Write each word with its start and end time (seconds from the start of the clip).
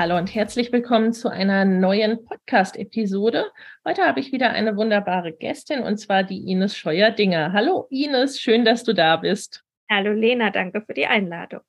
Hallo 0.00 0.16
und 0.16 0.34
herzlich 0.34 0.72
willkommen 0.72 1.12
zu 1.12 1.28
einer 1.28 1.66
neuen 1.66 2.24
Podcast-Episode. 2.24 3.52
Heute 3.86 4.00
habe 4.06 4.18
ich 4.20 4.32
wieder 4.32 4.48
eine 4.48 4.74
wunderbare 4.74 5.30
Gästin 5.30 5.80
und 5.80 5.98
zwar 5.98 6.22
die 6.22 6.50
Ines 6.50 6.74
Scheuer-Dinger. 6.74 7.52
Hallo 7.52 7.86
Ines, 7.90 8.40
schön, 8.40 8.64
dass 8.64 8.82
du 8.82 8.94
da 8.94 9.18
bist. 9.18 9.62
Hallo 9.90 10.12
Lena, 10.14 10.48
danke 10.48 10.80
für 10.80 10.94
die 10.94 11.04
Einladung. 11.04 11.60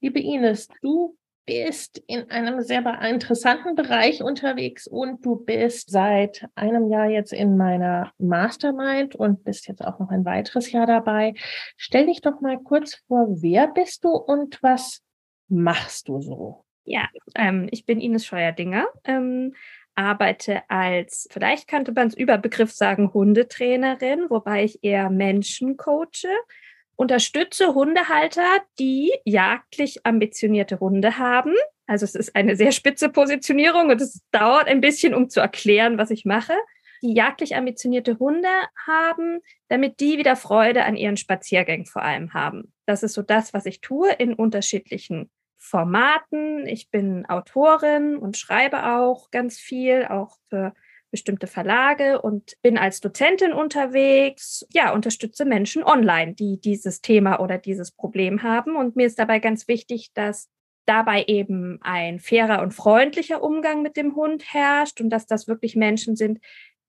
Liebe 0.00 0.20
Ines, 0.20 0.68
du 0.80 1.16
bist 1.44 2.00
in 2.06 2.30
einem 2.30 2.60
sehr 2.60 2.84
interessanten 3.02 3.74
Bereich 3.74 4.22
unterwegs 4.22 4.86
und 4.86 5.26
du 5.26 5.34
bist 5.34 5.90
seit 5.90 6.46
einem 6.54 6.88
Jahr 6.88 7.10
jetzt 7.10 7.32
in 7.32 7.56
meiner 7.56 8.12
Mastermind 8.18 9.16
und 9.16 9.42
bist 9.42 9.66
jetzt 9.66 9.84
auch 9.84 9.98
noch 9.98 10.10
ein 10.10 10.24
weiteres 10.24 10.70
Jahr 10.70 10.86
dabei. 10.86 11.34
Stell 11.76 12.06
dich 12.06 12.20
doch 12.20 12.40
mal 12.40 12.60
kurz 12.60 13.02
vor, 13.08 13.26
wer 13.42 13.66
bist 13.66 14.04
du 14.04 14.10
und 14.10 14.62
was 14.62 15.02
machst 15.48 16.06
du 16.06 16.20
so? 16.20 16.64
Ja, 16.84 17.08
ähm, 17.34 17.68
ich 17.70 17.86
bin 17.86 18.00
Ines 18.00 18.26
Scheuerdinger, 18.26 18.86
ähm, 19.04 19.54
arbeite 19.94 20.62
als, 20.68 21.28
vielleicht 21.30 21.68
könnte 21.68 21.92
man 21.92 22.08
es 22.08 22.16
Überbegriff 22.16 22.72
sagen, 22.72 23.12
Hundetrainerin, 23.12 24.30
wobei 24.30 24.64
ich 24.64 24.82
eher 24.82 25.10
Menschen 25.10 25.76
coache 25.76 26.28
unterstütze 27.00 27.72
Hundehalter, 27.72 28.44
die 28.78 29.10
jagdlich 29.24 30.04
ambitionierte 30.04 30.80
Hunde 30.80 31.16
haben. 31.16 31.54
Also 31.86 32.04
es 32.04 32.14
ist 32.14 32.36
eine 32.36 32.56
sehr 32.56 32.72
spitze 32.72 33.08
Positionierung 33.08 33.88
und 33.88 34.02
es 34.02 34.20
dauert 34.32 34.68
ein 34.68 34.82
bisschen, 34.82 35.14
um 35.14 35.30
zu 35.30 35.40
erklären, 35.40 35.96
was 35.96 36.10
ich 36.10 36.26
mache. 36.26 36.52
Die 37.02 37.14
jagdlich 37.14 37.56
ambitionierte 37.56 38.18
Hunde 38.18 38.50
haben, 38.86 39.40
damit 39.68 40.00
die 40.00 40.18
wieder 40.18 40.36
Freude 40.36 40.84
an 40.84 40.94
ihren 40.94 41.16
Spaziergängen 41.16 41.86
vor 41.86 42.02
allem 42.02 42.34
haben. 42.34 42.74
Das 42.84 43.02
ist 43.02 43.14
so 43.14 43.22
das, 43.22 43.54
was 43.54 43.64
ich 43.64 43.80
tue 43.80 44.12
in 44.12 44.34
unterschiedlichen 44.34 45.30
Formaten. 45.70 46.66
Ich 46.66 46.90
bin 46.90 47.26
Autorin 47.26 48.16
und 48.16 48.36
schreibe 48.36 48.96
auch 48.96 49.30
ganz 49.30 49.58
viel, 49.58 50.04
auch 50.06 50.36
für 50.48 50.74
bestimmte 51.10 51.46
Verlage 51.46 52.20
und 52.20 52.56
bin 52.62 52.78
als 52.78 53.00
Dozentin 53.00 53.52
unterwegs. 53.52 54.66
Ja, 54.72 54.92
unterstütze 54.92 55.44
Menschen 55.44 55.82
online, 55.82 56.34
die 56.34 56.60
dieses 56.60 57.00
Thema 57.00 57.40
oder 57.40 57.58
dieses 57.58 57.92
Problem 57.92 58.42
haben. 58.42 58.76
Und 58.76 58.96
mir 58.96 59.06
ist 59.06 59.18
dabei 59.18 59.38
ganz 59.38 59.68
wichtig, 59.68 60.12
dass 60.14 60.48
dabei 60.86 61.24
eben 61.24 61.78
ein 61.82 62.18
fairer 62.18 62.62
und 62.62 62.72
freundlicher 62.72 63.42
Umgang 63.42 63.82
mit 63.82 63.96
dem 63.96 64.16
Hund 64.16 64.52
herrscht 64.52 65.00
und 65.00 65.10
dass 65.10 65.26
das 65.26 65.46
wirklich 65.46 65.76
Menschen 65.76 66.16
sind, 66.16 66.40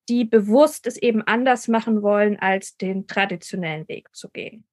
die 0.10 0.26
bewusst 0.26 0.88
es 0.88 0.98
eben 0.98 1.22
anders 1.22 1.68
machen 1.68 2.02
wollen, 2.02 2.40
als 2.40 2.78
den 2.78 3.08
traditionellen 3.08 3.88
Weg 3.88 4.10
zu 4.14 4.30
gehen. 4.30 4.66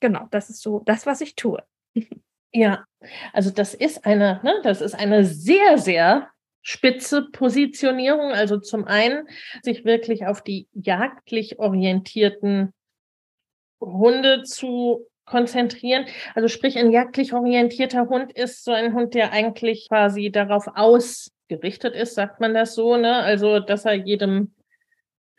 Genau, 0.00 0.28
das 0.30 0.48
ist 0.48 0.62
so 0.62 0.80
das, 0.84 1.06
was 1.06 1.20
ich 1.20 1.34
tue. 1.34 1.62
Ja, 2.52 2.84
also 3.32 3.50
das 3.50 3.74
ist 3.74 4.06
eine, 4.06 4.40
ne, 4.42 4.54
das 4.62 4.80
ist 4.80 4.94
eine 4.94 5.24
sehr, 5.24 5.78
sehr 5.78 6.28
spitze 6.62 7.28
Positionierung. 7.30 8.32
Also 8.32 8.58
zum 8.58 8.84
einen 8.84 9.28
sich 9.62 9.84
wirklich 9.84 10.26
auf 10.26 10.42
die 10.42 10.68
jagdlich 10.72 11.58
orientierten 11.58 12.72
Hunde 13.80 14.42
zu 14.42 15.06
konzentrieren. 15.24 16.06
Also 16.34 16.48
sprich, 16.48 16.78
ein 16.78 16.90
jagdlich 16.90 17.32
orientierter 17.32 18.08
Hund 18.08 18.32
ist 18.32 18.64
so 18.64 18.72
ein 18.72 18.94
Hund, 18.94 19.14
der 19.14 19.32
eigentlich 19.32 19.88
quasi 19.88 20.30
darauf 20.30 20.66
ausgerichtet 20.74 21.94
ist, 21.94 22.14
sagt 22.14 22.40
man 22.40 22.54
das 22.54 22.74
so, 22.74 22.96
ne? 22.96 23.16
Also, 23.16 23.60
dass 23.60 23.84
er 23.84 23.94
jedem 23.94 24.54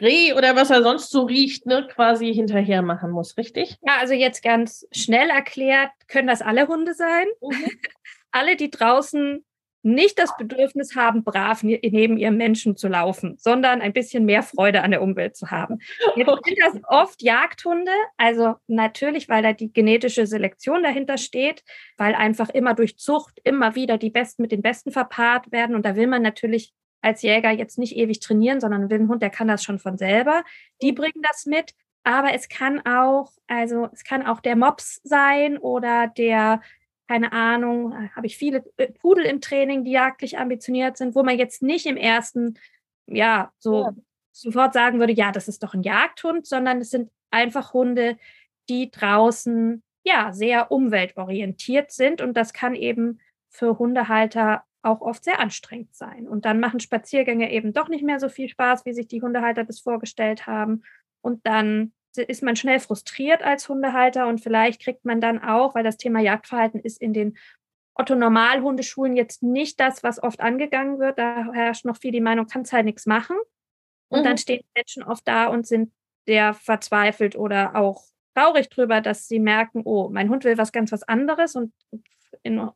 Reh 0.02 0.34
oder 0.34 0.56
was 0.56 0.70
er 0.70 0.82
sonst 0.82 1.12
so 1.12 1.24
riecht, 1.24 1.66
ne, 1.66 1.88
quasi 1.92 2.34
hinterher 2.34 2.82
machen 2.82 3.12
muss, 3.12 3.38
richtig? 3.38 3.78
Ja, 3.82 3.98
also 4.00 4.14
jetzt 4.14 4.44
ganz 4.44 4.88
schnell 4.92 5.30
erklärt, 5.30 5.92
können 6.08 6.28
das 6.28 6.42
alle 6.42 6.68
Hunde 6.68 6.94
sein. 6.94 7.26
Mhm. 7.42 7.52
alle, 8.32 8.56
die 8.56 8.70
draußen 8.70 9.44
nicht 9.82 10.20
das 10.20 10.36
Bedürfnis 10.38 10.96
haben, 10.96 11.24
brav 11.24 11.64
neben 11.64 12.18
ihrem 12.18 12.36
Menschen 12.36 12.76
zu 12.76 12.88
laufen, 12.88 13.36
sondern 13.38 13.82
ein 13.82 13.94
bisschen 13.94 14.26
mehr 14.26 14.44
Freude 14.44 14.82
an 14.82 14.92
der 14.92 15.02
Umwelt 15.02 15.38
zu 15.38 15.52
haben. 15.52 15.80
Jetzt 16.16 16.28
sind 16.46 16.58
das 16.60 16.81
oft 16.88 17.22
Jagdhunde, 17.22 17.92
also 18.18 18.56
natürlich, 18.68 19.30
weil 19.30 19.42
da 19.42 19.54
die 19.54 19.72
genetische 19.72 20.28
Selektion 20.28 20.84
dahinter 20.84 21.18
steht, 21.18 21.64
weil 21.98 22.14
einfach 22.14 22.50
immer 22.50 22.74
durch 22.74 22.98
Zucht 22.98 23.40
immer 23.44 23.76
wieder 23.76 23.98
die 23.98 24.10
Besten 24.10 24.42
mit 24.42 24.52
den 24.52 24.62
Besten 24.62 24.92
verpaart 24.92 25.52
werden 25.52 25.76
und 25.76 25.86
da 25.86 25.96
will 25.96 26.08
man 26.08 26.22
natürlich 26.22 26.74
als 27.02 27.22
Jäger 27.22 27.52
jetzt 27.52 27.78
nicht 27.78 27.96
ewig 27.96 28.20
trainieren, 28.20 28.60
sondern 28.60 28.92
ein 28.92 29.08
Hund, 29.08 29.22
der 29.22 29.30
kann 29.30 29.48
das 29.48 29.64
schon 29.64 29.80
von 29.80 29.98
selber. 29.98 30.44
Die 30.82 30.92
bringen 30.92 31.22
das 31.22 31.46
mit, 31.46 31.74
aber 32.04 32.34
es 32.34 32.50
kann 32.50 32.86
auch, 32.86 33.32
also 33.48 33.90
es 33.94 34.04
kann 34.04 34.26
auch 34.26 34.40
der 34.42 34.56
Mops 34.56 35.00
sein 35.04 35.58
oder 35.58 36.08
der 36.08 36.62
keine 37.10 37.32
Ahnung, 37.32 37.92
äh, 37.92 38.10
habe 38.16 38.28
ich 38.28 38.38
viele 38.38 38.64
äh, 38.78 38.92
Pudel 38.92 39.26
im 39.26 39.42
Training, 39.42 39.84
die 39.84 39.92
jagdlich 39.92 40.38
ambitioniert 40.38 40.96
sind, 40.96 41.16
wo 41.16 41.24
man 41.24 41.40
jetzt 41.40 41.64
nicht 41.64 41.88
im 41.88 41.98
ersten, 41.98 42.60
ja, 43.08 43.52
so 43.58 43.86
ja. 43.86 43.94
sofort 44.31 44.74
sagen 44.74 45.00
würde, 45.00 45.14
ja, 45.14 45.31
das 45.31 45.48
ist 45.48 45.64
doch 45.64 45.74
ein 45.74 45.81
Jagdhund, 45.81 46.46
sondern 46.46 46.81
es 46.81 46.92
sind 46.92 47.10
einfach 47.31 47.74
Hunde, 47.74 48.18
die 48.70 48.92
draußen, 48.92 49.81
ja, 50.04 50.31
sehr 50.34 50.72
umweltorientiert 50.72 51.92
sind 51.92 52.22
und 52.22 52.38
das 52.38 52.54
kann 52.54 52.76
eben 52.76 53.20
für 53.50 53.80
Hundehalter 53.80 54.64
auch 54.82 55.02
oft 55.02 55.24
sehr 55.24 55.40
anstrengend 55.40 55.96
sein. 55.96 56.28
Und 56.28 56.46
dann 56.46 56.60
machen 56.60 56.80
Spaziergänge 56.80 57.52
eben 57.52 57.74
doch 57.74 57.90
nicht 57.90 58.04
mehr 58.04 58.20
so 58.20 58.30
viel 58.30 58.50
Spaß, 58.50 58.86
wie 58.86 58.94
sich 58.94 59.08
die 59.08 59.22
Hundehalter 59.22 59.64
das 59.64 59.80
vorgestellt 59.80 60.48
haben. 60.48 60.84
Und 61.22 61.46
dann 61.46 61.94
ist 62.16 62.44
man 62.44 62.56
schnell 62.56 62.80
frustriert 62.80 63.44
als 63.44 63.70
Hundehalter 63.70 64.28
und 64.28 64.42
vielleicht 64.42 64.82
kriegt 64.82 65.06
man 65.06 65.22
dann 65.22 65.42
auch, 65.42 65.76
weil 65.76 65.84
das 65.84 65.98
Thema 65.98 66.20
Jagdverhalten 66.20 66.80
ist 66.80 67.02
in 67.02 67.14
den 67.14 67.38
Otto-Normal-Hundeschulen 67.94 69.16
jetzt 69.16 69.44
nicht 69.44 69.80
das, 69.80 70.04
was 70.04 70.24
oft 70.24 70.40
angegangen 70.40 71.00
wird. 71.00 71.20
Da 71.20 71.52
herrscht 71.54 71.86
noch 71.86 71.98
viel 71.98 72.12
die 72.12 72.22
Meinung, 72.22 72.48
kannst 72.48 72.72
halt 72.72 72.86
nichts 72.86 73.06
machen. 73.06 73.38
Und 74.08 74.22
mhm. 74.22 74.24
dann 74.24 74.38
stehen 74.38 74.64
Menschen 74.76 75.04
oft 75.04 75.28
da 75.28 75.48
und 75.48 75.68
sind 75.68 75.92
sehr 76.26 76.54
verzweifelt 76.54 77.36
oder 77.36 77.76
auch 77.76 78.04
traurig 78.36 78.70
drüber, 78.70 79.02
dass 79.02 79.28
sie 79.28 79.40
merken, 79.40 79.82
oh, 79.84 80.10
mein 80.10 80.30
Hund 80.30 80.46
will 80.46 80.58
was 80.58 80.72
ganz 80.72 80.92
was 80.92 81.04
anderes 81.04 81.56
und 81.56 81.74
in, 82.44 82.70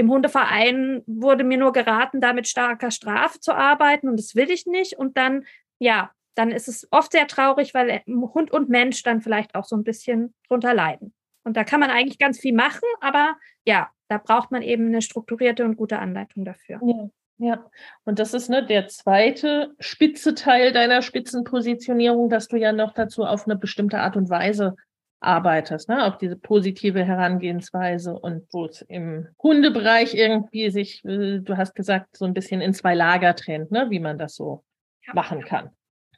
im 0.00 0.10
Hundeverein 0.10 1.02
wurde 1.06 1.44
mir 1.44 1.58
nur 1.58 1.72
geraten, 1.72 2.22
da 2.22 2.32
mit 2.32 2.48
starker 2.48 2.90
Strafe 2.90 3.38
zu 3.38 3.52
arbeiten 3.52 4.08
und 4.08 4.18
das 4.18 4.34
will 4.34 4.50
ich 4.50 4.64
nicht. 4.64 4.98
Und 4.98 5.18
dann, 5.18 5.44
ja, 5.78 6.10
dann 6.34 6.50
ist 6.50 6.68
es 6.68 6.88
oft 6.90 7.12
sehr 7.12 7.26
traurig, 7.26 7.74
weil 7.74 8.02
Hund 8.06 8.50
und 8.50 8.70
Mensch 8.70 9.02
dann 9.02 9.20
vielleicht 9.20 9.54
auch 9.54 9.64
so 9.64 9.76
ein 9.76 9.84
bisschen 9.84 10.34
drunter 10.48 10.72
leiden. 10.72 11.12
Und 11.44 11.56
da 11.58 11.64
kann 11.64 11.80
man 11.80 11.90
eigentlich 11.90 12.18
ganz 12.18 12.40
viel 12.40 12.54
machen, 12.54 12.88
aber 13.00 13.36
ja, 13.66 13.90
da 14.08 14.16
braucht 14.16 14.50
man 14.50 14.62
eben 14.62 14.86
eine 14.86 15.02
strukturierte 15.02 15.64
und 15.66 15.76
gute 15.76 15.98
Anleitung 15.98 16.44
dafür. 16.44 16.80
Ja. 16.82 17.10
Ja, 17.42 17.70
und 18.04 18.18
das 18.18 18.34
ist 18.34 18.50
ne, 18.50 18.66
der 18.66 18.88
zweite 18.88 19.74
spitze 19.78 20.34
Teil 20.34 20.72
deiner 20.72 21.00
Spitzenpositionierung, 21.00 22.28
dass 22.28 22.48
du 22.48 22.58
ja 22.58 22.70
noch 22.70 22.92
dazu 22.92 23.24
auf 23.24 23.46
eine 23.46 23.56
bestimmte 23.56 23.98
Art 23.98 24.14
und 24.14 24.28
Weise 24.28 24.76
arbeitest, 25.20 25.88
ne? 25.88 26.06
auf 26.06 26.18
diese 26.18 26.36
positive 26.36 27.04
Herangehensweise 27.04 28.18
und 28.18 28.46
wo 28.52 28.66
es 28.66 28.82
im 28.82 29.28
Hundebereich 29.42 30.14
irgendwie 30.14 30.70
sich, 30.70 31.04
äh, 31.04 31.38
du 31.40 31.56
hast 31.56 31.74
gesagt, 31.74 32.16
so 32.16 32.24
ein 32.24 32.34
bisschen 32.34 32.60
in 32.60 32.74
zwei 32.74 32.94
Lager 32.94 33.36
trennt, 33.36 33.70
ne? 33.70 33.86
wie 33.90 34.00
man 34.00 34.18
das 34.18 34.34
so 34.34 34.64
ja. 35.06 35.14
machen 35.14 35.42
kann. 35.44 35.70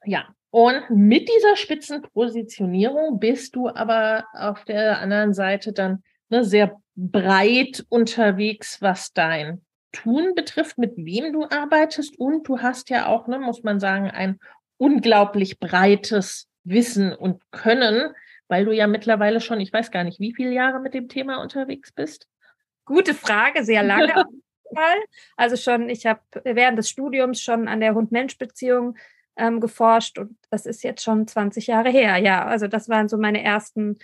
Ja, 0.05 0.29
Und 0.51 0.83
mit 0.91 1.29
dieser 1.29 1.57
Spitzenpositionierung 1.57 3.19
bist 3.19 3.57
du 3.57 3.69
aber 3.69 4.25
auf 4.35 4.65
der 4.65 5.01
anderen 5.01 5.35
Seite 5.35 5.73
dann 5.73 6.03
ne, 6.29 6.45
sehr 6.45 6.77
breit 6.95 7.85
unterwegs, 7.89 8.81
was 8.81 9.13
dein 9.13 9.63
Tun 9.93 10.35
betrifft, 10.35 10.79
mit 10.79 10.95
wem 10.97 11.33
du 11.33 11.45
arbeitest. 11.45 12.19
Und 12.19 12.49
du 12.49 12.61
hast 12.61 12.91
ja 12.91 13.07
auch, 13.07 13.27
ne, 13.29 13.39
muss 13.39 13.63
man 13.63 13.79
sagen, 13.79 14.11
ein 14.11 14.39
unglaublich 14.79 15.61
breites 15.61 16.49
Wissen 16.65 17.13
und 17.13 17.41
Können, 17.51 18.13
weil 18.53 18.67
du 18.67 18.73
ja 18.73 18.87
mittlerweile 18.87 19.41
schon, 19.41 19.61
ich 19.63 19.73
weiß 19.73 19.91
gar 19.91 20.05
nicht, 20.05 20.21
wie 20.21 20.35
viele 20.35 20.53
Jahre 20.53 20.79
mit 20.79 20.93
dem 20.93 21.09
Thema 21.09 21.41
unterwegs 21.41 21.91
bist. 21.91 22.29
Gute 22.85 23.15
Frage, 23.15 23.65
sehr 23.65 23.83
lange. 23.83 24.27
also 25.39 25.57
schon, 25.57 25.89
ich 25.89 26.05
habe 26.05 26.21
während 26.45 26.77
des 26.77 26.91
Studiums 26.91 27.41
schon 27.41 27.67
an 27.67 27.81
der 27.81 27.95
Hund-Mensch-Beziehung 27.95 28.99
ähm, 29.37 29.59
geforscht 29.59 30.19
und 30.19 30.37
das 30.51 30.67
ist 30.67 30.85
jetzt 30.85 31.03
schon 31.03 31.27
20 31.27 31.67
Jahre 31.67 31.89
her. 31.89 32.19
Ja, 32.19 32.45
also 32.45 32.69
das 32.69 32.91
waren 32.91 33.09
so 33.09 33.17
meine 33.17 33.43
ersten, 33.43 33.97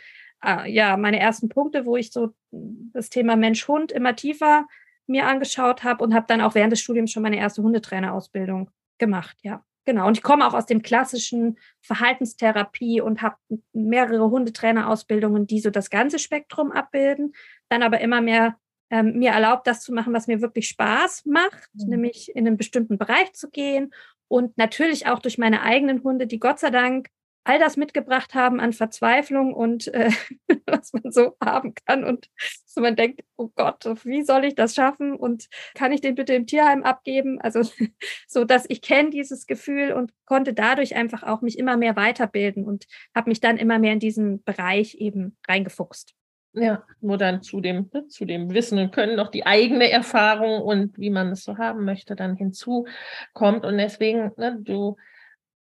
äh, 0.42 0.72
ja, 0.72 0.96
meine 0.96 1.20
ersten 1.20 1.50
Punkte, 1.50 1.84
wo 1.84 1.96
ich 1.98 2.10
so 2.10 2.30
das 2.50 3.10
Thema 3.10 3.36
Mensch-Hund 3.36 3.92
immer 3.92 4.16
tiefer 4.16 4.66
mir 5.06 5.26
angeschaut 5.26 5.84
habe 5.84 6.02
und 6.02 6.14
habe 6.14 6.24
dann 6.26 6.40
auch 6.40 6.54
während 6.54 6.72
des 6.72 6.80
Studiums 6.80 7.12
schon 7.12 7.22
meine 7.22 7.36
erste 7.36 7.62
Hundetrainerausbildung 7.62 8.70
gemacht. 8.96 9.36
Ja, 9.42 9.62
genau. 9.88 10.06
Und 10.06 10.18
ich 10.18 10.22
komme 10.22 10.46
auch 10.46 10.52
aus 10.52 10.66
dem 10.66 10.82
klassischen 10.82 11.58
Verhaltenstherapie 11.80 13.00
und 13.00 13.22
habe 13.22 13.36
mehrere 13.72 14.30
Hundetrainerausbildungen, 14.30 15.46
die 15.46 15.60
so 15.60 15.70
das 15.70 15.88
ganze 15.88 16.18
Spektrum 16.18 16.72
abbilden, 16.72 17.32
dann 17.70 17.82
aber 17.82 18.02
immer 18.02 18.20
mehr 18.20 18.58
ähm, 18.90 19.14
mir 19.18 19.30
erlaubt, 19.30 19.66
das 19.66 19.80
zu 19.80 19.94
machen, 19.94 20.12
was 20.12 20.26
mir 20.26 20.42
wirklich 20.42 20.68
Spaß 20.68 21.24
macht, 21.24 21.70
mhm. 21.72 21.88
nämlich 21.88 22.36
in 22.36 22.46
einen 22.46 22.58
bestimmten 22.58 22.98
Bereich 22.98 23.32
zu 23.32 23.48
gehen 23.48 23.94
und 24.28 24.58
natürlich 24.58 25.06
auch 25.06 25.20
durch 25.20 25.38
meine 25.38 25.62
eigenen 25.62 26.02
Hunde, 26.02 26.26
die 26.26 26.38
Gott 26.38 26.58
sei 26.58 26.68
Dank 26.68 27.08
all 27.44 27.58
das 27.58 27.76
mitgebracht 27.76 28.34
haben 28.34 28.60
an 28.60 28.72
Verzweiflung 28.72 29.54
und 29.54 29.88
äh, 29.88 30.10
was 30.66 30.92
man 30.92 31.10
so 31.12 31.36
haben 31.42 31.74
kann 31.86 32.04
und 32.04 32.28
so 32.66 32.80
man 32.80 32.96
denkt, 32.96 33.22
oh 33.36 33.50
Gott, 33.54 33.84
wie 34.04 34.22
soll 34.22 34.44
ich 34.44 34.54
das 34.54 34.74
schaffen 34.74 35.14
und 35.14 35.48
kann 35.74 35.92
ich 35.92 36.00
den 36.00 36.14
bitte 36.14 36.34
im 36.34 36.46
Tierheim 36.46 36.82
abgeben? 36.82 37.40
Also 37.40 37.62
so, 38.28 38.44
dass 38.44 38.66
ich 38.68 38.82
kenne 38.82 39.10
dieses 39.10 39.46
Gefühl 39.46 39.92
und 39.92 40.12
konnte 40.26 40.54
dadurch 40.54 40.94
einfach 40.94 41.22
auch 41.22 41.40
mich 41.40 41.58
immer 41.58 41.76
mehr 41.76 41.96
weiterbilden 41.96 42.64
und 42.64 42.86
habe 43.14 43.30
mich 43.30 43.40
dann 43.40 43.56
immer 43.56 43.78
mehr 43.78 43.94
in 43.94 44.00
diesen 44.00 44.42
Bereich 44.44 44.94
eben 44.96 45.36
reingefuchst. 45.48 46.14
Ja, 46.54 46.82
nur 47.00 47.18
dann 47.18 47.42
zu 47.42 47.60
dem, 47.60 47.90
ne, 47.92 48.08
zu 48.08 48.24
dem 48.24 48.52
Wissen 48.52 48.78
und 48.78 48.92
Können 48.92 49.16
noch 49.16 49.30
die 49.30 49.46
eigene 49.46 49.90
Erfahrung 49.90 50.62
und 50.62 50.98
wie 50.98 51.10
man 51.10 51.28
es 51.28 51.44
so 51.44 51.58
haben 51.58 51.84
möchte, 51.84 52.16
dann 52.16 52.36
hinzukommt. 52.36 53.64
Und 53.64 53.78
deswegen, 53.78 54.32
ne, 54.36 54.58
du 54.60 54.96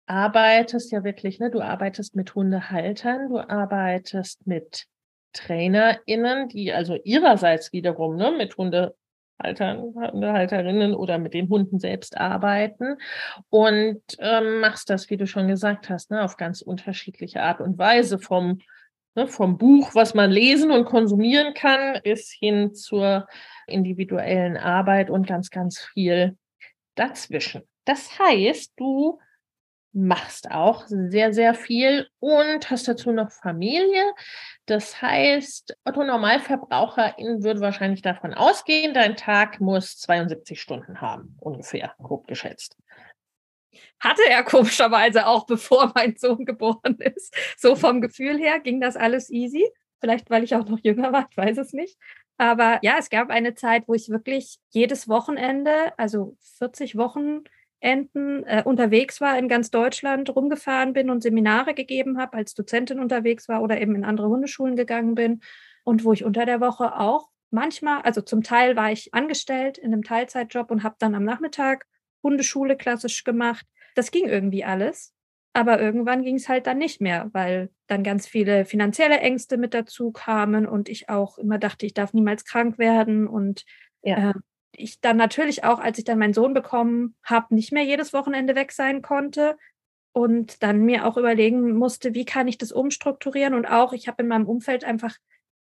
arbeitest 0.06 0.92
ja 0.92 1.04
wirklich, 1.04 1.38
ne, 1.38 1.50
du 1.50 1.60
arbeitest 1.60 2.16
mit 2.16 2.34
Hundehaltern, 2.34 3.28
du 3.28 3.38
arbeitest 3.38 4.46
mit 4.46 4.86
TrainerInnen, 5.32 6.48
die 6.48 6.72
also 6.72 6.96
ihrerseits 7.04 7.72
wiederum 7.72 8.16
ne, 8.16 8.30
mit 8.30 8.56
Hundehaltern, 8.56 8.94
Hundehalterinnen 9.94 10.94
oder 10.94 11.18
mit 11.18 11.34
den 11.34 11.48
Hunden 11.48 11.78
selbst 11.78 12.16
arbeiten 12.16 12.96
und 13.50 14.00
ähm, 14.18 14.60
machst 14.60 14.88
das, 14.88 15.10
wie 15.10 15.16
du 15.16 15.26
schon 15.26 15.48
gesagt 15.48 15.90
hast, 15.90 16.10
ne, 16.10 16.22
auf 16.22 16.36
ganz 16.36 16.62
unterschiedliche 16.62 17.42
Art 17.42 17.60
und 17.60 17.78
Weise 17.78 18.18
vom 18.18 18.60
ne, 19.16 19.26
vom 19.26 19.58
Buch, 19.58 19.94
was 19.94 20.14
man 20.14 20.30
lesen 20.30 20.70
und 20.70 20.84
konsumieren 20.84 21.54
kann, 21.54 22.00
bis 22.04 22.30
hin 22.30 22.74
zur 22.74 23.26
individuellen 23.66 24.56
Arbeit 24.56 25.10
und 25.10 25.26
ganz, 25.26 25.50
ganz 25.50 25.80
viel 25.80 26.36
dazwischen. 26.94 27.62
Das 27.84 28.18
heißt, 28.18 28.74
du 28.76 29.18
machst 29.96 30.50
auch 30.50 30.84
sehr, 30.86 31.32
sehr 31.32 31.54
viel 31.54 32.06
und 32.20 32.70
hast 32.70 32.86
dazu 32.86 33.12
noch 33.12 33.32
Familie. 33.32 34.04
Das 34.66 35.00
heißt, 35.00 35.76
Otto 35.84 36.04
Normalverbraucherin 36.04 37.42
würde 37.42 37.60
wahrscheinlich 37.60 38.02
davon 38.02 38.34
ausgehen, 38.34 38.92
dein 38.92 39.16
Tag 39.16 39.60
muss 39.60 39.96
72 39.98 40.60
Stunden 40.60 41.00
haben, 41.00 41.36
ungefähr, 41.40 41.94
grob 41.98 42.26
geschätzt 42.26 42.76
hatte 44.00 44.22
er 44.28 44.42
komischerweise 44.44 45.26
auch, 45.26 45.46
bevor 45.46 45.92
mein 45.94 46.16
Sohn 46.16 46.44
geboren 46.44 46.96
ist. 46.98 47.34
So 47.56 47.76
vom 47.76 48.00
Gefühl 48.00 48.38
her 48.38 48.60
ging 48.60 48.80
das 48.80 48.96
alles 48.96 49.30
easy. 49.30 49.68
Vielleicht, 50.00 50.30
weil 50.30 50.44
ich 50.44 50.54
auch 50.54 50.66
noch 50.66 50.78
jünger 50.82 51.12
war, 51.12 51.26
ich 51.30 51.36
weiß 51.36 51.58
es 51.58 51.72
nicht. 51.72 51.98
Aber 52.38 52.78
ja, 52.82 52.96
es 52.98 53.08
gab 53.08 53.30
eine 53.30 53.54
Zeit, 53.54 53.84
wo 53.86 53.94
ich 53.94 54.10
wirklich 54.10 54.58
jedes 54.70 55.08
Wochenende, 55.08 55.92
also 55.96 56.36
40 56.58 56.96
Wochenenden, 57.80 58.44
äh, 58.44 58.62
unterwegs 58.64 59.20
war 59.20 59.38
in 59.38 59.48
ganz 59.48 59.70
Deutschland, 59.70 60.34
rumgefahren 60.34 60.92
bin 60.92 61.10
und 61.10 61.22
Seminare 61.22 61.74
gegeben 61.74 62.18
habe, 62.18 62.36
als 62.36 62.54
Dozentin 62.54 63.00
unterwegs 63.00 63.48
war 63.48 63.62
oder 63.62 63.80
eben 63.80 63.94
in 63.94 64.04
andere 64.04 64.28
Hundeschulen 64.28 64.76
gegangen 64.76 65.14
bin. 65.14 65.40
Und 65.84 66.04
wo 66.04 66.12
ich 66.12 66.24
unter 66.24 66.46
der 66.46 66.60
Woche 66.60 66.98
auch 66.98 67.28
manchmal, 67.50 68.02
also 68.02 68.20
zum 68.20 68.42
Teil 68.42 68.76
war 68.76 68.90
ich 68.90 69.14
angestellt 69.14 69.78
in 69.78 69.92
einem 69.92 70.02
Teilzeitjob 70.02 70.70
und 70.70 70.82
habe 70.82 70.96
dann 70.98 71.14
am 71.14 71.24
Nachmittag 71.24 71.86
Hundeschule 72.22 72.76
klassisch 72.76 73.22
gemacht 73.24 73.66
das 73.96 74.10
ging 74.10 74.28
irgendwie 74.28 74.64
alles. 74.64 75.12
Aber 75.52 75.80
irgendwann 75.80 76.22
ging 76.22 76.36
es 76.36 76.48
halt 76.50 76.66
dann 76.66 76.76
nicht 76.76 77.00
mehr, 77.00 77.30
weil 77.32 77.70
dann 77.86 78.04
ganz 78.04 78.26
viele 78.28 78.66
finanzielle 78.66 79.18
Ängste 79.20 79.56
mit 79.56 79.72
dazu 79.72 80.12
kamen 80.12 80.66
und 80.66 80.90
ich 80.90 81.08
auch 81.08 81.38
immer 81.38 81.58
dachte, 81.58 81.86
ich 81.86 81.94
darf 81.94 82.12
niemals 82.12 82.44
krank 82.44 82.78
werden. 82.78 83.26
Und 83.26 83.64
ja. 84.02 84.30
äh, 84.30 84.34
ich 84.78 85.00
dann 85.00 85.16
natürlich 85.16 85.64
auch, 85.64 85.78
als 85.78 85.98
ich 85.98 86.04
dann 86.04 86.18
meinen 86.18 86.34
Sohn 86.34 86.54
bekommen 86.54 87.14
habe, 87.22 87.54
nicht 87.54 87.72
mehr 87.72 87.84
jedes 87.84 88.12
Wochenende 88.12 88.54
weg 88.54 88.72
sein 88.72 89.02
konnte 89.02 89.56
und 90.12 90.62
dann 90.62 90.80
mir 90.80 91.06
auch 91.06 91.16
überlegen 91.16 91.76
musste, 91.76 92.14
wie 92.14 92.24
kann 92.24 92.48
ich 92.48 92.58
das 92.58 92.72
umstrukturieren. 92.72 93.54
Und 93.54 93.66
auch, 93.66 93.92
ich 93.92 94.08
habe 94.08 94.22
in 94.22 94.28
meinem 94.28 94.46
Umfeld 94.46 94.84
einfach 94.84 95.14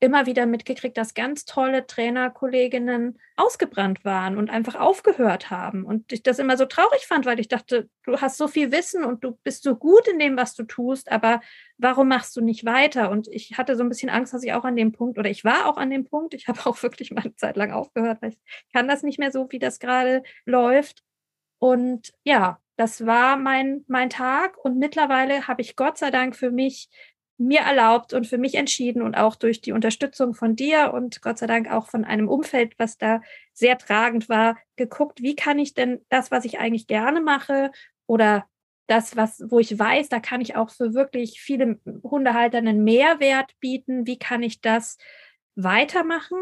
immer 0.00 0.26
wieder 0.26 0.46
mitgekriegt, 0.46 0.96
dass 0.96 1.14
ganz 1.14 1.44
tolle 1.44 1.86
Trainerkolleginnen 1.86 3.18
ausgebrannt 3.36 4.04
waren 4.04 4.36
und 4.36 4.50
einfach 4.50 4.74
aufgehört 4.74 5.50
haben. 5.50 5.84
Und 5.84 6.12
ich 6.12 6.22
das 6.22 6.38
immer 6.38 6.56
so 6.56 6.66
traurig 6.66 7.06
fand, 7.06 7.26
weil 7.26 7.40
ich 7.40 7.48
dachte, 7.48 7.88
du 8.04 8.20
hast 8.20 8.36
so 8.36 8.48
viel 8.48 8.70
Wissen 8.70 9.04
und 9.04 9.24
du 9.24 9.38
bist 9.42 9.62
so 9.62 9.76
gut 9.76 10.06
in 10.08 10.18
dem, 10.18 10.36
was 10.36 10.54
du 10.54 10.64
tust, 10.64 11.10
aber 11.10 11.40
warum 11.78 12.08
machst 12.08 12.36
du 12.36 12.40
nicht 12.40 12.64
weiter? 12.64 13.10
Und 13.10 13.28
ich 13.28 13.56
hatte 13.56 13.76
so 13.76 13.82
ein 13.82 13.88
bisschen 13.88 14.10
Angst, 14.10 14.34
dass 14.34 14.44
ich 14.44 14.52
auch 14.52 14.64
an 14.64 14.76
dem 14.76 14.92
Punkt, 14.92 15.18
oder 15.18 15.30
ich 15.30 15.44
war 15.44 15.66
auch 15.66 15.76
an 15.76 15.90
dem 15.90 16.04
Punkt, 16.04 16.34
ich 16.34 16.48
habe 16.48 16.60
auch 16.66 16.82
wirklich 16.82 17.10
mal 17.10 17.22
eine 17.22 17.36
Zeit 17.36 17.56
lang 17.56 17.72
aufgehört, 17.72 18.20
weil 18.20 18.30
ich 18.30 18.38
kann 18.72 18.88
das 18.88 19.02
nicht 19.02 19.18
mehr 19.18 19.32
so, 19.32 19.50
wie 19.50 19.58
das 19.58 19.78
gerade 19.78 20.22
läuft. 20.44 21.02
Und 21.58 22.12
ja, 22.24 22.58
das 22.76 23.06
war 23.06 23.36
mein, 23.36 23.84
mein 23.88 24.10
Tag. 24.10 24.56
Und 24.62 24.78
mittlerweile 24.78 25.46
habe 25.46 25.62
ich 25.62 25.76
Gott 25.76 25.98
sei 25.98 26.10
Dank 26.10 26.36
für 26.36 26.50
mich 26.50 26.88
mir 27.36 27.60
erlaubt 27.60 28.12
und 28.12 28.26
für 28.26 28.38
mich 28.38 28.54
entschieden 28.54 29.02
und 29.02 29.16
auch 29.16 29.34
durch 29.34 29.60
die 29.60 29.72
Unterstützung 29.72 30.34
von 30.34 30.54
dir 30.54 30.92
und 30.94 31.20
Gott 31.20 31.38
sei 31.38 31.46
Dank 31.46 31.70
auch 31.70 31.88
von 31.88 32.04
einem 32.04 32.28
Umfeld, 32.28 32.74
was 32.78 32.96
da 32.96 33.20
sehr 33.52 33.76
tragend 33.76 34.28
war, 34.28 34.56
geguckt, 34.76 35.20
wie 35.20 35.34
kann 35.34 35.58
ich 35.58 35.74
denn 35.74 36.04
das, 36.08 36.30
was 36.30 36.44
ich 36.44 36.58
eigentlich 36.60 36.86
gerne 36.86 37.20
mache 37.20 37.70
oder 38.06 38.44
das, 38.86 39.16
was, 39.16 39.42
wo 39.48 39.58
ich 39.58 39.78
weiß, 39.78 40.08
da 40.08 40.20
kann 40.20 40.40
ich 40.40 40.56
auch 40.56 40.70
für 40.70 40.94
wirklich 40.94 41.40
viele 41.40 41.80
Hundehalter 42.02 42.58
einen 42.58 42.84
Mehrwert 42.84 43.52
bieten. 43.58 44.06
Wie 44.06 44.18
kann 44.18 44.42
ich 44.42 44.60
das 44.60 44.98
weitermachen? 45.56 46.38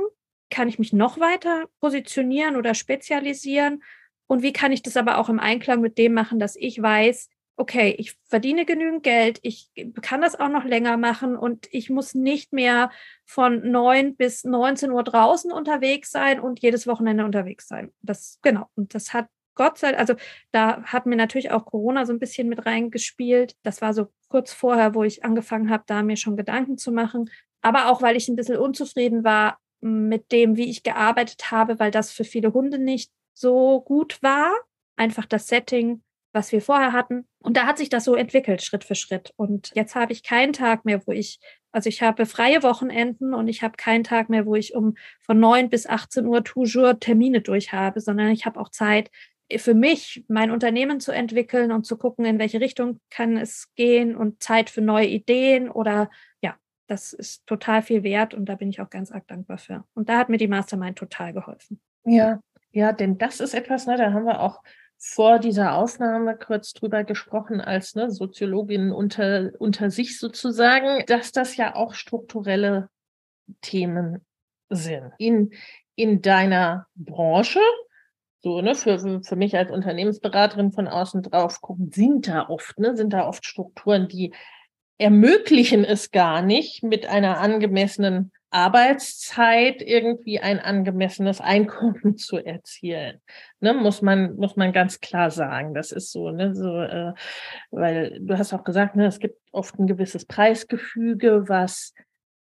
Kann 0.51 0.69
ich 0.69 0.79
mich 0.79 0.93
noch 0.93 1.21
weiter 1.21 1.67
positionieren 1.81 2.57
oder 2.57 2.75
spezialisieren? 2.75 3.83
Und 4.27 4.43
wie 4.43 4.53
kann 4.53 4.73
ich 4.73 4.83
das 4.83 4.97
aber 4.97 5.19
auch 5.19 5.29
im 5.29 5.39
Einklang 5.39 5.81
mit 5.81 5.99
dem 5.99 6.15
machen, 6.15 6.39
dass 6.39 6.57
ich 6.57 6.83
weiß, 6.83 7.29
okay, 7.57 7.95
ich 7.99 8.17
verdiene 8.29 8.65
genügend 8.65 9.03
Geld, 9.03 9.39
ich 9.43 9.71
kann 10.01 10.21
das 10.21 10.39
auch 10.39 10.49
noch 10.49 10.65
länger 10.65 10.97
machen 10.97 11.37
und 11.37 11.69
ich 11.71 11.91
muss 11.91 12.15
nicht 12.15 12.53
mehr 12.53 12.91
von 13.25 13.71
9 13.71 14.17
bis 14.17 14.45
19 14.45 14.91
Uhr 14.91 15.05
draußen 15.05 15.53
unterwegs 15.53 16.11
sein 16.11 16.41
und 16.41 16.61
jedes 16.61 16.87
Wochenende 16.87 17.25
unterwegs 17.25 17.69
sein. 17.69 17.93
Das, 18.01 18.39
genau. 18.43 18.67
Und 18.75 18.95
das 18.95 19.13
hat 19.13 19.29
Gott 19.55 19.79
sei 19.79 19.89
Dank, 19.89 20.01
also 20.01 20.15
da 20.51 20.83
hat 20.85 21.05
mir 21.07 21.17
natürlich 21.17 21.51
auch 21.51 21.67
Corona 21.67 22.07
so 22.07 22.13
ein 22.13 22.19
bisschen 22.19 22.49
mit 22.49 22.65
reingespielt. 22.65 23.55
Das 23.63 23.83
war 23.83 23.93
so 23.93 24.09
kurz 24.29 24.53
vorher, 24.53 24.95
wo 24.95 25.05
ich 25.05 25.25
angefangen 25.25 25.71
habe, 25.71 25.85
da 25.87 26.03
mir 26.03 26.17
schon 26.17 26.37
Gedanken 26.37 26.79
zu 26.79 26.91
machen. 26.91 27.31
Aber 27.61 27.89
auch, 27.89 28.01
weil 28.01 28.17
ich 28.17 28.29
ein 28.29 28.37
bisschen 28.37 28.57
unzufrieden 28.57 29.25
war 29.25 29.59
mit 29.81 30.33
dem, 30.33 30.57
wie 30.57 30.71
ich 30.71 30.83
gearbeitet 30.83 31.51
habe, 31.51 31.79
weil 31.79 31.91
das 31.91 32.13
für 32.13 32.25
viele 32.25 32.53
Hunde 32.55 32.79
nicht 32.79 33.11
so 33.35 33.81
gut 33.83 34.23
war. 34.23 34.51
Einfach 34.97 35.27
das 35.27 35.49
Setting 35.49 36.03
was 36.33 36.53
wir 36.53 36.63
vorher 36.63 36.93
hatten. 36.93 37.27
Und 37.41 37.57
da 37.57 37.67
hat 37.67 37.79
sich 37.79 37.89
das 37.89 38.05
so 38.05 38.15
entwickelt, 38.15 38.63
Schritt 38.63 38.85
für 38.85 38.95
Schritt. 38.95 39.33
Und 39.37 39.71
jetzt 39.75 39.95
habe 39.95 40.13
ich 40.13 40.23
keinen 40.23 40.53
Tag 40.53 40.85
mehr, 40.85 41.07
wo 41.07 41.13
ich, 41.13 41.39
also 41.73 41.89
ich 41.89 42.03
habe 42.03 42.27
freie 42.27 42.63
Wochenenden 42.63 43.35
und 43.35 43.49
ich 43.49 43.63
habe 43.63 43.77
keinen 43.77 44.05
Tag 44.05 44.29
mehr, 44.29 44.47
wo 44.47 44.55
ich 44.55 44.75
um 44.75 44.95
von 45.21 45.39
9 45.39 45.69
bis 45.69 45.87
18 45.87 46.27
Uhr 46.27 46.43
toujours 46.45 46.97
Termine 47.01 47.41
durch 47.41 47.73
habe, 47.73 48.01
sondern 48.01 48.29
ich 48.29 48.47
habe 48.47 48.59
auch 48.59 48.71
Zeit 48.71 49.11
für 49.59 49.75
mich, 49.75 50.25
mein 50.29 50.51
Unternehmen 50.51 51.01
zu 51.01 51.13
entwickeln 51.13 51.73
und 51.73 51.85
zu 51.85 51.97
gucken, 51.97 52.25
in 52.25 52.39
welche 52.39 52.61
Richtung 52.61 53.01
kann 53.11 53.37
es 53.37 53.69
gehen 53.75 54.17
und 54.17 54.43
Zeit 54.43 54.71
für 54.71 54.81
neue 54.81 55.07
Ideen 55.07 55.69
oder 55.71 56.11
ja, 56.43 56.57
das 56.87 57.13
ist 57.13 57.47
total 57.47 57.83
viel 57.83 58.03
wert 58.03 58.35
und 58.35 58.47
da 58.47 58.55
bin 58.55 58.71
ich 58.71 58.81
auch 58.81 58.91
ganz 58.91 59.11
arg 59.11 59.27
dankbar 59.29 59.59
für. 59.59 59.85
Und 59.95 60.09
da 60.09 60.19
hat 60.19 60.29
mir 60.29 60.39
die 60.39 60.49
Mastermind 60.49 60.99
total 60.99 61.33
geholfen. 61.33 61.81
Ja, 62.05 62.41
ja, 62.73 62.93
denn 62.93 63.19
das 63.19 63.41
ist 63.41 63.55
etwas, 63.55 63.87
ne, 63.87 63.97
da 63.97 64.13
haben 64.13 64.25
wir 64.25 64.41
auch 64.41 64.63
vor 65.05 65.41
dieser 65.41 65.75
Aufnahme 65.75 66.37
kurz 66.37 66.75
drüber 66.75 67.03
gesprochen 67.03 67.61
als 67.61 67.97
ne, 67.97 68.09
Soziologin 68.09 68.93
unter, 68.93 69.51
unter 69.59 69.91
sich 69.91 70.17
sozusagen, 70.17 71.05
dass 71.07 71.33
das 71.33 71.57
ja 71.57 71.75
auch 71.75 71.95
strukturelle 71.95 72.89
Themen 73.63 74.25
sind. 74.69 75.13
In, 75.19 75.51
in 75.97 76.23
deiner 76.23 76.87
Branche, 76.95 77.59
so, 78.43 78.61
ne, 78.61 78.77
für, 78.77 79.23
für 79.25 79.37
mich 79.37 79.57
als 79.57 79.73
Unternehmensberaterin 79.73 80.71
von 80.71 80.87
außen 80.87 81.25
drauf 81.25 81.61
gucken, 81.61 81.91
sind 81.91 82.29
da 82.29 82.49
oft, 82.49 82.79
ne, 82.79 82.97
sind 82.97 83.13
da 83.13 83.27
oft 83.27 83.45
Strukturen, 83.45 84.07
die 84.07 84.33
ermöglichen 84.99 85.85
es 85.85 86.13
gar 86.13 86.43
nicht, 86.43 86.85
mit 86.85 87.07
einer 87.07 87.41
angemessenen 87.41 88.31
Arbeitszeit 88.53 89.81
irgendwie 89.81 90.39
ein 90.39 90.61
angemessenes 90.61 91.41
Einkommen 91.41 92.17
zu 92.17 92.37
erzielen. 92.37 93.21
Ne, 93.61 93.73
muss 93.75 94.03
man, 94.03 94.37
muss 94.37 94.57
man 94.57 94.73
ganz 94.73 95.01
klar 95.01 95.31
sagen. 95.31 95.75
Das 95.75 95.91
ist 95.91 96.13
so, 96.13 96.31
ne, 96.31 96.55
so, 96.55 96.81
äh, 96.81 97.13
weil 97.71 98.19
du 98.21 98.37
hast 98.37 98.53
auch 98.53 98.65
gesagt, 98.65 98.95
ne, 98.95 99.07
es 99.07 99.19
gibt 99.19 99.39
oft 99.53 99.79
ein 99.79 99.87
gewisses 99.87 100.27
Preisgefüge, 100.27 101.49
was 101.49 101.95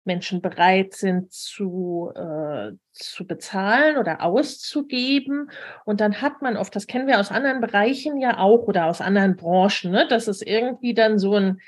Menschen 0.04 0.42
bereit 0.42 0.94
sind 0.94 1.32
zu, 1.32 2.10
äh, 2.16 2.72
zu 2.90 3.26
bezahlen 3.26 3.96
oder 3.96 4.22
auszugeben. 4.22 5.50
Und 5.84 6.00
dann 6.00 6.20
hat 6.20 6.42
man 6.42 6.56
oft, 6.56 6.74
das 6.74 6.88
kennen 6.88 7.06
wir 7.06 7.20
aus 7.20 7.30
anderen 7.30 7.60
Bereichen 7.60 8.18
ja 8.18 8.38
auch 8.38 8.66
oder 8.66 8.86
aus 8.86 9.00
anderen 9.00 9.36
Branchen, 9.36 9.92
ne, 9.92 10.06
dass 10.08 10.26
es 10.26 10.42
irgendwie 10.42 10.94
dann 10.94 11.18
so 11.18 11.36
ein 11.36 11.60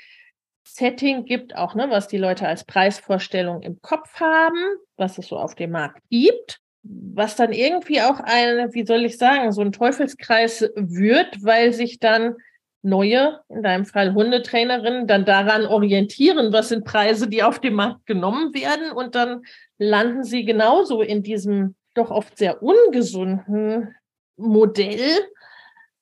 Setting 0.67 1.25
gibt, 1.25 1.55
auch 1.55 1.75
ne, 1.75 1.87
was 1.89 2.07
die 2.07 2.17
Leute 2.17 2.47
als 2.47 2.63
Preisvorstellung 2.63 3.61
im 3.61 3.81
Kopf 3.81 4.19
haben, 4.19 4.57
was 4.97 5.17
es 5.17 5.27
so 5.27 5.37
auf 5.37 5.55
dem 5.55 5.71
Markt 5.71 6.01
gibt, 6.09 6.59
was 6.83 7.35
dann 7.35 7.53
irgendwie 7.53 8.01
auch 8.01 8.19
eine, 8.19 8.73
wie 8.73 8.85
soll 8.85 9.05
ich 9.05 9.17
sagen, 9.17 9.51
so 9.51 9.61
ein 9.61 9.71
Teufelskreis 9.71 10.69
wird, 10.75 11.43
weil 11.43 11.71
sich 11.71 11.99
dann 11.99 12.35
neue, 12.81 13.39
in 13.49 13.63
deinem 13.63 13.85
Fall 13.85 14.13
Hundetrainerinnen, 14.13 15.07
dann 15.07 15.25
daran 15.25 15.65
orientieren, 15.65 16.53
was 16.53 16.69
sind 16.69 16.85
Preise, 16.85 17.27
die 17.27 17.43
auf 17.43 17.59
dem 17.59 17.73
Markt 17.73 18.05
genommen 18.05 18.53
werden. 18.53 18.91
Und 18.91 19.15
dann 19.15 19.41
landen 19.77 20.23
sie 20.23 20.45
genauso 20.45 21.01
in 21.01 21.23
diesem 21.23 21.75
doch 21.95 22.11
oft 22.11 22.37
sehr 22.37 22.61
ungesunden 22.61 23.95
Modell, 24.37 25.27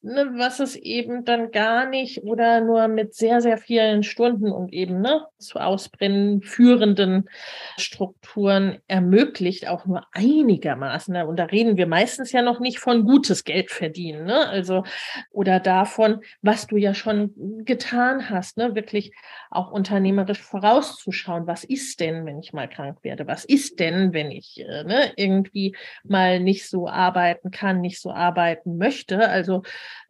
ne, 0.03 0.31
was 0.35 0.59
es 0.59 0.75
eben 0.75 1.25
dann 1.25 1.51
gar 1.51 1.87
nicht 1.87 2.23
oder 2.23 2.61
nur 2.61 2.87
mit 2.87 3.15
sehr, 3.15 3.41
sehr 3.41 3.57
vielen 3.57 4.03
Stunden 4.03 4.51
und 4.51 4.73
eben 4.73 5.01
ne, 5.01 5.25
zu 5.39 5.59
Ausbrennen 5.59 6.41
führenden 6.41 7.29
Strukturen 7.77 8.79
ermöglicht, 8.87 9.67
auch 9.67 9.85
nur 9.85 10.05
einigermaßen. 10.11 11.15
Und 11.23 11.37
da 11.37 11.45
reden 11.45 11.77
wir 11.77 11.87
meistens 11.87 12.31
ja 12.31 12.41
noch 12.41 12.59
nicht 12.59 12.79
von 12.79 13.05
gutes 13.05 13.43
Geld 13.43 13.71
verdienen, 13.71 14.25
ne? 14.25 14.47
Also, 14.47 14.83
oder 15.31 15.59
davon, 15.59 16.21
was 16.41 16.67
du 16.67 16.77
ja 16.77 16.93
schon 16.93 17.33
getan 17.65 18.29
hast, 18.29 18.57
ne? 18.57 18.75
Wirklich 18.75 19.13
auch 19.49 19.71
unternehmerisch 19.71 20.41
vorauszuschauen. 20.41 21.47
Was 21.47 21.63
ist 21.63 21.99
denn, 21.99 22.25
wenn 22.25 22.39
ich 22.39 22.53
mal 22.53 22.67
krank 22.67 22.99
werde? 23.03 23.27
Was 23.27 23.45
ist 23.45 23.79
denn, 23.79 24.13
wenn 24.13 24.31
ich 24.31 24.59
äh, 24.59 24.83
ne, 24.83 25.13
irgendwie 25.15 25.75
mal 26.03 26.39
nicht 26.39 26.67
so 26.69 26.89
arbeiten 26.89 27.51
kann, 27.51 27.79
nicht 27.81 28.01
so 28.01 28.11
arbeiten 28.11 28.77
möchte? 28.77 29.29
Also 29.29 29.63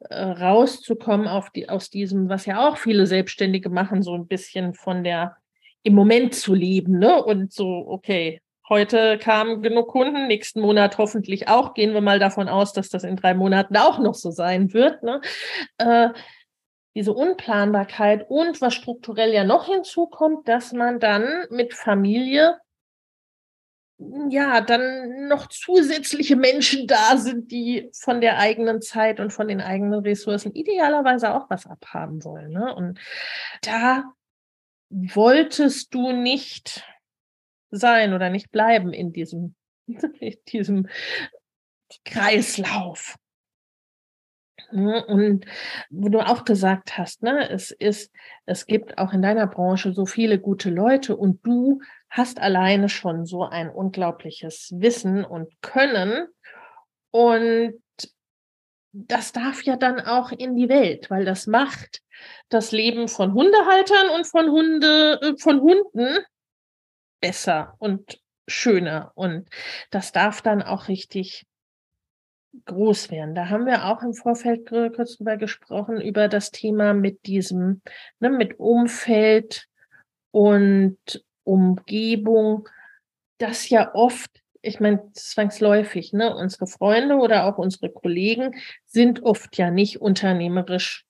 äh, 0.10 0.22
rauszukommen 0.22 1.28
auf 1.28 1.50
die, 1.50 1.70
aus 1.70 1.90
diesem, 1.90 2.30
was 2.30 2.46
ja 2.46 2.68
auch 2.68 2.78
viele 2.78 3.08
Selbstständige 3.08 3.70
machen, 3.70 4.04
so 4.04 4.14
ein 4.14 4.28
bisschen 4.28 4.74
von 4.74 5.04
der 5.04 5.38
im 5.84 5.94
Moment 5.94 6.34
zu 6.34 6.54
leben, 6.54 6.98
ne? 6.98 7.24
Und 7.24 7.52
so, 7.52 7.68
okay, 7.88 8.42
heute 8.70 9.18
kamen 9.18 9.62
genug 9.62 9.90
Kunden, 9.90 10.28
nächsten 10.28 10.62
Monat 10.62 10.98
hoffentlich 10.98 11.48
auch. 11.48 11.74
Gehen 11.74 11.94
wir 11.94 12.02
mal 12.02 12.20
davon 12.20 12.48
aus, 12.48 12.74
dass 12.74 12.90
das 12.90 13.04
in 13.04 13.18
drei 13.18 13.34
Monaten 13.34 13.76
auch 13.78 14.00
noch 14.00 14.16
so 14.16 14.32
sein 14.32 14.74
wird. 14.74 15.04
Ne? 15.04 15.22
Äh, 15.78 16.10
diese 16.96 17.14
Unplanbarkeit 17.14 18.26
und 18.30 18.62
was 18.62 18.74
strukturell 18.76 19.34
ja 19.34 19.44
noch 19.44 19.66
hinzukommt, 19.66 20.48
dass 20.48 20.74
man 20.74 21.00
dann 21.00 21.26
mit 21.50 21.74
Familie 21.74 22.58
ja, 24.30 24.62
dann 24.62 25.28
noch 25.28 25.48
zusätzliche 25.48 26.36
Menschen 26.36 26.88
da 26.88 27.18
sind, 27.18 27.52
die 27.52 27.90
von 27.94 28.22
der 28.22 28.40
eigenen 28.40 28.82
Zeit 28.82 29.20
und 29.20 29.32
von 29.32 29.48
den 29.48 29.62
eigenen 29.62 30.02
Ressourcen 30.02 30.54
idealerweise 30.54 31.34
auch 31.34 31.50
was 31.50 31.66
abhaben 31.66 32.24
wollen. 32.24 32.52
Ne? 32.52 32.74
Und 32.74 33.00
da 33.62 34.04
wolltest 34.90 35.94
du 35.94 36.12
nicht 36.12 36.86
sein 37.72 38.14
oder 38.14 38.30
nicht 38.30 38.52
bleiben 38.52 38.94
in 38.94 39.14
diesem, 39.14 39.56
in 39.88 40.38
diesem 40.48 40.88
Kreislauf. 42.06 43.16
Ne? 44.72 45.06
Und 45.06 45.46
wo 45.90 46.10
du 46.10 46.20
auch 46.20 46.46
gesagt 46.46 46.98
hast, 46.98 47.22
ne, 47.22 47.50
es 47.50 47.72
ist, 47.72 48.12
es 48.46 48.66
gibt 48.66 48.98
auch 48.98 49.14
in 49.14 49.22
deiner 49.22 49.48
Branche 49.48 49.94
so 49.94 50.06
viele 50.06 50.40
gute 50.40 50.70
Leute 50.70 51.16
und 51.16 51.46
du 51.46 51.82
hast 52.14 52.40
alleine 52.40 52.90
schon 52.90 53.26
so 53.26 53.44
ein 53.44 53.72
unglaubliches 53.72 54.72
Wissen 54.76 55.26
und 55.26 55.52
Können. 55.62 56.28
Und 57.10 57.74
das 58.92 59.32
darf 59.32 59.64
ja 59.64 59.78
dann 59.78 60.00
auch 60.00 60.32
in 60.32 60.56
die 60.56 60.70
Welt, 60.70 61.10
weil 61.10 61.26
das 61.26 61.48
macht 61.48 62.02
das 62.50 62.72
Leben 62.72 63.08
von 63.08 63.34
Hundehaltern 63.34 64.10
und 64.16 64.28
von 64.28 64.52
Hunde, 64.52 65.20
äh, 65.24 65.38
von 65.40 65.62
Hunden 65.62 66.20
besser 67.20 67.74
und 67.80 68.20
schöner. 68.48 69.12
Und 69.16 69.50
das 69.90 70.12
darf 70.12 70.44
dann 70.44 70.62
auch 70.62 70.90
richtig 70.90 71.48
groß 72.66 73.10
werden. 73.10 73.34
Da 73.34 73.50
haben 73.50 73.66
wir 73.66 73.86
auch 73.86 74.04
im 74.04 74.14
Vorfeld 74.14 74.68
kurz 74.68 75.18
drüber 75.18 75.38
gesprochen, 75.38 76.00
über 76.00 76.28
das 76.28 76.52
Thema 76.52 76.94
mit 76.94 77.26
diesem, 77.26 77.82
ne, 78.20 78.30
mit 78.30 78.60
Umfeld 78.60 79.66
und 80.30 81.00
Umgebung, 81.44 82.68
das 83.38 83.70
ja 83.70 83.94
oft, 83.94 84.30
ich 84.62 84.80
meine, 84.80 85.12
zwangsläufig, 85.14 86.14
ne, 86.14 86.36
unsere 86.36 86.68
Freunde 86.68 87.16
oder 87.16 87.46
auch 87.46 87.58
unsere 87.58 87.90
Kollegen 87.92 88.56
sind 88.86 89.24
oft 89.24 89.58
ja 89.58 89.72
nicht 89.72 90.02
unternehmerisch 90.02 91.06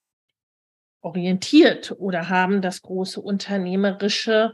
orientiert 1.02 1.94
oder 2.00 2.30
haben 2.30 2.62
das 2.62 2.82
große 2.82 3.22
unternehmerische 3.22 4.54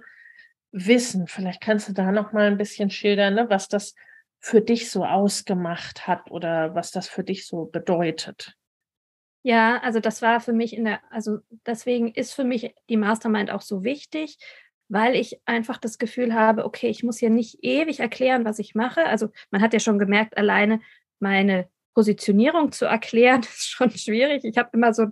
Wissen. 0.71 1.27
Vielleicht 1.27 1.62
kannst 1.62 1.89
du 1.89 1.93
da 1.93 2.12
noch 2.12 2.33
mal 2.33 2.48
ein 2.48 2.57
bisschen 2.57 2.89
schildern, 2.89 3.36
ne, 3.36 3.50
was 3.50 3.67
das 3.67 3.95
für 4.39 4.62
dich 4.62 4.89
so 4.89 5.05
ausgemacht 5.05 6.07
hat 6.07 6.31
oder 6.31 6.75
was 6.75 6.91
das 6.91 7.07
für 7.07 7.24
dich 7.24 7.45
so 7.45 7.65
bedeutet. 7.65 8.55
Ja, 9.43 9.79
also 9.81 10.00
das 10.00 10.21
war 10.21 10.41
für 10.41 10.53
mich 10.53 10.74
in 10.75 10.86
der, 10.86 11.00
also 11.12 11.39
deswegen 11.65 12.13
ist 12.13 12.33
für 12.33 12.43
mich 12.43 12.74
die 12.89 12.98
Mastermind 12.98 13.51
auch 13.51 13.62
so 13.62 13.83
wichtig, 13.83 14.38
weil 14.89 15.15
ich 15.15 15.39
einfach 15.46 15.77
das 15.77 15.98
Gefühl 15.98 16.34
habe, 16.34 16.65
okay, 16.65 16.88
ich 16.88 17.03
muss 17.03 17.19
hier 17.19 17.29
nicht 17.29 17.60
ewig 17.62 18.00
erklären, 18.00 18.43
was 18.43 18.60
ich 18.60 18.75
mache. 18.75 19.05
Also 19.05 19.29
man 19.51 19.62
hat 19.62 19.74
ja 19.74 19.79
schon 19.79 20.00
gemerkt, 20.00 20.36
alleine 20.38 20.81
meine 21.19 21.69
Positionierung 21.93 22.72
zu 22.72 22.86
erklären, 22.86 23.41
ist 23.43 23.69
schon 23.69 23.91
schwierig. 23.91 24.43
Ich 24.43 24.58
habe 24.58 24.69
immer 24.74 24.93
so 24.93 25.08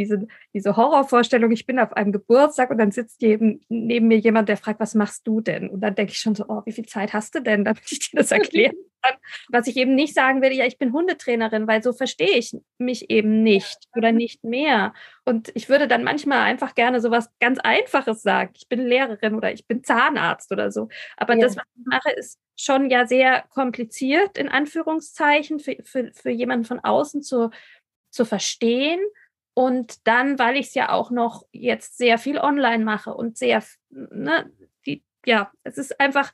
diese, 0.00 0.26
diese 0.54 0.76
Horrorvorstellung, 0.76 1.50
ich 1.50 1.66
bin 1.66 1.78
auf 1.78 1.92
einem 1.92 2.10
Geburtstag 2.10 2.70
und 2.70 2.78
dann 2.78 2.90
sitzt 2.90 3.20
neben, 3.20 3.60
neben 3.68 4.08
mir 4.08 4.18
jemand, 4.18 4.48
der 4.48 4.56
fragt, 4.56 4.80
was 4.80 4.94
machst 4.94 5.26
du 5.26 5.40
denn? 5.42 5.68
Und 5.68 5.82
dann 5.82 5.94
denke 5.94 6.12
ich 6.12 6.18
schon 6.18 6.34
so, 6.34 6.46
oh, 6.48 6.62
wie 6.64 6.72
viel 6.72 6.86
Zeit 6.86 7.12
hast 7.12 7.34
du 7.34 7.40
denn, 7.40 7.64
damit 7.64 7.82
ich 7.90 8.10
dir 8.10 8.16
das 8.16 8.32
erklären 8.32 8.74
kann? 9.02 9.14
Was 9.50 9.66
ich 9.66 9.76
eben 9.76 9.94
nicht 9.94 10.14
sagen 10.14 10.40
will, 10.40 10.52
ja, 10.52 10.64
ich 10.64 10.78
bin 10.78 10.92
Hundetrainerin, 10.92 11.66
weil 11.66 11.82
so 11.82 11.92
verstehe 11.92 12.38
ich 12.38 12.56
mich 12.78 13.10
eben 13.10 13.42
nicht 13.42 13.76
oder 13.94 14.10
nicht 14.10 14.42
mehr. 14.42 14.94
Und 15.26 15.52
ich 15.54 15.68
würde 15.68 15.86
dann 15.86 16.02
manchmal 16.02 16.40
einfach 16.40 16.74
gerne 16.74 17.00
so 17.00 17.10
was 17.10 17.30
ganz 17.38 17.58
Einfaches 17.58 18.22
sagen. 18.22 18.52
Ich 18.56 18.68
bin 18.68 18.86
Lehrerin 18.86 19.34
oder 19.34 19.52
ich 19.52 19.66
bin 19.66 19.84
Zahnarzt 19.84 20.50
oder 20.50 20.72
so. 20.72 20.88
Aber 21.18 21.34
ja. 21.34 21.40
das, 21.40 21.56
was 21.56 21.64
ich 21.76 21.86
mache, 21.86 22.10
ist 22.12 22.38
schon 22.56 22.90
ja 22.90 23.06
sehr 23.06 23.44
kompliziert, 23.50 24.38
in 24.38 24.48
Anführungszeichen, 24.48 25.60
für, 25.60 25.76
für, 25.82 26.10
für 26.14 26.30
jemanden 26.30 26.64
von 26.64 26.80
außen 26.80 27.22
zu, 27.22 27.50
zu 28.10 28.24
verstehen. 28.24 29.00
Und 29.54 30.06
dann, 30.06 30.38
weil 30.38 30.56
ich 30.56 30.68
es 30.68 30.74
ja 30.74 30.90
auch 30.90 31.10
noch 31.10 31.44
jetzt 31.52 31.98
sehr 31.98 32.18
viel 32.18 32.38
online 32.38 32.84
mache 32.84 33.12
und 33.12 33.36
sehr, 33.36 33.62
ne, 33.90 34.50
die, 34.86 35.02
ja, 35.26 35.50
es 35.64 35.76
ist 35.76 36.00
einfach 36.00 36.32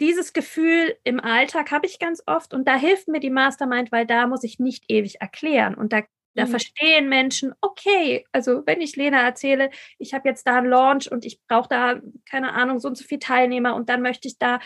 dieses 0.00 0.32
Gefühl 0.32 0.96
im 1.04 1.20
Alltag 1.20 1.70
habe 1.70 1.86
ich 1.86 1.98
ganz 1.98 2.22
oft 2.26 2.52
und 2.54 2.68
da 2.68 2.76
hilft 2.76 3.08
mir 3.08 3.20
die 3.20 3.30
Mastermind, 3.30 3.90
weil 3.92 4.06
da 4.06 4.26
muss 4.26 4.44
ich 4.44 4.58
nicht 4.58 4.84
ewig 4.88 5.20
erklären 5.20 5.74
und 5.74 5.92
da 5.92 6.02
da 6.36 6.44
mhm. 6.44 6.50
verstehen 6.50 7.08
Menschen, 7.08 7.54
okay, 7.62 8.24
also 8.30 8.62
wenn 8.66 8.82
ich 8.82 8.94
Lena 8.94 9.22
erzähle, 9.22 9.70
ich 9.98 10.12
habe 10.14 10.28
jetzt 10.28 10.46
da 10.46 10.56
einen 10.56 10.68
Launch 10.68 11.10
und 11.10 11.24
ich 11.24 11.40
brauche 11.48 11.68
da, 11.68 12.00
keine 12.28 12.52
Ahnung, 12.52 12.78
so 12.78 12.88
und 12.88 12.98
so 12.98 13.04
viele 13.04 13.20
Teilnehmer 13.20 13.74
und 13.74 13.88
dann 13.88 14.02
möchte 14.02 14.28
ich 14.28 14.38
da 14.38 14.60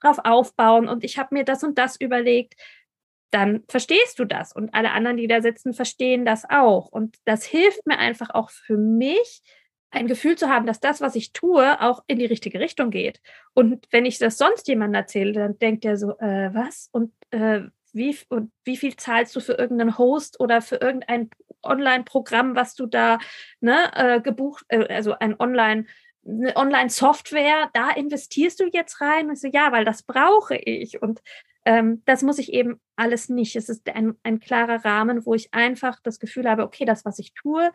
drauf 0.00 0.18
aufbauen 0.24 0.88
und 0.88 1.04
ich 1.04 1.18
habe 1.18 1.34
mir 1.34 1.44
das 1.44 1.62
und 1.62 1.76
das 1.76 2.00
überlegt, 2.00 2.54
dann 3.30 3.64
verstehst 3.68 4.18
du 4.18 4.24
das 4.24 4.52
und 4.52 4.74
alle 4.74 4.90
anderen, 4.90 5.16
die 5.16 5.28
da 5.28 5.40
sitzen, 5.40 5.72
verstehen 5.72 6.24
das 6.24 6.44
auch. 6.48 6.88
Und 6.88 7.16
das 7.24 7.44
hilft 7.44 7.86
mir 7.86 7.98
einfach 7.98 8.30
auch 8.30 8.50
für 8.50 8.76
mich, 8.76 9.42
ein 9.92 10.06
Gefühl 10.06 10.36
zu 10.36 10.48
haben, 10.48 10.66
dass 10.66 10.78
das, 10.78 11.00
was 11.00 11.16
ich 11.16 11.32
tue, 11.32 11.80
auch 11.80 12.04
in 12.06 12.18
die 12.18 12.26
richtige 12.26 12.60
Richtung 12.60 12.90
geht. 12.90 13.20
Und 13.54 13.86
wenn 13.90 14.06
ich 14.06 14.18
das 14.18 14.38
sonst 14.38 14.68
jemandem 14.68 15.00
erzähle, 15.00 15.32
dann 15.32 15.58
denkt 15.58 15.84
er 15.84 15.96
so, 15.96 16.16
äh, 16.18 16.54
was? 16.54 16.88
Und 16.92 17.12
äh, 17.30 17.62
wie, 17.92 18.16
und 18.28 18.52
wie 18.64 18.76
viel 18.76 18.94
zahlst 18.94 19.34
du 19.34 19.40
für 19.40 19.54
irgendeinen 19.54 19.98
Host 19.98 20.38
oder 20.38 20.62
für 20.62 20.76
irgendein 20.76 21.30
Online-Programm, 21.62 22.54
was 22.54 22.76
du 22.76 22.86
da 22.86 23.18
ne, 23.60 23.90
äh, 23.94 24.20
gebucht, 24.20 24.64
äh, 24.68 24.86
also 24.94 25.18
ein 25.18 25.38
Online- 25.40 25.86
eine 26.26 26.54
Online-Software, 26.54 27.70
da 27.72 27.90
investierst 27.90 28.60
du 28.60 28.64
jetzt 28.70 29.00
rein? 29.00 29.26
Und 29.28 29.34
ich 29.34 29.40
so, 29.40 29.48
ja, 29.48 29.72
weil 29.72 29.84
das 29.84 30.02
brauche 30.02 30.54
ich. 30.54 31.02
Und 31.02 31.20
ähm, 31.64 32.02
das 32.04 32.22
muss 32.22 32.38
ich 32.38 32.52
eben 32.52 32.80
alles 32.96 33.28
nicht. 33.28 33.56
Es 33.56 33.68
ist 33.68 33.88
ein, 33.88 34.14
ein 34.22 34.40
klarer 34.40 34.84
Rahmen, 34.84 35.24
wo 35.26 35.34
ich 35.34 35.52
einfach 35.52 36.00
das 36.02 36.18
Gefühl 36.18 36.48
habe, 36.48 36.62
okay, 36.62 36.84
das, 36.84 37.04
was 37.04 37.18
ich 37.18 37.34
tue, 37.34 37.72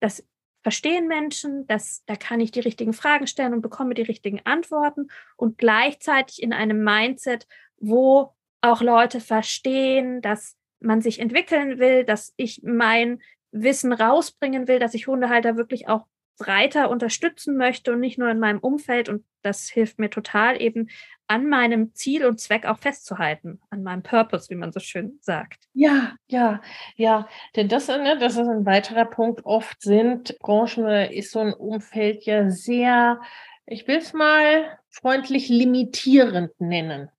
das 0.00 0.24
verstehen 0.62 1.06
Menschen, 1.06 1.66
das, 1.66 2.02
da 2.06 2.16
kann 2.16 2.40
ich 2.40 2.50
die 2.50 2.60
richtigen 2.60 2.92
Fragen 2.92 3.26
stellen 3.26 3.54
und 3.54 3.62
bekomme 3.62 3.94
die 3.94 4.02
richtigen 4.02 4.40
Antworten 4.44 5.08
und 5.36 5.58
gleichzeitig 5.58 6.42
in 6.42 6.52
einem 6.52 6.82
Mindset, 6.82 7.46
wo 7.78 8.34
auch 8.60 8.82
Leute 8.82 9.20
verstehen, 9.20 10.20
dass 10.22 10.56
man 10.80 11.00
sich 11.00 11.20
entwickeln 11.20 11.78
will, 11.78 12.04
dass 12.04 12.34
ich 12.36 12.62
mein 12.64 13.20
Wissen 13.52 13.92
rausbringen 13.92 14.68
will, 14.68 14.78
dass 14.78 14.94
ich 14.94 15.06
Hundehalter 15.06 15.56
wirklich 15.56 15.88
auch 15.88 16.06
breiter 16.38 16.90
unterstützen 16.90 17.56
möchte 17.56 17.92
und 17.92 18.00
nicht 18.00 18.18
nur 18.18 18.30
in 18.30 18.38
meinem 18.38 18.58
Umfeld. 18.58 19.08
Und 19.08 19.24
das 19.42 19.68
hilft 19.68 19.98
mir 19.98 20.10
total 20.10 20.60
eben 20.60 20.88
an 21.28 21.48
meinem 21.48 21.94
Ziel 21.94 22.24
und 22.24 22.40
Zweck 22.40 22.66
auch 22.66 22.78
festzuhalten, 22.78 23.60
an 23.70 23.82
meinem 23.82 24.02
Purpose, 24.02 24.48
wie 24.50 24.54
man 24.54 24.72
so 24.72 24.80
schön 24.80 25.18
sagt. 25.20 25.64
Ja, 25.72 26.14
ja, 26.28 26.60
ja, 26.94 27.28
denn 27.56 27.68
das, 27.68 27.88
ne, 27.88 28.16
das 28.18 28.34
ist 28.34 28.48
ein 28.48 28.66
weiterer 28.66 29.06
Punkt. 29.06 29.44
Oft 29.44 29.80
sind 29.82 30.38
Branchen 30.38 30.86
ist 31.10 31.32
so 31.32 31.40
ein 31.40 31.52
Umfeld 31.52 32.24
ja 32.24 32.48
sehr, 32.50 33.20
ich 33.66 33.88
will 33.88 33.96
es 33.96 34.12
mal 34.12 34.78
freundlich 34.90 35.48
limitierend 35.48 36.52
nennen. 36.60 37.10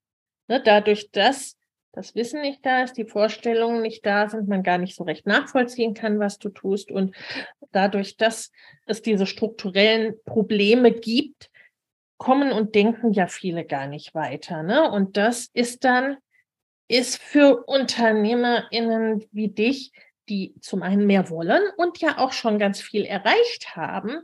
Ne, 0.47 0.61
dadurch, 0.63 1.11
dass 1.11 1.56
das 1.97 2.13
Wissen 2.13 2.41
nicht 2.41 2.63
da 2.63 2.83
ist, 2.83 2.93
die 2.93 3.05
Vorstellungen 3.05 3.81
nicht 3.81 4.05
da 4.05 4.29
sind, 4.29 4.47
man 4.47 4.61
gar 4.61 4.77
nicht 4.77 4.95
so 4.95 5.03
recht 5.03 5.25
nachvollziehen 5.25 5.95
kann, 5.95 6.19
was 6.19 6.37
du 6.37 6.49
tust. 6.49 6.91
Und 6.91 7.15
dadurch, 7.71 8.17
dass 8.17 8.51
es 8.85 9.01
diese 9.01 9.25
strukturellen 9.25 10.13
Probleme 10.23 10.91
gibt, 10.91 11.49
kommen 12.17 12.51
und 12.51 12.75
denken 12.75 13.13
ja 13.13 13.25
viele 13.25 13.65
gar 13.65 13.87
nicht 13.87 14.13
weiter. 14.13 14.61
Ne? 14.61 14.89
Und 14.91 15.17
das 15.17 15.49
ist 15.53 15.83
dann, 15.85 16.17
ist 16.87 17.19
für 17.19 17.63
UnternehmerInnen 17.65 19.25
wie 19.31 19.47
dich, 19.49 19.91
die 20.29 20.53
zum 20.61 20.83
einen 20.83 21.07
mehr 21.07 21.31
wollen 21.31 21.63
und 21.77 21.99
ja 21.99 22.19
auch 22.19 22.31
schon 22.31 22.59
ganz 22.59 22.79
viel 22.79 23.05
erreicht 23.05 23.75
haben, 23.75 24.21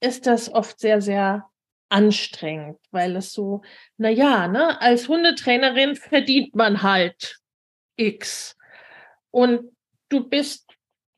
ist 0.00 0.26
das 0.26 0.52
oft 0.52 0.80
sehr, 0.80 1.00
sehr 1.00 1.48
anstrengend, 1.88 2.78
weil 2.90 3.16
es 3.16 3.32
so, 3.32 3.62
na 3.96 4.08
ja, 4.08 4.48
ne, 4.48 4.80
als 4.80 5.08
Hundetrainerin 5.08 5.96
verdient 5.96 6.54
man 6.54 6.82
halt 6.82 7.38
X. 7.96 8.56
Und 9.30 9.76
du 10.08 10.28
bist 10.28 10.68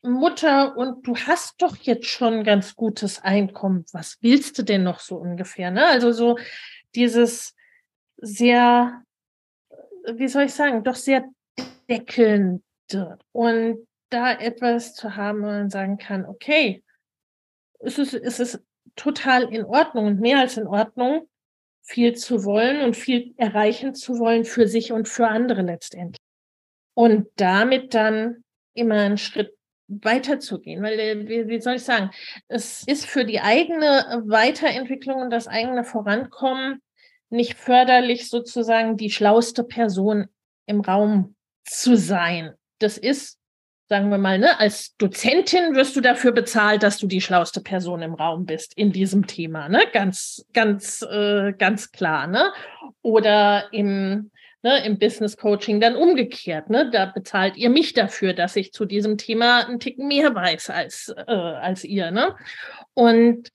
Mutter 0.02 0.76
und 0.76 1.06
du 1.06 1.16
hast 1.16 1.60
doch 1.60 1.76
jetzt 1.76 2.06
schon 2.06 2.44
ganz 2.44 2.74
gutes 2.74 3.22
Einkommen. 3.22 3.84
Was 3.92 4.16
willst 4.20 4.58
du 4.58 4.62
denn 4.62 4.82
noch 4.82 5.00
so 5.00 5.16
ungefähr? 5.16 5.70
Ne? 5.70 5.86
Also 5.86 6.12
so 6.12 6.38
dieses 6.94 7.54
sehr, 8.16 9.02
wie 10.14 10.28
soll 10.28 10.44
ich 10.44 10.54
sagen, 10.54 10.84
doch 10.84 10.94
sehr 10.94 11.24
deckelnde. 11.88 12.62
Und 13.32 13.86
da 14.08 14.32
etwas 14.32 14.94
zu 14.94 15.16
haben, 15.16 15.42
wo 15.42 15.46
man 15.46 15.70
sagen 15.70 15.98
kann, 15.98 16.24
okay, 16.24 16.82
es 17.78 17.98
ist, 17.98 18.14
es 18.14 18.40
ist 18.40 18.60
total 18.96 19.52
in 19.52 19.64
Ordnung 19.64 20.06
und 20.06 20.20
mehr 20.20 20.38
als 20.38 20.56
in 20.56 20.66
Ordnung, 20.66 21.28
viel 21.82 22.14
zu 22.14 22.44
wollen 22.44 22.82
und 22.82 22.96
viel 22.96 23.34
erreichen 23.36 23.94
zu 23.94 24.18
wollen 24.18 24.44
für 24.44 24.68
sich 24.68 24.92
und 24.92 25.08
für 25.08 25.28
andere 25.28 25.62
letztendlich. 25.62 26.20
Und 26.94 27.28
damit 27.36 27.94
dann 27.94 28.44
immer 28.74 28.96
einen 28.96 29.18
Schritt 29.18 29.56
weiterzugehen, 29.88 30.82
weil 30.82 30.98
äh, 31.00 31.28
wie, 31.28 31.48
wie 31.48 31.60
soll 31.60 31.74
ich 31.74 31.84
sagen, 31.84 32.10
es 32.46 32.84
ist 32.86 33.06
für 33.06 33.24
die 33.24 33.40
eigene 33.40 34.22
Weiterentwicklung 34.26 35.20
und 35.20 35.30
das 35.30 35.48
eigene 35.48 35.84
Vorankommen 35.84 36.80
nicht 37.28 37.54
förderlich, 37.54 38.28
sozusagen 38.28 38.96
die 38.96 39.10
schlauste 39.10 39.64
Person 39.64 40.28
im 40.66 40.80
Raum 40.80 41.34
zu 41.64 41.96
sein. 41.96 42.54
Das 42.78 42.98
ist 42.98 43.39
sagen 43.90 44.08
wir 44.10 44.18
mal, 44.18 44.38
ne, 44.38 44.58
als 44.60 44.96
Dozentin 44.98 45.74
wirst 45.74 45.96
du 45.96 46.00
dafür 46.00 46.30
bezahlt, 46.30 46.84
dass 46.84 46.98
du 46.98 47.08
die 47.08 47.20
schlauste 47.20 47.60
Person 47.60 48.02
im 48.02 48.14
Raum 48.14 48.46
bist 48.46 48.72
in 48.78 48.92
diesem 48.92 49.26
Thema, 49.26 49.68
ne? 49.68 49.82
Ganz, 49.92 50.46
ganz, 50.52 51.02
äh, 51.02 51.52
ganz 51.58 51.90
klar, 51.90 52.28
ne? 52.28 52.52
Oder 53.02 53.64
im, 53.72 54.30
ne, 54.62 54.84
im 54.86 54.96
Business 55.00 55.36
Coaching 55.36 55.80
dann 55.80 55.96
umgekehrt, 55.96 56.70
ne? 56.70 56.88
Da 56.92 57.06
bezahlt 57.06 57.56
ihr 57.56 57.68
mich 57.68 57.92
dafür, 57.92 58.32
dass 58.32 58.54
ich 58.54 58.72
zu 58.72 58.84
diesem 58.84 59.18
Thema 59.18 59.66
einen 59.66 59.80
Ticken 59.80 60.06
mehr 60.06 60.32
weiß 60.36 60.70
als, 60.70 61.12
äh, 61.26 61.32
als 61.32 61.82
ihr, 61.82 62.12
ne? 62.12 62.36
Und 62.94 63.50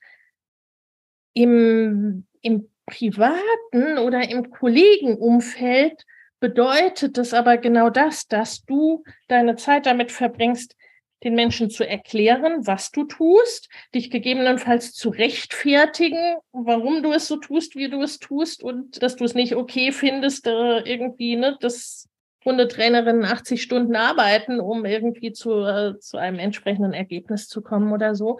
im, 1.34 2.26
im 2.42 2.70
privaten 2.86 4.00
oder 4.00 4.30
im 4.30 4.50
Kollegenumfeld 4.50 6.04
bedeutet 6.46 7.18
es 7.18 7.34
aber 7.34 7.58
genau 7.58 7.90
das, 7.90 8.28
dass 8.28 8.64
du 8.66 9.04
deine 9.28 9.56
Zeit 9.56 9.88
damit 9.88 10.12
verbringst, 10.12 10.76
den 11.24 11.34
Menschen 11.34 11.72
zu 11.72 11.84
erklären, 11.90 12.68
was 12.68 12.92
du 12.92 13.06
tust, 13.06 13.68
dich 13.96 14.12
gegebenenfalls 14.12 14.94
zu 14.94 15.10
rechtfertigen, 15.10 16.36
warum 16.52 17.02
du 17.02 17.14
es 17.14 17.28
so 17.28 17.38
tust, 17.38 17.76
wie 17.76 17.90
du 17.90 18.00
es 18.04 18.20
tust 18.20 18.62
und 18.62 19.02
dass 19.02 19.16
du 19.16 19.24
es 19.24 19.34
nicht 19.34 19.56
okay 19.56 19.92
findest, 19.92 20.46
äh, 20.46 20.82
irgendwie, 20.82 21.36
ne, 21.36 21.58
dass 21.62 22.08
Hundetrainerinnen 22.46 23.26
80 23.26 23.64
Stunden 23.64 23.96
arbeiten, 23.96 24.60
um 24.60 24.86
irgendwie 24.86 25.32
zu, 25.32 25.64
äh, 25.64 25.98
zu 25.98 26.18
einem 26.18 26.38
entsprechenden 26.38 26.94
Ergebnis 26.94 27.48
zu 27.48 27.64
kommen 27.64 27.92
oder 27.92 28.14
so. 28.14 28.40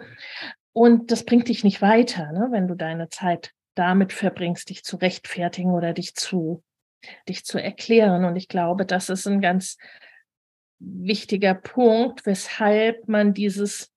Und 0.72 1.10
das 1.10 1.24
bringt 1.24 1.48
dich 1.48 1.64
nicht 1.64 1.82
weiter, 1.82 2.30
ne, 2.30 2.50
wenn 2.52 2.68
du 2.68 2.76
deine 2.76 3.08
Zeit 3.08 3.50
damit 3.74 4.12
verbringst, 4.12 4.70
dich 4.70 4.84
zu 4.84 4.94
rechtfertigen 4.94 5.72
oder 5.72 5.92
dich 5.92 6.14
zu 6.14 6.62
dich 7.28 7.44
zu 7.44 7.62
erklären. 7.62 8.24
Und 8.24 8.36
ich 8.36 8.48
glaube, 8.48 8.86
das 8.86 9.08
ist 9.08 9.26
ein 9.26 9.40
ganz 9.40 9.76
wichtiger 10.78 11.54
Punkt, 11.54 12.26
weshalb 12.26 13.08
man 13.08 13.34
dieses 13.34 13.92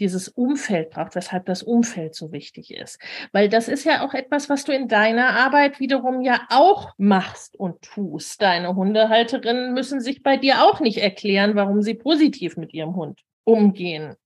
dieses 0.00 0.28
Umfeld 0.28 0.90
braucht, 0.90 1.14
weshalb 1.14 1.46
das 1.46 1.62
Umfeld 1.62 2.14
so 2.14 2.32
wichtig 2.32 2.74
ist. 2.74 2.98
Weil 3.32 3.48
das 3.48 3.68
ist 3.68 3.84
ja 3.84 4.04
auch 4.04 4.14
etwas, 4.14 4.48
was 4.48 4.64
du 4.64 4.72
in 4.72 4.88
deiner 4.88 5.30
Arbeit 5.36 5.78
wiederum 5.78 6.22
ja 6.22 6.46
auch 6.48 6.94
machst 6.96 7.54
und 7.56 7.82
tust. 7.82 8.42
Deine 8.42 8.74
Hundehalterinnen 8.74 9.74
müssen 9.74 10.00
sich 10.00 10.22
bei 10.22 10.36
dir 10.36 10.64
auch 10.64 10.80
nicht 10.80 10.98
erklären, 10.98 11.54
warum 11.54 11.82
sie 11.82 11.94
positiv 11.94 12.56
mit 12.56 12.72
ihrem 12.72 12.96
Hund 12.96 13.20
umgehen 13.44 14.16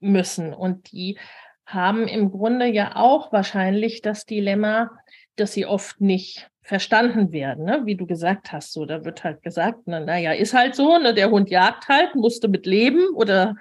müssen. 0.00 0.54
Und 0.54 0.92
die 0.92 1.18
haben 1.66 2.06
im 2.06 2.30
Grunde 2.30 2.66
ja 2.66 2.96
auch 2.96 3.32
wahrscheinlich 3.32 4.02
das 4.02 4.26
Dilemma, 4.26 4.90
dass 5.36 5.52
sie 5.52 5.66
oft 5.66 6.00
nicht 6.00 6.48
verstanden 6.64 7.30
werden, 7.30 7.66
ne? 7.66 7.82
wie 7.84 7.94
du 7.94 8.06
gesagt 8.06 8.50
hast. 8.50 8.72
So, 8.72 8.86
da 8.86 9.04
wird 9.04 9.22
halt 9.22 9.42
gesagt, 9.42 9.82
na, 9.84 10.00
naja, 10.00 10.32
ist 10.32 10.54
halt 10.54 10.74
so, 10.74 10.98
ne? 10.98 11.14
der 11.14 11.30
Hund 11.30 11.50
jagt 11.50 11.88
halt, 11.88 12.14
musste 12.14 12.48
mit 12.48 12.64
leben 12.64 13.14
oder 13.14 13.56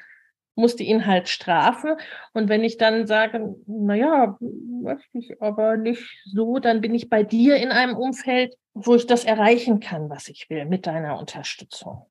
musste 0.56 0.84
ihn 0.84 1.06
halt 1.06 1.28
strafen. 1.28 1.96
Und 2.34 2.48
wenn 2.48 2.64
ich 2.64 2.78
dann 2.78 3.06
sage, 3.06 3.56
naja, 3.68 4.38
möchte 4.40 5.18
ich 5.18 5.42
aber 5.42 5.76
nicht 5.76 6.04
so, 6.26 6.60
dann 6.60 6.80
bin 6.80 6.96
ich 6.96 7.10
bei 7.10 7.24
dir 7.24 7.58
in 7.58 7.72
einem 7.72 7.98
Umfeld, 7.98 8.56
wo 8.74 8.96
ich 8.96 9.06
das 9.06 9.26
erreichen 9.26 9.82
kann, 9.82 10.10
was 10.10 10.30
ich 10.30 10.50
will, 10.50 10.66
mit 10.66 10.88
deiner 10.88 11.20
Unterstützung. 11.20 12.06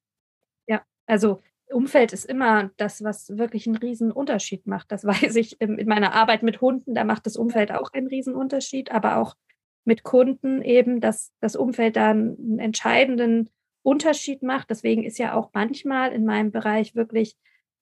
Ja, 0.66 0.83
also 1.07 1.40
Umfeld 1.70 2.12
ist 2.12 2.26
immer 2.26 2.70
das, 2.76 3.02
was 3.02 3.38
wirklich 3.38 3.66
einen 3.66 3.76
riesen 3.76 4.12
Unterschied 4.12 4.66
macht. 4.66 4.92
Das 4.92 5.05
weiß 5.07 5.37
ich 5.37 5.59
in 5.59 5.88
meiner 5.88 6.12
Arbeit 6.12 6.42
mit 6.42 6.61
Hunden, 6.61 6.94
da 6.94 7.05
macht 7.05 7.24
das 7.24 7.38
Umfeld 7.38 7.72
auch 7.72 7.94
einen 7.94 8.09
riesen 8.09 8.35
Unterschied, 8.35 8.92
aber 8.92 9.16
auch 9.16 9.37
mit 9.84 10.02
Kunden 10.02 10.62
eben, 10.62 11.00
dass 11.00 11.32
das 11.40 11.56
Umfeld 11.56 11.96
da 11.96 12.10
einen 12.10 12.58
entscheidenden 12.58 13.50
Unterschied 13.82 14.42
macht. 14.42 14.70
Deswegen 14.70 15.04
ist 15.04 15.18
ja 15.18 15.34
auch 15.34 15.50
manchmal 15.52 16.12
in 16.12 16.24
meinem 16.24 16.52
Bereich 16.52 16.94
wirklich 16.94 17.36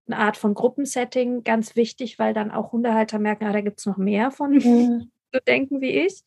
eine 0.06 0.18
Art 0.18 0.36
von 0.36 0.54
Gruppensetting 0.54 1.44
ganz 1.44 1.76
wichtig, 1.76 2.18
weil 2.18 2.34
dann 2.34 2.50
auch 2.50 2.72
Hundehalter 2.72 3.18
merken, 3.18 3.44
ah, 3.44 3.52
da 3.52 3.60
gibt 3.60 3.78
es 3.78 3.86
noch 3.86 3.96
mehr 3.96 4.30
von 4.30 4.52
mhm. 4.52 5.10
so 5.32 5.38
denken 5.46 5.80
wie 5.80 5.90
ich. 5.90 6.22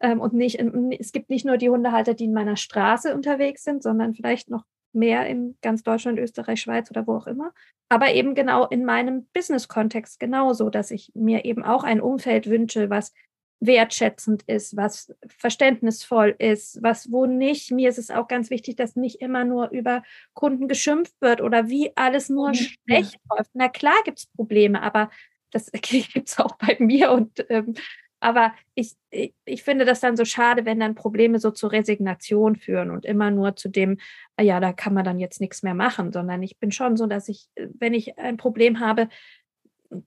Ähm, 0.00 0.20
und 0.20 0.34
nicht, 0.34 0.60
es 0.98 1.12
gibt 1.12 1.30
nicht 1.30 1.44
nur 1.44 1.56
die 1.56 1.70
Hundehalter, 1.70 2.14
die 2.14 2.24
in 2.24 2.32
meiner 2.32 2.56
Straße 2.56 3.14
unterwegs 3.14 3.64
sind, 3.64 3.82
sondern 3.82 4.14
vielleicht 4.14 4.50
noch 4.50 4.64
mehr 4.92 5.26
in 5.26 5.56
ganz 5.60 5.82
Deutschland, 5.82 6.18
Österreich, 6.18 6.60
Schweiz 6.60 6.90
oder 6.90 7.06
wo 7.06 7.16
auch 7.16 7.26
immer. 7.26 7.52
Aber 7.88 8.12
eben 8.12 8.34
genau 8.34 8.66
in 8.66 8.84
meinem 8.84 9.26
Business-Kontext 9.32 10.18
genauso, 10.18 10.70
dass 10.70 10.90
ich 10.90 11.12
mir 11.14 11.44
eben 11.44 11.62
auch 11.64 11.84
ein 11.84 12.00
Umfeld 12.00 12.48
wünsche, 12.48 12.90
was 12.90 13.12
wertschätzend 13.60 14.42
ist, 14.46 14.76
was 14.76 15.14
verständnisvoll 15.26 16.34
ist, 16.38 16.82
was 16.82 17.10
wo 17.10 17.26
nicht. 17.26 17.70
Mir 17.70 17.88
ist 17.88 17.98
es 17.98 18.10
auch 18.10 18.28
ganz 18.28 18.50
wichtig, 18.50 18.76
dass 18.76 18.96
nicht 18.96 19.20
immer 19.20 19.44
nur 19.44 19.70
über 19.70 20.02
Kunden 20.34 20.68
geschimpft 20.68 21.14
wird 21.20 21.40
oder 21.40 21.68
wie 21.68 21.92
alles 21.96 22.28
nur 22.28 22.52
ja. 22.52 22.54
schlecht 22.54 23.18
läuft. 23.30 23.50
Na 23.54 23.68
klar 23.68 23.96
gibt 24.04 24.18
es 24.18 24.26
Probleme, 24.26 24.82
aber 24.82 25.10
das 25.50 25.70
gibt 25.72 26.28
es 26.28 26.38
auch 26.38 26.56
bei 26.56 26.76
mir 26.78 27.12
und 27.12 27.44
ähm, 27.48 27.74
Aber 28.20 28.54
ich, 28.74 28.94
ich, 29.10 29.34
ich 29.44 29.62
finde 29.62 29.84
das 29.84 30.00
dann 30.00 30.16
so 30.16 30.24
schade, 30.24 30.64
wenn 30.64 30.80
dann 30.80 30.94
Probleme 30.94 31.38
so 31.38 31.50
zur 31.50 31.72
Resignation 31.72 32.56
führen 32.56 32.90
und 32.90 33.04
immer 33.04 33.30
nur 33.30 33.56
zu 33.56 33.68
dem, 33.68 33.98
ah 34.36 34.42
ja, 34.42 34.58
da 34.58 34.72
kann 34.72 34.94
man 34.94 35.04
dann 35.04 35.18
jetzt 35.18 35.40
nichts 35.40 35.62
mehr 35.62 35.74
machen, 35.74 36.12
sondern 36.12 36.42
ich 36.42 36.58
bin 36.58 36.72
schon 36.72 36.96
so, 36.96 37.06
dass 37.06 37.28
ich, 37.28 37.48
wenn 37.54 37.94
ich 37.94 38.18
ein 38.18 38.36
Problem 38.36 38.80
habe, 38.80 39.08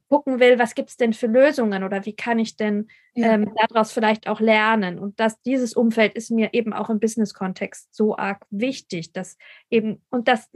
gucken 0.09 0.39
will, 0.39 0.59
was 0.59 0.75
gibt 0.75 0.89
es 0.89 0.97
denn 0.97 1.13
für 1.13 1.27
Lösungen 1.27 1.83
oder 1.83 2.05
wie 2.05 2.15
kann 2.15 2.39
ich 2.39 2.55
denn 2.55 2.87
ähm, 3.15 3.53
daraus 3.55 3.91
vielleicht 3.91 4.27
auch 4.27 4.39
lernen. 4.39 4.99
Und 4.99 5.19
dass 5.19 5.41
dieses 5.41 5.73
Umfeld 5.73 6.13
ist 6.15 6.31
mir 6.31 6.53
eben 6.53 6.73
auch 6.73 6.89
im 6.89 6.99
Business-Kontext 6.99 7.93
so 7.93 8.17
arg 8.17 8.45
wichtig, 8.49 9.11
dass 9.13 9.37
eben 9.69 10.01
und 10.09 10.27
dass 10.27 10.49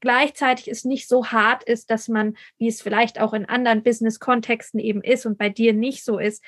gleichzeitig 0.00 0.68
es 0.68 0.84
nicht 0.84 1.08
so 1.08 1.26
hart 1.26 1.64
ist, 1.64 1.90
dass 1.90 2.08
man, 2.08 2.36
wie 2.58 2.68
es 2.68 2.82
vielleicht 2.82 3.20
auch 3.20 3.32
in 3.32 3.46
anderen 3.46 3.82
Business-Kontexten 3.82 4.80
eben 4.80 5.02
ist 5.02 5.26
und 5.26 5.38
bei 5.38 5.48
dir 5.48 5.72
nicht 5.72 6.04
so 6.04 6.18
ist, 6.18 6.44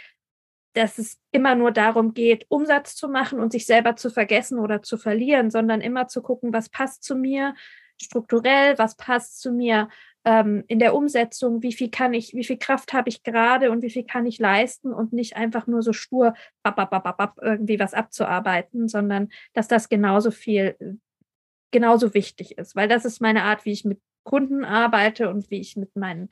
dass 0.75 0.99
es 0.99 1.18
immer 1.33 1.55
nur 1.55 1.71
darum 1.71 2.14
geht, 2.14 2.47
Umsatz 2.49 2.97
zu 2.97 3.09
machen 3.09 3.40
und 3.40 3.53
sich 3.53 3.66
selber 3.66 3.97
zu 3.97 4.11
vergessen 4.11 4.59
oder 4.59 4.83
zu 4.83 4.97
verlieren, 4.97 5.51
sondern 5.51 5.81
immer 5.81 6.09
zu 6.09 6.23
gucken, 6.23 6.53
was 6.53 6.71
passt 6.71 7.03
zu 7.03 7.14
mir 7.14 7.55
strukturell, 8.01 8.79
was 8.79 8.97
passt 8.97 9.40
zu 9.40 9.53
mir 9.53 9.88
ähm, 10.24 10.64
in 10.68 10.78
der 10.78 10.94
Umsetzung, 10.94 11.62
wie 11.62 11.72
viel 11.72 11.90
kann 11.90 12.14
ich, 12.14 12.35
wie 12.35 12.44
viel 12.44 12.58
Kraft 12.58 12.92
habe 12.92 13.08
ich 13.08 13.22
gerade 13.22 13.70
und 13.70 13.82
wie 13.82 13.90
viel 13.90 14.04
kann 14.04 14.26
ich 14.26 14.38
leisten 14.38 14.92
und 14.92 15.12
nicht 15.12 15.37
einfach 15.37 15.66
nur 15.66 15.82
so 15.82 15.92
stur 15.92 16.35
bap, 16.62 16.76
bap, 16.76 16.90
bap, 16.90 17.16
bap, 17.16 17.38
irgendwie 17.40 17.78
was 17.78 17.94
abzuarbeiten, 17.94 18.88
sondern 18.88 19.28
dass 19.52 19.68
das 19.68 19.88
genauso 19.88 20.30
viel, 20.30 20.98
genauso 21.72 22.14
wichtig 22.14 22.58
ist, 22.58 22.76
weil 22.76 22.88
das 22.88 23.04
ist 23.04 23.20
meine 23.20 23.42
Art, 23.44 23.64
wie 23.64 23.72
ich 23.72 23.85
mit 23.85 24.00
Kunden 24.24 24.64
arbeite 24.64 25.28
und 25.28 25.50
wie 25.50 25.61
ich 25.61 25.76
mit 25.76 25.96
meinen 25.96 26.28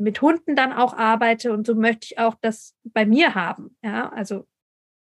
mit 0.00 0.22
Hunden 0.22 0.54
dann 0.54 0.72
auch 0.72 0.96
arbeite 0.96 1.52
und 1.52 1.66
so 1.66 1.74
möchte 1.74 2.06
ich 2.10 2.18
auch 2.18 2.36
das 2.40 2.76
bei 2.84 3.04
mir 3.04 3.34
haben. 3.34 3.76
Ja, 3.82 4.08
also 4.10 4.46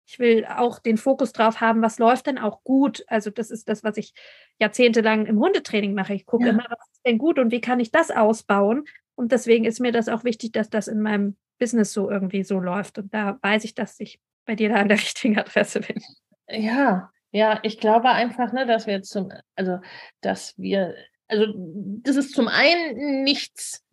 ich 0.05 0.19
will 0.19 0.45
auch 0.45 0.79
den 0.79 0.97
Fokus 0.97 1.33
drauf 1.33 1.61
haben, 1.61 1.81
was 1.81 1.97
läuft 1.97 2.27
denn 2.27 2.37
auch 2.37 2.63
gut. 2.63 3.03
Also 3.07 3.31
das 3.31 3.49
ist 3.49 3.67
das, 3.69 3.83
was 3.83 3.97
ich 3.97 4.13
jahrzehntelang 4.59 5.25
im 5.25 5.39
Hundetraining 5.39 5.93
mache. 5.93 6.13
Ich 6.13 6.25
gucke 6.25 6.45
ja. 6.45 6.51
immer, 6.51 6.65
was 6.69 6.87
ist 6.91 7.05
denn 7.05 7.17
gut 7.17 7.39
und 7.39 7.51
wie 7.51 7.61
kann 7.61 7.79
ich 7.79 7.91
das 7.91 8.11
ausbauen. 8.11 8.85
Und 9.15 9.31
deswegen 9.31 9.65
ist 9.65 9.79
mir 9.79 9.91
das 9.91 10.07
auch 10.07 10.23
wichtig, 10.23 10.51
dass 10.51 10.69
das 10.69 10.87
in 10.87 11.01
meinem 11.01 11.37
Business 11.57 11.93
so 11.93 12.09
irgendwie 12.09 12.43
so 12.43 12.59
läuft. 12.59 12.97
Und 12.99 13.13
da 13.13 13.39
weiß 13.41 13.63
ich, 13.63 13.73
dass 13.73 13.99
ich 13.99 14.19
bei 14.45 14.55
dir 14.55 14.69
da 14.69 14.75
an 14.75 14.89
der 14.89 14.97
richtigen 14.99 15.39
Adresse 15.39 15.81
bin. 15.81 16.01
Ja, 16.47 17.11
ja, 17.31 17.59
ich 17.63 17.79
glaube 17.79 18.09
einfach, 18.09 18.53
ne, 18.53 18.65
dass 18.65 18.87
wir 18.87 19.01
zum, 19.01 19.31
also 19.55 19.79
dass 20.21 20.57
wir, 20.57 20.95
also 21.27 21.47
dass 21.55 22.15
es 22.15 22.31
zum 22.31 22.47
einen 22.47 23.23
nichts 23.23 23.83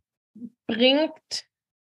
bringt, 0.67 1.47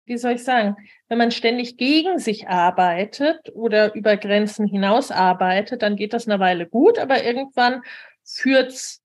wie 0.10 0.17
soll 0.17 0.34
ich 0.34 0.43
sagen, 0.43 0.76
wenn 1.08 1.19
man 1.19 1.32
ständig 1.32 1.78
gegen 1.78 2.19
sich 2.19 2.48
arbeitet 2.48 3.50
oder 3.54 3.93
über 3.93 4.17
Grenzen 4.17 4.67
hinaus 4.67 5.12
arbeitet, 5.12 5.84
dann 5.84 5.95
geht 5.95 6.13
das 6.13 6.28
eine 6.28 6.39
Weile 6.39 6.67
gut, 6.67 6.98
aber 7.00 7.24
irgendwann 7.24 7.82
führt 8.26 8.72
es 8.72 9.02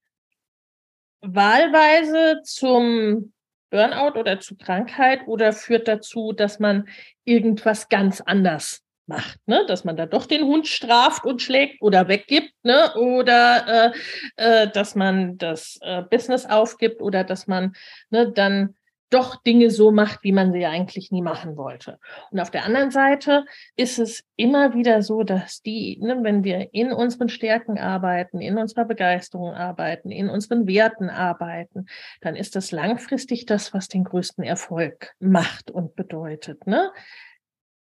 wahlweise 1.20 2.40
zum 2.42 3.32
Burnout 3.70 4.18
oder 4.18 4.40
zu 4.40 4.56
Krankheit 4.56 5.26
oder 5.26 5.52
führt 5.52 5.88
dazu, 5.88 6.32
dass 6.32 6.58
man 6.58 6.88
irgendwas 7.24 7.88
ganz 7.88 8.20
anders 8.20 8.82
macht, 9.06 9.38
ne? 9.46 9.64
dass 9.66 9.84
man 9.84 9.96
da 9.96 10.06
doch 10.06 10.26
den 10.26 10.44
Hund 10.44 10.66
straft 10.66 11.26
und 11.26 11.42
schlägt 11.42 11.82
oder 11.82 12.08
weggibt, 12.08 12.52
ne? 12.62 12.94
oder 12.94 13.92
äh, 13.92 14.62
äh, 14.64 14.70
dass 14.70 14.94
man 14.94 15.36
das 15.36 15.78
äh, 15.82 16.02
Business 16.02 16.46
aufgibt 16.46 17.02
oder 17.02 17.24
dass 17.24 17.46
man 17.46 17.74
ne, 18.10 18.30
dann 18.32 18.74
doch 19.10 19.42
Dinge 19.42 19.70
so 19.70 19.90
macht, 19.90 20.24
wie 20.24 20.32
man 20.32 20.52
sie 20.52 20.66
eigentlich 20.66 21.12
nie 21.12 21.22
machen 21.22 21.56
wollte. 21.56 21.98
Und 22.30 22.40
auf 22.40 22.50
der 22.50 22.64
anderen 22.64 22.90
Seite 22.90 23.44
ist 23.76 23.98
es 23.98 24.24
immer 24.36 24.74
wieder 24.74 25.02
so, 25.02 25.22
dass 25.22 25.62
die, 25.62 25.98
ne, 26.00 26.18
wenn 26.22 26.44
wir 26.44 26.72
in 26.72 26.92
unseren 26.92 27.28
Stärken 27.28 27.78
arbeiten, 27.78 28.40
in 28.40 28.58
unserer 28.58 28.84
Begeisterung 28.84 29.54
arbeiten, 29.54 30.10
in 30.10 30.28
unseren 30.28 30.66
Werten 30.66 31.10
arbeiten, 31.10 31.86
dann 32.20 32.36
ist 32.36 32.56
das 32.56 32.72
langfristig 32.72 33.46
das, 33.46 33.72
was 33.72 33.88
den 33.88 34.04
größten 34.04 34.44
Erfolg 34.44 35.14
macht 35.20 35.70
und 35.70 35.94
bedeutet. 35.94 36.66
Ne? 36.66 36.90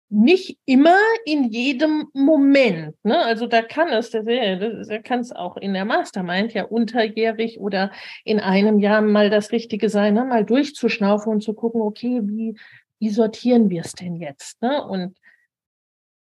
Nicht 0.09 0.57
immer 0.65 0.97
in 1.25 1.45
jedem 1.45 2.09
Moment. 2.13 2.95
Ne? 3.03 3.17
Also 3.17 3.45
da 3.45 3.61
kann 3.61 3.89
es, 3.89 4.09
der 4.09 5.03
kann 5.03 5.19
es 5.19 5.31
auch 5.31 5.55
in 5.55 5.73
der 5.73 5.85
Mastermind 5.85 6.53
ja 6.53 6.63
unterjährig 6.63 7.59
oder 7.59 7.91
in 8.23 8.39
einem 8.39 8.79
Jahr 8.79 9.01
mal 9.01 9.29
das 9.29 9.51
Richtige 9.51 9.87
sein, 9.89 10.15
ne? 10.15 10.25
mal 10.25 10.43
durchzuschnaufen 10.45 11.31
und 11.31 11.41
zu 11.41 11.53
gucken, 11.53 11.81
okay, 11.81 12.21
wie, 12.23 12.57
wie 12.97 13.09
sortieren 13.09 13.69
wir 13.69 13.81
es 13.81 13.93
denn 13.93 14.15
jetzt? 14.15 14.61
Ne? 14.63 14.83
Und 14.83 15.15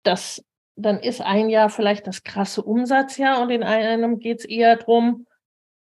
das, 0.03 0.43
dann 0.75 0.99
ist 0.99 1.21
ein 1.21 1.51
Jahr 1.51 1.69
vielleicht 1.69 2.07
das 2.07 2.23
krasse 2.23 2.63
Umsatzjahr 2.63 3.43
und 3.43 3.51
in 3.51 3.63
einem 3.63 4.19
geht 4.19 4.41
es 4.41 4.45
eher 4.47 4.77
drum, 4.77 5.27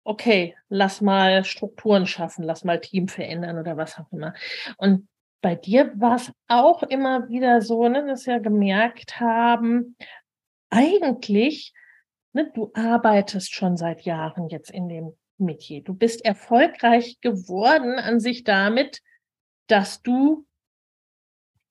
okay, 0.04 0.56
lass 0.70 1.02
mal 1.02 1.44
Strukturen 1.44 2.08
schaffen, 2.08 2.44
lass 2.44 2.64
mal 2.64 2.80
Team 2.80 3.08
verändern 3.08 3.60
oder 3.60 3.78
was 3.78 4.00
auch 4.00 4.12
immer. 4.12 4.34
Und 4.78 5.08
bei 5.46 5.54
dir 5.54 5.92
war 6.02 6.16
es 6.16 6.32
auch 6.48 6.82
immer 6.82 7.30
wieder 7.30 7.62
so, 7.62 7.88
ne, 7.88 8.04
dass 8.08 8.26
wir 8.26 8.40
gemerkt 8.40 9.20
haben, 9.20 9.96
eigentlich, 10.72 11.72
ne, 12.34 12.52
du 12.56 12.72
arbeitest 12.74 13.54
schon 13.54 13.78
seit 13.78 14.02
Jahren 14.02 14.50
jetzt 14.50 14.72
in 14.72 14.90
dem 14.90 15.16
Metier. 15.38 15.84
Du 15.84 15.94
bist 15.94 16.26
erfolgreich 16.26 17.20
geworden 17.22 18.00
an 18.00 18.20
sich 18.20 18.44
damit, 18.44 19.04
dass 19.68 20.02
du 20.02 20.48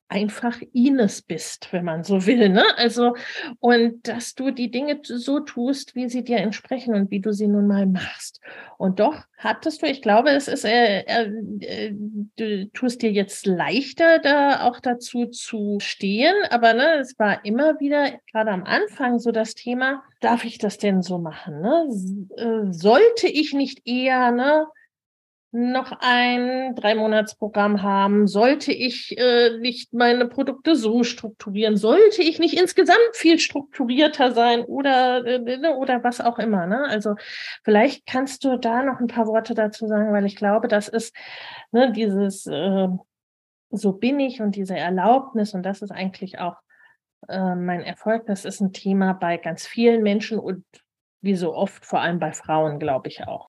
einfach 0.09 0.61
Ines 0.73 1.23
bist, 1.23 1.73
wenn 1.73 1.85
man 1.85 2.05
so 2.05 2.27
will. 2.27 2.49
Ne? 2.49 2.65
Also, 2.77 3.15
und 3.59 4.07
dass 4.07 4.35
du 4.35 4.51
die 4.51 4.71
Dinge 4.71 5.01
so 5.03 5.41
tust, 5.41 5.95
wie 5.95 6.09
sie 6.09 6.23
dir 6.23 6.39
entsprechen 6.39 6.95
und 6.95 7.11
wie 7.11 7.21
du 7.21 7.33
sie 7.33 7.49
nun 7.49 7.67
mal 7.67 7.87
machst. 7.87 8.41
Und 8.77 9.01
doch 9.01 9.23
hattest 9.39 9.83
du, 9.83 9.87
ich 9.87 10.03
glaube, 10.03 10.31
es 10.31 10.49
ist, 10.49 10.65
äh, 10.65 11.01
äh, 11.01 11.93
du 12.37 12.71
tust 12.73 13.03
dir 13.03 13.13
jetzt 13.13 13.47
leichter, 13.47 14.19
da 14.19 14.67
auch 14.67 14.81
dazu 14.81 15.27
zu 15.27 15.79
stehen, 15.81 16.35
aber 16.51 16.75
ne, 16.75 16.99
es 16.99 17.19
war 17.19 17.45
immer 17.45 17.81
wieder, 17.81 18.13
gerade 18.31 18.51
am 18.51 18.65
Anfang, 18.65 19.19
so 19.19 19.33
das 19.33 19.55
Thema, 19.55 20.03
darf 20.21 20.45
ich 20.45 20.59
das 20.59 20.79
denn 20.79 21.03
so 21.03 21.19
machen? 21.19 21.61
Ne? 21.61 21.89
Äh, 22.37 22.73
sollte 22.73 23.27
ich 23.27 23.55
nicht 23.55 23.87
eher, 23.87 24.31
ne? 24.31 24.67
Noch 25.55 25.93
ein 26.01 26.75
Drei-Monats-Programm 26.75 27.83
haben? 27.83 28.27
Sollte 28.27 28.73
ich 28.73 29.17
äh, 29.17 29.57
nicht 29.59 29.95
meine 29.95 30.27
Produkte 30.27 30.75
so 30.75 31.05
strukturieren? 31.05 31.77
Sollte 31.77 32.23
ich 32.23 32.41
nicht 32.41 32.59
insgesamt 32.61 32.99
viel 33.13 33.39
strukturierter 33.39 34.33
sein 34.33 34.65
oder, 34.65 35.25
äh, 35.25 35.39
ne, 35.39 35.77
oder 35.77 36.03
was 36.03 36.21
auch 36.21 36.41
immer? 36.41 36.67
Ne? 36.67 36.85
Also 36.89 37.15
vielleicht 37.63 38.05
kannst 38.05 38.45
du 38.45 38.59
da 38.59 38.83
noch 38.83 38.99
ein 38.99 39.07
paar 39.07 39.29
Worte 39.29 39.55
dazu 39.55 39.87
sagen, 39.87 40.13
weil 40.13 40.27
ich 40.27 40.35
glaube, 40.35 40.67
das 40.67 40.89
ist 40.89 41.15
ne, 41.71 41.93
dieses 41.93 42.47
äh, 42.47 42.89
so 43.71 43.93
bin 43.93 44.19
ich 44.21 44.41
und 44.41 44.57
diese 44.57 44.77
Erlaubnis 44.77 45.55
und 45.55 45.63
das 45.63 45.83
ist 45.83 45.93
eigentlich 45.93 46.41
auch 46.41 46.57
äh, 47.29 47.55
mein 47.55 47.83
Erfolg. 47.83 48.27
Das 48.27 48.45
ist 48.45 48.61
ein 48.61 48.73
Thema 48.73 49.13
bei 49.13 49.37
ganz 49.37 49.67
vielen 49.67 50.03
Menschen 50.03 50.39
und 50.39 50.65
wie 51.21 51.37
so 51.37 51.55
oft, 51.55 51.87
vor 51.87 52.01
allem 52.01 52.19
bei 52.19 52.33
Frauen, 52.33 52.79
glaube 52.79 53.09
ich 53.09 53.23
auch. 53.23 53.49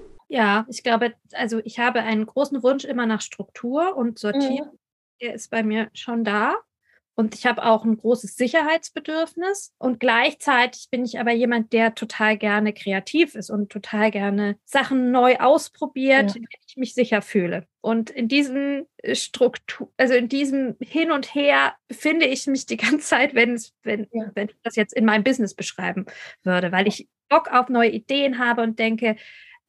Ja, 0.31 0.65
ich 0.69 0.81
glaube, 0.81 1.13
also 1.33 1.59
ich 1.65 1.77
habe 1.77 2.03
einen 2.03 2.25
großen 2.25 2.63
Wunsch 2.63 2.85
immer 2.85 3.05
nach 3.05 3.19
Struktur 3.19 3.97
und 3.97 4.17
Sortierung. 4.17 4.71
Mhm. 4.71 4.79
Der 5.19 5.33
ist 5.33 5.51
bei 5.51 5.61
mir 5.61 5.89
schon 5.93 6.23
da. 6.23 6.55
Und 7.15 7.35
ich 7.35 7.45
habe 7.45 7.65
auch 7.65 7.83
ein 7.83 7.97
großes 7.97 8.37
Sicherheitsbedürfnis. 8.37 9.73
Und 9.77 9.99
gleichzeitig 9.99 10.87
bin 10.89 11.03
ich 11.03 11.19
aber 11.19 11.33
jemand, 11.33 11.73
der 11.73 11.95
total 11.95 12.37
gerne 12.37 12.71
kreativ 12.71 13.35
ist 13.35 13.49
und 13.49 13.69
total 13.69 14.09
gerne 14.09 14.55
Sachen 14.63 15.11
neu 15.11 15.35
ausprobiert, 15.35 16.29
ja. 16.29 16.35
wenn 16.35 16.47
ich 16.65 16.77
mich 16.77 16.93
sicher 16.93 17.21
fühle. 17.21 17.67
Und 17.81 18.09
in 18.09 18.29
diesem 18.29 18.87
äh, 18.99 19.15
Struktur, 19.15 19.91
also 19.97 20.13
in 20.13 20.29
diesem 20.29 20.77
Hin 20.79 21.11
und 21.11 21.35
Her 21.35 21.75
befinde 21.89 22.25
ich 22.25 22.47
mich 22.47 22.65
die 22.67 22.77
ganze 22.77 23.05
Zeit, 23.05 23.35
wenn 23.35 23.55
es, 23.55 23.73
wenn, 23.83 24.07
ja. 24.13 24.31
wenn 24.33 24.47
ich 24.47 24.55
das 24.63 24.77
jetzt 24.77 24.93
in 24.93 25.03
meinem 25.03 25.25
Business 25.25 25.53
beschreiben 25.53 26.05
würde, 26.43 26.71
weil 26.71 26.87
ich 26.87 27.09
Bock 27.27 27.51
auf 27.51 27.67
neue 27.67 27.89
Ideen 27.89 28.39
habe 28.39 28.61
und 28.61 28.79
denke, 28.79 29.17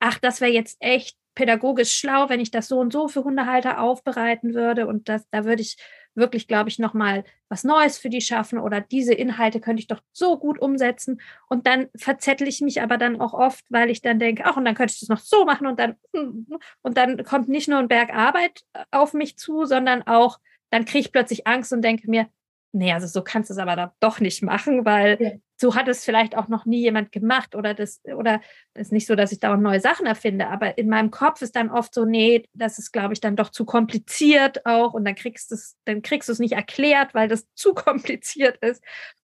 ach, 0.03 0.19
das 0.19 0.41
wäre 0.41 0.51
jetzt 0.51 0.77
echt 0.81 1.17
pädagogisch 1.35 1.95
schlau, 1.95 2.29
wenn 2.29 2.41
ich 2.41 2.51
das 2.51 2.69
so 2.69 2.79
und 2.81 2.93
so 2.93 3.09
für 3.09 3.23
Hundehalter 3.25 3.81
aufbereiten 3.81 4.53
würde. 4.53 4.87
Und 4.87 5.09
das, 5.09 5.27
da 5.31 5.45
würde 5.45 5.63
ich 5.63 5.77
wirklich, 6.15 6.49
glaube 6.49 6.69
ich, 6.69 6.79
nochmal 6.79 7.25
was 7.49 7.63
Neues 7.63 7.99
für 7.99 8.11
die 8.11 8.21
schaffen 8.21 8.59
oder 8.59 8.81
diese 8.81 9.15
Inhalte 9.15 9.61
könnte 9.61 9.81
ich 9.81 9.87
doch 9.87 10.03
so 10.13 10.39
gut 10.39 10.59
umsetzen. 10.59 11.21
Und 11.49 11.67
dann 11.69 11.89
verzettel 11.97 12.49
ich 12.49 12.61
mich 12.61 12.83
aber 12.83 12.99
dann 12.99 13.21
auch 13.21 13.33
oft, 13.33 13.65
weil 13.71 13.91
ich 13.91 14.03
dann 14.03 14.19
denke, 14.19 14.45
ach, 14.45 14.57
und 14.57 14.65
dann 14.65 14.75
könnte 14.75 14.93
ich 14.93 15.01
das 15.01 15.09
noch 15.09 15.21
so 15.21 15.45
machen 15.45 15.69
und 15.69 15.79
dann, 15.79 15.95
und 16.83 16.97
dann 16.97 17.23
kommt 17.25 17.49
nicht 17.49 17.69
nur 17.69 17.79
ein 17.79 17.89
Berg 17.89 18.13
Arbeit 18.13 18.63
äh, 18.73 18.85
auf 18.91 19.15
mich 19.15 19.39
zu, 19.39 19.65
sondern 19.65 20.03
auch, 20.03 20.41
dann 20.71 20.85
kriege 20.85 21.07
ich 21.07 21.13
plötzlich 21.13 21.47
Angst 21.47 21.73
und 21.73 21.83
denke 21.83 22.11
mir, 22.11 22.29
nee, 22.73 22.93
also 22.93 23.07
so 23.07 23.23
kannst 23.23 23.51
du 23.51 23.55
es 23.55 23.59
aber 23.59 23.95
doch 24.01 24.21
nicht 24.21 24.43
machen, 24.43 24.85
weil 24.85 25.19
ja. 25.21 25.31
so 25.57 25.75
hat 25.75 25.89
es 25.89 26.05
vielleicht 26.05 26.37
auch 26.37 26.49
noch 26.49 26.65
nie 26.65 26.81
jemand 26.81 27.13
gemacht 27.13 27.55
oder 27.55 27.75
das, 27.75 28.01
oder 28.05 28.41
es 28.75 28.89
ist 28.89 28.93
nicht 28.93 29.07
so, 29.07 29.15
dass 29.15 29.31
ich 29.33 29.41
da 29.41 29.55
auch 29.55 29.59
neue 29.59 29.81
Sachen 29.81 30.07
erfinde, 30.07 30.49
aber 30.49 30.79
in 30.79 30.89
meinem 30.89 31.11
Kopf 31.11 31.43
ist 31.43 31.55
dann 31.55 31.71
oft 31.71 31.95
so, 31.95 32.05
nee, 32.05 32.49
das 32.55 32.79
ist, 32.79 32.93
glaube 32.93 33.13
ich, 33.13 33.21
dann 33.21 33.37
doch 33.37 33.51
zu 33.51 33.65
kompliziert 33.65 34.65
auch 34.67 34.95
und 34.95 35.05
dann 35.05 35.15
kriegst 35.15 35.51
du 35.51 35.55
es, 35.55 35.77
dann 35.85 36.03
kriegst 36.03 36.29
du 36.29 36.33
es 36.33 36.39
nicht 36.39 36.55
erklärt, 36.55 37.15
weil 37.15 37.29
das 37.29 37.47
zu 37.55 37.75
kompliziert 37.75 38.57
ist, 38.59 38.83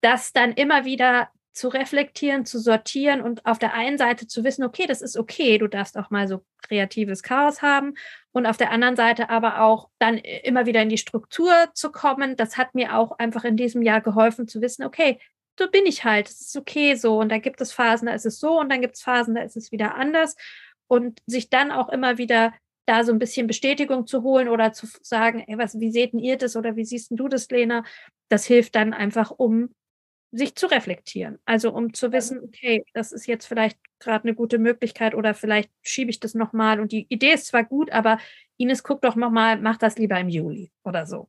dass 0.01 0.33
dann 0.33 0.53
immer 0.53 0.85
wieder 0.85 1.29
zu 1.57 1.69
reflektieren, 1.69 2.45
zu 2.45 2.59
sortieren 2.59 3.23
und 3.23 3.47
auf 3.47 3.59
der 3.59 3.73
einen 3.73 3.97
Seite 3.97 4.27
zu 4.27 4.45
wissen, 4.45 4.62
okay, 4.62 4.87
das 4.87 5.01
ist 5.01 5.16
okay, 5.16 5.57
du 5.57 5.69
darfst 5.69 5.97
auch 5.97 6.11
mal 6.11 6.29
so 6.29 6.45
kreatives 6.62 7.23
Chaos 7.23 7.62
haben 7.62 7.95
und 8.33 8.45
auf 8.45 8.59
der 8.59 8.71
anderen 8.71 8.95
Seite 8.95 9.31
aber 9.31 9.62
auch 9.62 9.88
dann 9.99 10.19
immer 10.19 10.66
wieder 10.66 10.83
in 10.83 10.90
die 10.90 10.99
Struktur 10.99 11.53
zu 11.73 11.90
kommen. 11.90 12.37
Das 12.37 12.59
hat 12.59 12.75
mir 12.75 12.95
auch 12.99 13.19
einfach 13.19 13.45
in 13.45 13.57
diesem 13.57 13.81
Jahr 13.81 14.03
geholfen 14.03 14.47
zu 14.47 14.61
wissen, 14.61 14.85
okay, 14.85 15.19
so 15.59 15.71
bin 15.71 15.87
ich 15.87 16.05
halt, 16.05 16.29
es 16.29 16.42
ist 16.42 16.57
okay 16.59 16.95
so 16.95 17.19
und 17.19 17.31
da 17.31 17.38
gibt 17.38 17.59
es 17.62 17.73
Phasen, 17.73 18.07
da 18.07 18.12
ist 18.12 18.27
es 18.27 18.38
so 18.38 18.61
und 18.61 18.69
dann 18.69 18.83
gibt 18.83 18.97
es 18.97 19.03
Phasen, 19.03 19.35
da 19.35 19.40
ist 19.40 19.57
es 19.57 19.73
wieder 19.73 19.95
anders 19.95 20.37
und 20.88 21.23
sich 21.25 21.49
dann 21.49 21.73
auch 21.73 21.88
immer 21.88 22.19
wieder 22.19 22.53
da 22.85 23.03
so 23.03 23.12
ein 23.12 23.19
bisschen 23.19 23.47
Bestätigung 23.47 24.07
zu 24.07 24.23
holen 24.23 24.49
oder 24.49 24.75
zu 24.75 24.87
sagen, 25.01 25.42
ey, 25.47 25.57
was, 25.57 25.81
wie 25.81 25.90
seht 25.90 26.12
ihr 26.12 26.37
das 26.37 26.55
oder 26.55 26.77
wie 26.77 26.85
siehst 26.85 27.09
du 27.12 27.29
das, 27.29 27.49
Lena? 27.49 27.83
Das 28.29 28.45
hilft 28.45 28.75
dann 28.75 28.92
einfach, 28.92 29.31
um 29.31 29.71
sich 30.33 30.55
zu 30.55 30.67
reflektieren. 30.67 31.39
Also 31.45 31.73
um 31.73 31.95
zu 31.95 32.12
wissen, 32.12 32.41
okay, 32.43 32.85
das 32.93 33.12
ist 33.12 33.27
jetzt 33.27 33.47
vielleicht 33.47 33.79
gerade 33.99 34.25
eine 34.25 34.35
gute 34.35 34.59
Möglichkeit 34.59 35.15
oder 35.15 35.35
vielleicht 35.35 35.71
schiebe 35.83 36.11
ich 36.11 36.21
das 36.21 36.35
nochmal 36.35 36.81
und 36.81 36.93
die 36.93 37.07
Idee 37.09 37.33
ist 37.33 37.47
zwar 37.47 37.65
gut, 37.65 37.91
aber 37.93 38.19
Ines, 38.57 38.83
guck 38.83 39.03
doch 39.03 39.17
nochmal, 39.17 39.59
mach 39.59 39.77
das 39.77 39.99
lieber 39.99 40.19
im 40.19 40.29
Juli 40.29 40.73
oder 40.85 41.07
so. 41.07 41.29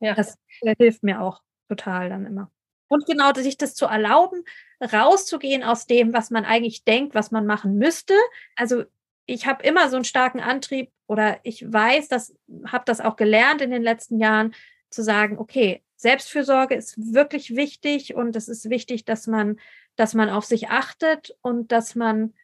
Ja. 0.00 0.14
Das 0.14 0.38
äh, 0.62 0.74
hilft 0.78 1.02
mir 1.02 1.20
auch 1.20 1.42
total 1.68 2.08
dann 2.08 2.26
immer. 2.26 2.50
Und 2.88 3.04
genau, 3.06 3.32
sich 3.34 3.56
das 3.56 3.74
zu 3.74 3.86
erlauben, 3.86 4.44
rauszugehen 4.80 5.64
aus 5.64 5.86
dem, 5.86 6.12
was 6.12 6.30
man 6.30 6.44
eigentlich 6.44 6.84
denkt, 6.84 7.14
was 7.14 7.30
man 7.30 7.46
machen 7.46 7.78
müsste. 7.78 8.14
Also 8.54 8.84
ich 9.26 9.46
habe 9.46 9.64
immer 9.64 9.88
so 9.88 9.96
einen 9.96 10.04
starken 10.04 10.40
Antrieb 10.40 10.90
oder 11.06 11.40
ich 11.42 11.64
weiß, 11.70 12.08
dass 12.08 12.34
habe 12.66 12.84
das 12.86 13.00
auch 13.00 13.16
gelernt 13.16 13.60
in 13.60 13.70
den 13.70 13.82
letzten 13.82 14.18
Jahren, 14.18 14.54
zu 14.88 15.02
sagen, 15.02 15.38
okay, 15.38 15.82
Selbstfürsorge 15.96 16.74
ist 16.74 17.14
wirklich 17.14 17.56
wichtig 17.56 18.14
und 18.14 18.36
es 18.36 18.48
ist 18.48 18.68
wichtig, 18.70 19.04
dass 19.04 19.26
man, 19.26 19.58
dass 19.96 20.14
man 20.14 20.28
auf 20.30 20.44
sich 20.44 20.68
achtet 20.68 21.36
und 21.42 21.72
dass 21.72 21.94
man 21.94 22.34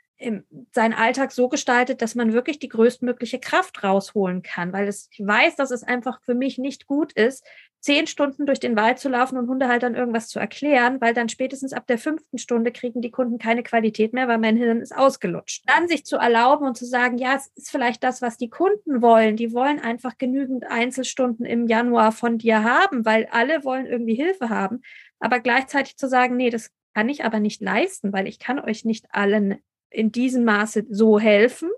seinen 0.72 0.94
Alltag 0.94 1.32
so 1.32 1.48
gestaltet, 1.48 2.02
dass 2.02 2.14
man 2.14 2.32
wirklich 2.32 2.58
die 2.58 2.68
größtmögliche 2.68 3.40
Kraft 3.40 3.82
rausholen 3.82 4.42
kann, 4.42 4.72
weil 4.72 4.88
es, 4.88 5.08
ich 5.10 5.26
weiß, 5.26 5.56
dass 5.56 5.70
es 5.70 5.82
einfach 5.82 6.20
für 6.22 6.34
mich 6.34 6.58
nicht 6.58 6.86
gut 6.86 7.12
ist, 7.12 7.44
zehn 7.82 8.06
Stunden 8.06 8.46
durch 8.46 8.60
den 8.60 8.76
Wald 8.76 9.00
zu 9.00 9.08
laufen 9.08 9.36
und 9.36 9.48
Hundehaltern 9.48 9.96
irgendwas 9.96 10.28
zu 10.28 10.38
erklären, 10.38 11.00
weil 11.00 11.14
dann 11.14 11.28
spätestens 11.28 11.72
ab 11.72 11.86
der 11.88 11.98
fünften 11.98 12.38
Stunde 12.38 12.70
kriegen 12.70 13.02
die 13.02 13.10
Kunden 13.10 13.38
keine 13.38 13.64
Qualität 13.64 14.12
mehr, 14.12 14.28
weil 14.28 14.38
mein 14.38 14.56
Hirn 14.56 14.80
ist 14.80 14.96
ausgelutscht. 14.96 15.64
Dann 15.66 15.88
sich 15.88 16.06
zu 16.06 16.16
erlauben 16.16 16.64
und 16.64 16.76
zu 16.76 16.86
sagen, 16.86 17.18
ja, 17.18 17.34
es 17.34 17.48
ist 17.56 17.70
vielleicht 17.70 18.04
das, 18.04 18.22
was 18.22 18.36
die 18.36 18.50
Kunden 18.50 19.02
wollen. 19.02 19.36
Die 19.36 19.52
wollen 19.52 19.80
einfach 19.80 20.16
genügend 20.16 20.64
Einzelstunden 20.70 21.44
im 21.44 21.66
Januar 21.66 22.12
von 22.12 22.38
dir 22.38 22.62
haben, 22.62 23.04
weil 23.04 23.26
alle 23.32 23.64
wollen 23.64 23.86
irgendwie 23.86 24.14
Hilfe 24.14 24.48
haben. 24.48 24.82
Aber 25.18 25.40
gleichzeitig 25.40 25.96
zu 25.96 26.08
sagen, 26.08 26.36
nee, 26.36 26.50
das 26.50 26.70
kann 26.94 27.08
ich 27.08 27.24
aber 27.24 27.40
nicht 27.40 27.60
leisten, 27.60 28.12
weil 28.12 28.28
ich 28.28 28.38
kann 28.38 28.60
euch 28.60 28.84
nicht 28.84 29.06
allen 29.10 29.58
in 29.92 30.12
diesem 30.12 30.44
Maße 30.44 30.86
so 30.90 31.18
helfen 31.18 31.70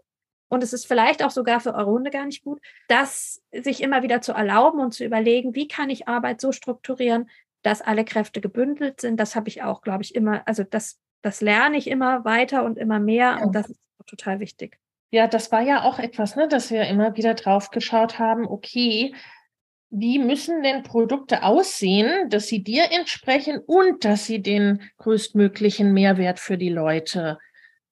und 0.54 0.62
es 0.62 0.72
ist 0.72 0.86
vielleicht 0.86 1.24
auch 1.24 1.30
sogar 1.30 1.60
für 1.60 1.74
eure 1.74 1.90
Hunde 1.90 2.10
gar 2.10 2.26
nicht 2.26 2.44
gut, 2.44 2.60
das 2.88 3.42
sich 3.52 3.82
immer 3.82 4.02
wieder 4.02 4.20
zu 4.20 4.32
erlauben 4.32 4.80
und 4.80 4.94
zu 4.94 5.04
überlegen, 5.04 5.54
wie 5.54 5.68
kann 5.68 5.90
ich 5.90 6.06
Arbeit 6.06 6.40
so 6.40 6.52
strukturieren, 6.52 7.28
dass 7.62 7.82
alle 7.82 8.04
Kräfte 8.04 8.40
gebündelt 8.40 9.00
sind. 9.00 9.18
Das 9.18 9.34
habe 9.34 9.48
ich 9.48 9.62
auch, 9.62 9.82
glaube 9.82 10.04
ich, 10.04 10.14
immer, 10.14 10.46
also 10.46 10.62
das, 10.62 11.00
das 11.22 11.40
lerne 11.40 11.76
ich 11.76 11.88
immer 11.88 12.24
weiter 12.24 12.64
und 12.64 12.78
immer 12.78 13.00
mehr 13.00 13.38
ja. 13.38 13.44
und 13.44 13.54
das 13.54 13.70
ist 13.70 13.80
total 14.06 14.38
wichtig. 14.38 14.78
Ja, 15.10 15.26
das 15.26 15.50
war 15.50 15.62
ja 15.62 15.82
auch 15.82 15.98
etwas, 15.98 16.36
ne, 16.36 16.46
dass 16.46 16.70
wir 16.70 16.86
immer 16.86 17.16
wieder 17.16 17.34
drauf 17.34 17.70
geschaut 17.70 18.18
haben, 18.18 18.46
okay, 18.46 19.14
wie 19.90 20.18
müssen 20.18 20.62
denn 20.62 20.82
Produkte 20.82 21.42
aussehen, 21.42 22.28
dass 22.28 22.48
sie 22.48 22.62
dir 22.62 22.90
entsprechen 22.90 23.60
und 23.64 24.04
dass 24.04 24.26
sie 24.26 24.42
den 24.42 24.82
größtmöglichen 24.98 25.92
Mehrwert 25.92 26.40
für 26.40 26.58
die 26.58 26.70
Leute 26.70 27.38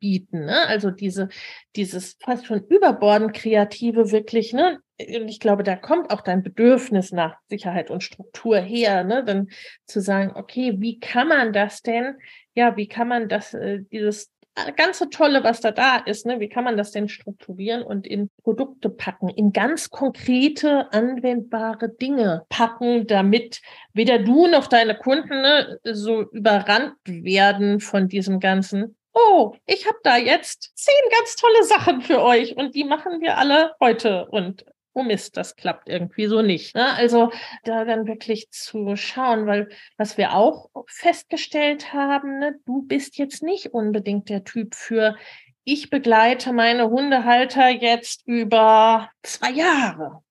bieten. 0.02 0.46
Ne? 0.46 0.66
Also 0.66 0.90
diese, 0.90 1.28
dieses 1.76 2.18
fast 2.20 2.46
schon 2.46 2.66
überbordend 2.66 3.32
kreative 3.34 4.10
wirklich, 4.10 4.52
ne? 4.52 4.80
Und 4.98 5.28
ich 5.28 5.40
glaube, 5.40 5.62
da 5.62 5.76
kommt 5.76 6.12
auch 6.12 6.20
dein 6.20 6.42
Bedürfnis 6.42 7.12
nach 7.12 7.36
Sicherheit 7.48 7.90
und 7.90 8.02
Struktur 8.02 8.58
her, 8.58 9.04
ne? 9.04 9.24
Dann 9.24 9.48
zu 9.86 10.00
sagen, 10.00 10.32
okay, 10.34 10.74
wie 10.78 10.98
kann 10.98 11.28
man 11.28 11.52
das 11.52 11.82
denn, 11.82 12.16
ja, 12.54 12.76
wie 12.76 12.88
kann 12.88 13.08
man 13.08 13.28
das, 13.28 13.54
äh, 13.54 13.80
dieses 13.92 14.32
ganze 14.76 15.08
Tolle, 15.08 15.44
was 15.44 15.60
da 15.60 15.70
da 15.70 15.96
ist, 15.96 16.26
ne? 16.26 16.40
wie 16.40 16.48
kann 16.48 16.64
man 16.64 16.76
das 16.76 16.90
denn 16.90 17.08
strukturieren 17.08 17.82
und 17.82 18.06
in 18.06 18.28
Produkte 18.42 18.90
packen, 18.90 19.28
in 19.28 19.52
ganz 19.52 19.88
konkrete, 19.88 20.92
anwendbare 20.92 21.88
Dinge 21.88 22.44
packen, 22.48 23.06
damit 23.06 23.62
weder 23.94 24.18
du 24.18 24.48
noch 24.48 24.66
deine 24.66 24.94
Kunden 24.94 25.40
ne, 25.40 25.78
so 25.84 26.30
überrannt 26.32 26.96
werden 27.06 27.80
von 27.80 28.08
diesem 28.08 28.40
ganzen 28.40 28.96
oh, 29.14 29.54
ich 29.66 29.86
habe 29.86 29.98
da 30.02 30.16
jetzt 30.16 30.72
zehn 30.74 31.10
ganz 31.10 31.36
tolle 31.36 31.64
Sachen 31.64 32.02
für 32.02 32.22
euch 32.22 32.56
und 32.56 32.74
die 32.74 32.84
machen 32.84 33.20
wir 33.20 33.38
alle 33.38 33.72
heute 33.80 34.26
und 34.28 34.64
oh 34.94 35.02
Mist, 35.02 35.36
das 35.36 35.56
klappt 35.56 35.88
irgendwie 35.88 36.26
so 36.26 36.42
nicht. 36.42 36.74
Ne? 36.74 36.92
Also 36.94 37.30
da 37.64 37.84
dann 37.84 38.06
wirklich 38.06 38.50
zu 38.50 38.96
schauen, 38.96 39.46
weil 39.46 39.68
was 39.96 40.18
wir 40.18 40.34
auch 40.34 40.68
festgestellt 40.86 41.92
haben, 41.92 42.38
ne, 42.38 42.56
du 42.66 42.82
bist 42.82 43.16
jetzt 43.16 43.42
nicht 43.42 43.72
unbedingt 43.72 44.28
der 44.28 44.44
Typ 44.44 44.74
für 44.74 45.16
ich 45.64 45.90
begleite 45.90 46.52
meine 46.52 46.90
Hundehalter 46.90 47.68
jetzt 47.68 48.26
über 48.26 49.10
zwei 49.22 49.52
Jahre. 49.52 50.22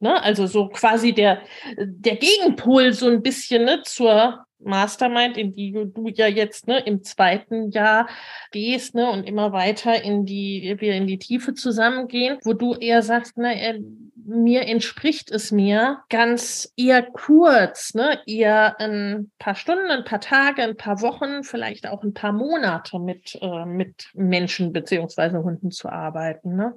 Ne? 0.00 0.22
Also 0.22 0.46
so 0.46 0.68
quasi 0.68 1.12
der, 1.12 1.42
der 1.76 2.16
Gegenpol 2.16 2.92
so 2.92 3.08
ein 3.08 3.22
bisschen 3.22 3.64
ne, 3.64 3.82
zur 3.82 4.46
Mastermind, 4.60 5.36
in 5.36 5.52
die 5.52 5.72
du 5.72 6.08
ja 6.08 6.26
jetzt 6.26 6.66
ne, 6.66 6.80
im 6.80 7.02
zweiten 7.02 7.70
Jahr 7.70 8.08
gehst 8.50 8.94
ne, 8.94 9.10
und 9.10 9.24
immer 9.24 9.52
weiter 9.52 10.02
in 10.02 10.24
die, 10.24 10.76
wir 10.78 10.94
in 10.94 11.06
die 11.06 11.18
Tiefe 11.18 11.54
zusammengehen, 11.54 12.38
wo 12.44 12.52
du 12.52 12.74
eher 12.74 13.02
sagst, 13.02 13.38
ne, 13.38 13.80
mir 14.28 14.66
entspricht 14.66 15.30
es 15.30 15.52
mir 15.52 16.00
ganz 16.10 16.72
eher 16.76 17.02
kurz, 17.02 17.94
ne, 17.94 18.18
eher 18.26 18.78
ein 18.78 19.30
paar 19.38 19.54
Stunden, 19.54 19.90
ein 19.90 20.04
paar 20.04 20.20
Tage, 20.20 20.62
ein 20.62 20.76
paar 20.76 21.00
Wochen, 21.00 21.44
vielleicht 21.44 21.86
auch 21.86 22.02
ein 22.02 22.12
paar 22.12 22.32
Monate 22.32 22.98
mit, 22.98 23.38
äh, 23.40 23.64
mit 23.64 24.10
Menschen 24.14 24.72
beziehungsweise 24.72 25.42
Hunden 25.42 25.70
zu 25.70 25.88
arbeiten. 25.88 26.56
Ne? 26.56 26.74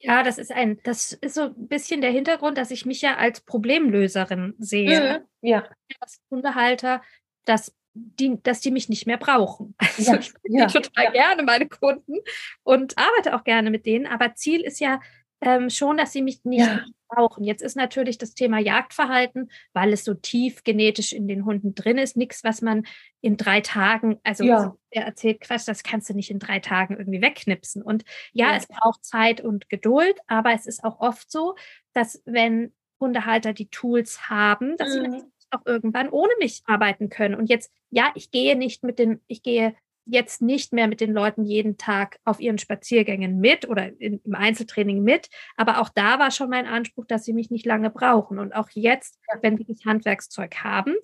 Ja, 0.00 0.22
das 0.22 0.38
ist 0.38 0.50
ein, 0.50 0.78
das 0.82 1.12
ist 1.12 1.34
so 1.34 1.42
ein 1.42 1.68
bisschen 1.68 2.00
der 2.00 2.10
Hintergrund, 2.10 2.56
dass 2.56 2.70
ich 2.70 2.86
mich 2.86 3.02
ja 3.02 3.16
als 3.16 3.40
Problemlöserin 3.40 4.54
sehe. 4.58 5.20
Mhm, 5.42 5.48
ja. 5.48 5.64
Als 6.00 6.20
Hundehalter, 6.30 7.02
dass 7.44 7.74
die, 7.92 8.38
dass 8.42 8.60
die 8.60 8.70
mich 8.70 8.88
nicht 8.88 9.06
mehr 9.06 9.18
brauchen. 9.18 9.74
Also 9.98 10.12
ja, 10.12 10.18
ich 10.18 10.32
ja, 10.44 10.66
total 10.66 11.04
ja. 11.04 11.10
gerne 11.10 11.42
meine 11.42 11.68
Kunden 11.68 12.14
und 12.62 12.96
arbeite 12.96 13.34
auch 13.34 13.44
gerne 13.44 13.70
mit 13.70 13.84
denen, 13.86 14.06
aber 14.06 14.34
Ziel 14.34 14.62
ist 14.62 14.80
ja 14.80 15.00
ähm, 15.40 15.70
schon, 15.70 15.96
dass 15.96 16.12
sie 16.12 16.22
mich 16.22 16.44
nicht 16.44 16.66
ja 16.66 16.84
brauchen. 17.10 17.44
Jetzt 17.44 17.62
ist 17.62 17.76
natürlich 17.76 18.16
das 18.16 18.34
Thema 18.34 18.58
Jagdverhalten, 18.58 19.50
weil 19.72 19.92
es 19.92 20.04
so 20.04 20.14
tief 20.14 20.64
genetisch 20.64 21.12
in 21.12 21.28
den 21.28 21.44
Hunden 21.44 21.74
drin 21.74 21.98
ist, 21.98 22.16
nichts, 22.16 22.44
was 22.44 22.62
man 22.62 22.86
in 23.20 23.36
drei 23.36 23.60
Tagen, 23.60 24.18
also 24.22 24.44
ja. 24.44 24.76
er 24.90 25.04
erzählt 25.04 25.40
Quatsch, 25.40 25.68
das 25.68 25.82
kannst 25.82 26.08
du 26.08 26.14
nicht 26.14 26.30
in 26.30 26.38
drei 26.38 26.60
Tagen 26.60 26.96
irgendwie 26.96 27.20
wegknipsen. 27.20 27.82
Und 27.82 28.04
ja, 28.32 28.52
ja, 28.52 28.56
es 28.56 28.66
braucht 28.66 29.04
Zeit 29.04 29.40
und 29.40 29.68
Geduld, 29.68 30.18
aber 30.26 30.52
es 30.52 30.66
ist 30.66 30.84
auch 30.84 31.00
oft 31.00 31.30
so, 31.30 31.56
dass 31.92 32.22
wenn 32.24 32.72
Hundehalter 32.98 33.52
die 33.52 33.68
Tools 33.68 34.30
haben, 34.30 34.76
dass 34.76 34.96
mhm. 34.96 35.10
sie 35.10 35.22
auch 35.50 35.66
irgendwann 35.66 36.08
ohne 36.08 36.32
mich 36.38 36.62
arbeiten 36.66 37.08
können. 37.08 37.34
Und 37.34 37.50
jetzt, 37.50 37.72
ja, 37.90 38.12
ich 38.14 38.30
gehe 38.30 38.56
nicht 38.56 38.84
mit 38.84 38.98
den, 38.98 39.20
ich 39.26 39.42
gehe 39.42 39.74
jetzt 40.10 40.42
nicht 40.42 40.72
mehr 40.72 40.88
mit 40.88 41.00
den 41.00 41.12
Leuten 41.12 41.44
jeden 41.44 41.76
Tag 41.76 42.18
auf 42.24 42.40
ihren 42.40 42.58
Spaziergängen 42.58 43.38
mit 43.38 43.68
oder 43.68 43.88
in, 44.00 44.20
im 44.24 44.34
Einzeltraining 44.34 45.02
mit. 45.02 45.28
Aber 45.56 45.80
auch 45.80 45.88
da 45.88 46.18
war 46.18 46.30
schon 46.30 46.50
mein 46.50 46.66
Anspruch, 46.66 47.06
dass 47.06 47.24
sie 47.24 47.32
mich 47.32 47.50
nicht 47.50 47.66
lange 47.66 47.90
brauchen. 47.90 48.38
Und 48.38 48.54
auch 48.54 48.68
jetzt, 48.72 49.18
wenn 49.42 49.56
sie 49.56 49.64
das 49.64 49.84
Handwerkszeug 49.84 50.56
haben, 50.56 50.94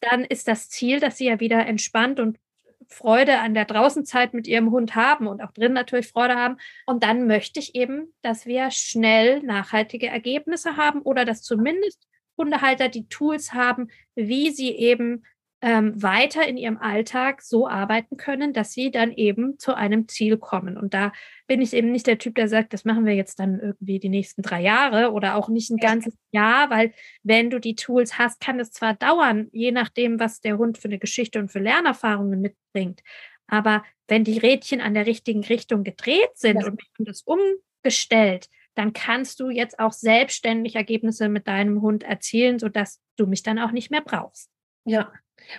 dann 0.00 0.24
ist 0.24 0.48
das 0.48 0.68
Ziel, 0.68 1.00
dass 1.00 1.16
sie 1.18 1.26
ja 1.26 1.40
wieder 1.40 1.66
entspannt 1.66 2.20
und 2.20 2.38
Freude 2.88 3.38
an 3.38 3.54
der 3.54 3.64
Draußenzeit 3.64 4.34
mit 4.34 4.46
ihrem 4.46 4.70
Hund 4.70 4.94
haben 4.94 5.26
und 5.26 5.42
auch 5.42 5.52
drin 5.52 5.72
natürlich 5.72 6.08
Freude 6.08 6.34
haben. 6.34 6.56
Und 6.86 7.02
dann 7.02 7.26
möchte 7.26 7.58
ich 7.58 7.74
eben, 7.74 8.12
dass 8.22 8.46
wir 8.46 8.70
schnell 8.70 9.42
nachhaltige 9.42 10.08
Ergebnisse 10.08 10.76
haben 10.76 11.00
oder 11.02 11.24
dass 11.24 11.42
zumindest 11.42 12.06
Hundehalter 12.36 12.88
die 12.88 13.08
Tools 13.08 13.52
haben, 13.52 13.88
wie 14.14 14.50
sie 14.50 14.70
eben 14.70 15.24
ähm, 15.64 16.02
weiter 16.02 16.46
in 16.46 16.58
ihrem 16.58 16.76
Alltag 16.76 17.40
so 17.40 17.66
arbeiten 17.66 18.18
können, 18.18 18.52
dass 18.52 18.72
sie 18.72 18.90
dann 18.90 19.10
eben 19.12 19.58
zu 19.58 19.74
einem 19.74 20.08
Ziel 20.08 20.36
kommen. 20.36 20.76
Und 20.76 20.92
da 20.92 21.10
bin 21.46 21.62
ich 21.62 21.72
eben 21.72 21.90
nicht 21.90 22.06
der 22.06 22.18
Typ, 22.18 22.34
der 22.34 22.48
sagt, 22.48 22.74
das 22.74 22.84
machen 22.84 23.06
wir 23.06 23.14
jetzt 23.14 23.40
dann 23.40 23.58
irgendwie 23.58 23.98
die 23.98 24.10
nächsten 24.10 24.42
drei 24.42 24.60
Jahre 24.60 25.10
oder 25.12 25.36
auch 25.36 25.48
nicht 25.48 25.70
ein 25.70 25.78
ganzes 25.78 26.18
Jahr, 26.32 26.68
weil 26.68 26.92
wenn 27.22 27.48
du 27.48 27.58
die 27.60 27.76
Tools 27.76 28.18
hast, 28.18 28.40
kann 28.40 28.60
es 28.60 28.72
zwar 28.72 28.92
dauern, 28.92 29.48
je 29.52 29.72
nachdem, 29.72 30.20
was 30.20 30.42
der 30.42 30.58
Hund 30.58 30.76
für 30.76 30.88
eine 30.88 30.98
Geschichte 30.98 31.38
und 31.38 31.50
für 31.50 31.60
Lernerfahrungen 31.60 32.42
mitbringt. 32.42 33.00
Aber 33.46 33.84
wenn 34.06 34.22
die 34.22 34.36
Rädchen 34.36 34.82
an 34.82 34.92
der 34.92 35.06
richtigen 35.06 35.44
Richtung 35.44 35.82
gedreht 35.82 36.32
sind 36.34 36.60
ja. 36.60 36.66
und 36.66 36.78
das 36.98 37.22
umgestellt, 37.22 38.50
dann 38.74 38.92
kannst 38.92 39.40
du 39.40 39.48
jetzt 39.48 39.78
auch 39.78 39.92
selbstständig 39.92 40.74
Ergebnisse 40.76 41.30
mit 41.30 41.48
deinem 41.48 41.80
Hund 41.80 42.02
erzielen, 42.02 42.58
sodass 42.58 43.00
du 43.16 43.26
mich 43.26 43.42
dann 43.42 43.58
auch 43.58 43.72
nicht 43.72 43.90
mehr 43.90 44.02
brauchst. 44.02 44.50
Ja, 44.84 45.10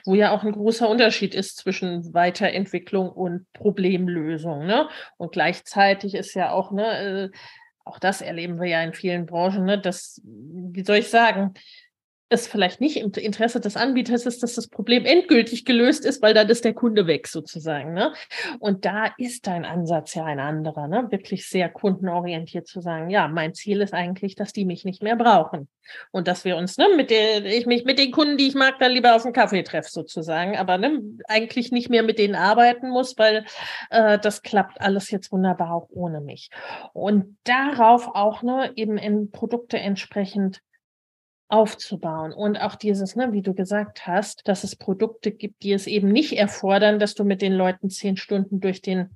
wo 0.05 0.15
ja 0.15 0.31
auch 0.31 0.43
ein 0.43 0.51
großer 0.51 0.89
Unterschied 0.89 1.35
ist 1.35 1.57
zwischen 1.57 2.13
Weiterentwicklung 2.13 3.09
und 3.09 3.51
Problemlösung. 3.53 4.65
Ne? 4.65 4.87
Und 5.17 5.31
gleichzeitig 5.31 6.15
ist 6.15 6.33
ja 6.33 6.51
auch, 6.51 6.71
ne, 6.71 7.31
äh, 7.33 7.37
auch 7.83 7.99
das 7.99 8.21
erleben 8.21 8.59
wir 8.59 8.67
ja 8.67 8.81
in 8.81 8.93
vielen 8.93 9.25
Branchen, 9.25 9.63
ne, 9.63 9.79
dass, 9.79 10.21
wie 10.23 10.83
soll 10.83 10.97
ich 10.97 11.09
sagen, 11.09 11.53
es 12.29 12.47
vielleicht 12.47 12.81
nicht 12.81 12.97
im 12.97 13.11
Interesse 13.11 13.59
des 13.59 13.77
Anbieters 13.77 14.25
ist, 14.25 14.41
dass 14.41 14.55
das 14.55 14.67
Problem 14.67 15.05
endgültig 15.05 15.63
gelöst 15.63 16.05
ist, 16.05 16.21
weil 16.21 16.33
dann 16.33 16.49
ist 16.49 16.65
der 16.65 16.73
Kunde 16.73 17.05
weg 17.05 17.27
sozusagen. 17.27 17.93
Ne? 17.93 18.13
Und 18.59 18.85
da 18.85 19.11
ist 19.17 19.45
dein 19.45 19.63
Ansatz 19.63 20.15
ja 20.15 20.25
ein 20.25 20.39
anderer, 20.39 20.87
ne? 20.87 21.07
wirklich 21.11 21.47
sehr 21.47 21.69
kundenorientiert 21.69 22.67
zu 22.67 22.81
sagen, 22.81 23.09
ja, 23.09 23.27
mein 23.27 23.53
Ziel 23.53 23.81
ist 23.81 23.93
eigentlich, 23.93 24.35
dass 24.35 24.53
die 24.53 24.65
mich 24.65 24.85
nicht 24.85 25.03
mehr 25.03 25.15
brauchen. 25.15 25.67
Und 26.11 26.27
dass 26.27 26.45
wir 26.45 26.57
uns, 26.57 26.77
ne, 26.77 26.87
mit 26.95 27.11
der, 27.11 27.45
ich 27.45 27.67
mich 27.67 27.85
mit 27.85 27.99
den 27.99 28.11
Kunden, 28.11 28.37
die 28.37 28.47
ich 28.47 28.55
mag, 28.55 28.79
dann 28.79 28.91
lieber 28.91 29.15
auf 29.15 29.23
einen 29.23 29.33
Kaffee 29.33 29.61
treffe 29.61 29.89
sozusagen, 29.91 30.57
aber 30.57 30.79
ne, 30.79 30.99
eigentlich 31.27 31.71
nicht 31.71 31.91
mehr 31.91 32.01
mit 32.01 32.17
denen 32.17 32.33
arbeiten 32.33 32.89
muss, 32.89 33.19
weil 33.19 33.45
äh, 33.91 34.17
das 34.17 34.41
klappt 34.41 34.81
alles 34.81 35.11
jetzt 35.11 35.31
wunderbar 35.31 35.71
auch 35.71 35.87
ohne 35.91 36.21
mich. 36.21 36.49
Und 36.93 37.37
darauf 37.43 38.07
auch 38.15 38.41
ne, 38.41 38.71
eben 38.75 38.97
in 38.97 39.29
Produkte 39.29 39.77
entsprechend 39.77 40.61
aufzubauen. 41.47 42.33
Und 42.33 42.57
auch 42.57 42.75
dieses, 42.75 43.15
ne, 43.15 43.31
wie 43.31 43.41
du 43.41 43.53
gesagt 43.53 44.07
hast, 44.07 44.47
dass 44.47 44.63
es 44.63 44.75
Produkte 44.75 45.31
gibt, 45.31 45.63
die 45.63 45.73
es 45.73 45.87
eben 45.87 46.11
nicht 46.11 46.37
erfordern, 46.37 46.99
dass 46.99 47.13
du 47.13 47.23
mit 47.23 47.41
den 47.41 47.53
Leuten 47.53 47.89
zehn 47.89 48.17
Stunden 48.17 48.59
durch 48.59 48.81
den 48.81 49.09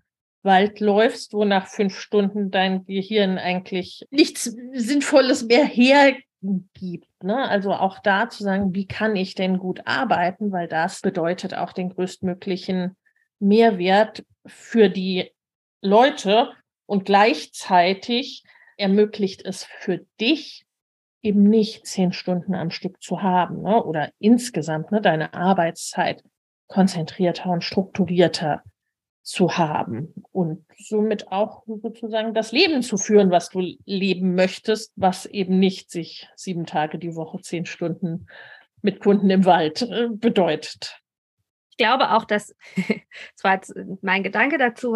Wald 0.43 0.79
läufst, 0.79 1.33
wo 1.33 1.43
nach 1.43 1.67
fünf 1.67 1.97
Stunden 1.99 2.51
dein 2.51 2.85
Gehirn 2.85 3.37
eigentlich 3.37 4.05
nichts 4.09 4.43
Sinnvolles 4.73 5.45
mehr 5.45 5.65
hergibt. 5.65 7.23
Ne? 7.23 7.35
Also 7.35 7.73
auch 7.73 7.99
da 7.99 8.29
zu 8.29 8.43
sagen, 8.43 8.73
wie 8.73 8.87
kann 8.87 9.15
ich 9.15 9.35
denn 9.35 9.57
gut 9.57 9.81
arbeiten, 9.85 10.51
weil 10.51 10.67
das 10.67 11.01
bedeutet 11.01 11.55
auch 11.55 11.73
den 11.73 11.89
größtmöglichen 11.89 12.95
Mehrwert 13.39 14.23
für 14.45 14.89
die 14.89 15.31
Leute 15.81 16.51
und 16.85 17.05
gleichzeitig 17.05 18.43
ermöglicht 18.77 19.45
es 19.45 19.65
für 19.65 20.05
dich 20.21 20.65
eben 21.21 21.43
nicht 21.43 21.85
zehn 21.85 22.13
Stunden 22.13 22.55
am 22.55 22.71
Stück 22.71 23.01
zu 23.01 23.21
haben 23.21 23.61
ne? 23.61 23.83
oder 23.83 24.11
insgesamt 24.19 24.91
ne, 24.91 25.01
deine 25.01 25.33
Arbeitszeit 25.33 26.23
konzentrierter 26.67 27.49
und 27.49 27.63
strukturierter 27.63 28.63
zu 29.21 29.57
haben 29.57 30.13
und 30.31 30.65
somit 30.77 31.31
auch 31.31 31.63
sozusagen 31.67 32.33
das 32.33 32.51
Leben 32.51 32.81
zu 32.81 32.97
führen, 32.97 33.31
was 33.31 33.49
du 33.49 33.61
leben 33.85 34.33
möchtest, 34.33 34.93
was 34.95 35.25
eben 35.25 35.59
nicht 35.59 35.91
sich 35.91 36.27
sieben 36.35 36.65
Tage 36.65 36.97
die 36.97 37.15
Woche, 37.15 37.39
zehn 37.41 37.65
Stunden 37.65 38.27
mit 38.81 39.01
Kunden 39.01 39.29
im 39.29 39.45
Wald 39.45 39.81
äh, 39.81 40.07
bedeutet. 40.09 40.99
Ich 41.69 41.77
glaube 41.77 42.11
auch, 42.11 42.25
dass, 42.25 42.55
das 42.75 43.43
war 43.43 43.53
jetzt 43.55 43.73
mein 44.01 44.23
Gedanke 44.23 44.57
dazu, 44.57 44.95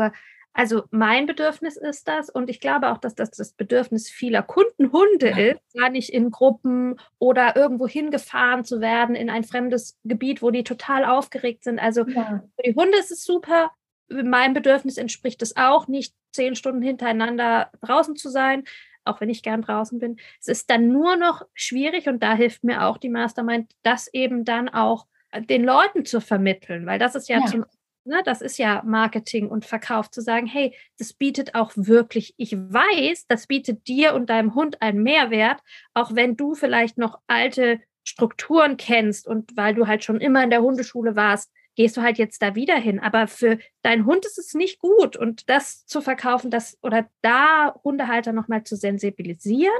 also 0.53 0.83
mein 0.91 1.25
Bedürfnis 1.25 1.77
ist 1.77 2.07
das 2.07 2.29
und 2.29 2.47
ich 2.49 2.59
glaube 2.59 2.91
auch, 2.91 2.99
dass 2.99 3.15
das 3.15 3.31
das 3.31 3.53
Bedürfnis 3.53 4.09
vieler 4.09 4.43
Kundenhunde 4.43 5.29
ist, 5.29 5.59
gar 5.75 5.89
nicht 5.89 6.11
in 6.11 6.29
Gruppen 6.29 6.99
oder 7.17 7.55
irgendwo 7.55 7.87
hingefahren 7.87 8.63
zu 8.63 8.79
werden 8.79 9.15
in 9.15 9.31
ein 9.31 9.43
fremdes 9.43 9.97
Gebiet, 10.03 10.43
wo 10.43 10.51
die 10.51 10.63
total 10.63 11.05
aufgeregt 11.05 11.63
sind. 11.63 11.79
Also 11.79 12.07
ja. 12.07 12.43
für 12.55 12.63
die 12.63 12.75
Hunde 12.75 12.97
ist 12.99 13.11
es 13.11 13.23
super. 13.23 13.71
Mein 14.09 14.53
Bedürfnis 14.53 14.97
entspricht 14.97 15.41
es 15.41 15.55
auch, 15.57 15.87
nicht 15.87 16.13
zehn 16.31 16.55
Stunden 16.55 16.83
hintereinander 16.83 17.71
draußen 17.81 18.15
zu 18.15 18.29
sein, 18.29 18.63
auch 19.05 19.21
wenn 19.21 19.29
ich 19.29 19.41
gern 19.41 19.63
draußen 19.63 19.97
bin. 19.97 20.17
Es 20.39 20.47
ist 20.47 20.69
dann 20.69 20.89
nur 20.89 21.15
noch 21.15 21.47
schwierig 21.55 22.07
und 22.07 22.21
da 22.21 22.35
hilft 22.35 22.63
mir 22.63 22.85
auch 22.85 22.99
die 22.99 23.09
Mastermind, 23.09 23.71
das 23.81 24.07
eben 24.13 24.45
dann 24.45 24.69
auch 24.69 25.07
den 25.49 25.63
Leuten 25.63 26.05
zu 26.05 26.21
vermitteln, 26.21 26.85
weil 26.85 26.99
das 26.99 27.15
ist 27.15 27.27
ja, 27.27 27.39
ja. 27.39 27.45
zum 27.47 27.65
ne, 28.05 28.21
das 28.25 28.41
ist 28.41 28.57
ja 28.57 28.81
Marketing 28.85 29.47
und 29.47 29.65
Verkauf, 29.65 30.09
zu 30.11 30.21
sagen, 30.21 30.47
hey, 30.47 30.75
das 30.97 31.13
bietet 31.13 31.55
auch 31.55 31.71
wirklich, 31.75 32.33
ich 32.37 32.53
weiß, 32.53 33.27
das 33.27 33.47
bietet 33.47 33.87
dir 33.87 34.13
und 34.13 34.29
deinem 34.29 34.55
Hund 34.55 34.81
einen 34.81 35.03
Mehrwert, 35.03 35.61
auch 35.93 36.15
wenn 36.15 36.35
du 36.35 36.55
vielleicht 36.55 36.97
noch 36.97 37.19
alte 37.27 37.79
Strukturen 38.03 38.77
kennst 38.77 39.27
und 39.27 39.55
weil 39.55 39.75
du 39.75 39.87
halt 39.87 40.03
schon 40.03 40.19
immer 40.19 40.43
in 40.43 40.49
der 40.49 40.61
Hundeschule 40.61 41.15
warst, 41.15 41.51
gehst 41.75 41.97
du 41.97 42.01
halt 42.01 42.17
jetzt 42.17 42.41
da 42.41 42.55
wieder 42.55 42.75
hin. 42.75 42.99
Aber 42.99 43.27
für 43.27 43.57
deinen 43.81 44.05
Hund 44.05 44.25
ist 44.25 44.37
es 44.37 44.53
nicht 44.53 44.79
gut. 44.79 45.15
Und 45.15 45.49
das 45.49 45.85
zu 45.85 46.01
verkaufen, 46.01 46.51
das 46.51 46.77
oder 46.81 47.09
da 47.21 47.73
Hundehalter 47.83 48.33
nochmal 48.33 48.63
zu 48.63 48.75
sensibilisieren, 48.75 49.73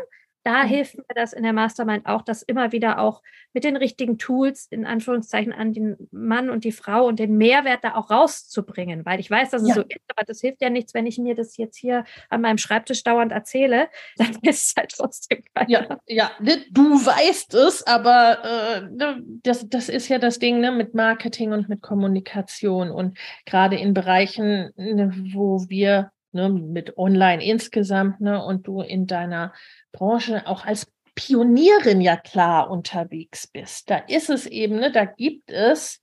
da 0.44 0.64
mhm. 0.64 0.68
hilft 0.68 0.98
mir 0.98 1.16
das 1.16 1.34
in 1.34 1.44
der 1.44 1.54
Mastermind 1.54 2.06
auch, 2.06 2.22
das 2.22 2.44
immer 2.44 2.72
wieder 2.72 3.00
auch 3.00 3.22
mit 3.54 3.64
den 3.64 3.78
richtigen 3.78 4.18
Tools, 4.18 4.68
in 4.70 4.86
Anführungszeichen, 4.86 5.54
an 5.54 5.74
den 5.74 6.10
Mann 6.12 6.50
und 6.50 6.64
die 6.64 6.72
Frau 6.72 7.06
und 7.06 7.20
den 7.20 7.38
Mehrwert 7.38 7.84
da 7.84 7.96
auch 7.96 8.10
rauszubringen. 8.10 9.06
Weil 9.06 9.20
ich 9.20 9.30
weiß, 9.30 9.52
dass 9.52 9.62
es 9.62 9.70
ja. 9.70 9.76
so 9.76 9.82
ist, 9.82 10.02
aber 10.16 10.26
das 10.26 10.42
hilft 10.42 10.62
ja 10.62 10.70
nichts, 10.70 10.94
wenn 10.94 11.06
ich 11.06 11.18
mir 11.18 11.36
das 11.36 11.58
jetzt 11.58 11.78
hier 11.78 12.04
an 12.30 12.42
meinem 12.42 12.58
Schreibtisch 12.58 13.04
dauernd 13.04 13.32
erzähle. 13.32 13.90
Dann 14.18 14.38
ist 14.42 14.68
es 14.68 14.74
halt 14.78 14.94
trotzdem 14.96 15.44
keiner. 15.54 15.70
Ja, 15.70 16.00
ja 16.08 16.32
ne, 16.40 16.64
du 16.72 16.84
weißt 17.06 17.54
es, 17.54 17.86
aber 17.86 18.44
äh, 18.44 18.82
ne, 18.82 19.22
das, 19.44 19.70
das 19.70 19.90
ist 19.90 20.10
ja 20.10 20.18
das 20.18 20.40
Ding 20.40 20.60
ne, 20.60 20.72
mit 20.72 20.94
Marketing 20.94 21.54
und 21.54 21.70
mit 21.70 21.82
Kommunikation. 21.82 22.92
Und 22.92 23.18
gerade 23.46 23.78
in 23.78 23.94
Bereichen, 23.94 24.72
ne, 24.76 25.14
wo 25.34 25.66
wir 25.70 26.12
ne, 26.34 26.50
mit 26.50 26.98
Online 26.98 27.44
insgesamt 27.44 28.22
ne, 28.22 28.44
und 28.44 28.68
du 28.68 28.82
in 28.82 29.08
deiner 29.08 29.54
Branche 29.92 30.46
auch 30.48 30.66
als 30.66 30.92
Pionierin 31.16 32.02
ja 32.02 32.18
klar 32.18 32.70
unterwegs 32.70 33.48
bist. 33.48 33.90
Da 33.90 33.98
ist 33.98 34.30
es 34.30 34.46
eben, 34.46 34.78
ne, 34.78 34.92
da 34.92 35.06
gibt 35.06 35.52
es 35.52 36.02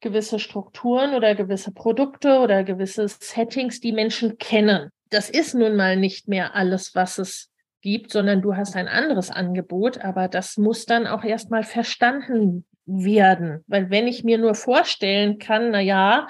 gewisse 0.00 0.38
Strukturen 0.38 1.14
oder 1.14 1.34
gewisse 1.34 1.72
Produkte 1.72 2.38
oder 2.40 2.64
gewisse 2.64 3.08
Settings, 3.08 3.80
die 3.80 3.92
Menschen 3.92 4.38
kennen. 4.38 4.90
Das 5.10 5.30
ist 5.30 5.54
nun 5.54 5.76
mal 5.76 5.96
nicht 5.96 6.28
mehr 6.28 6.54
alles, 6.54 6.94
was 6.94 7.18
es 7.18 7.50
gibt, 7.82 8.12
sondern 8.12 8.42
du 8.42 8.56
hast 8.56 8.76
ein 8.76 8.88
anderes 8.88 9.30
Angebot, 9.30 9.98
aber 9.98 10.28
das 10.28 10.56
muss 10.56 10.86
dann 10.86 11.06
auch 11.06 11.24
erstmal 11.24 11.64
verstanden 11.64 12.64
werden. 13.00 13.64
Weil 13.66 13.90
wenn 13.90 14.06
ich 14.06 14.24
mir 14.24 14.38
nur 14.38 14.54
vorstellen 14.54 15.38
kann, 15.38 15.70
na 15.70 15.80
ja, 15.80 16.26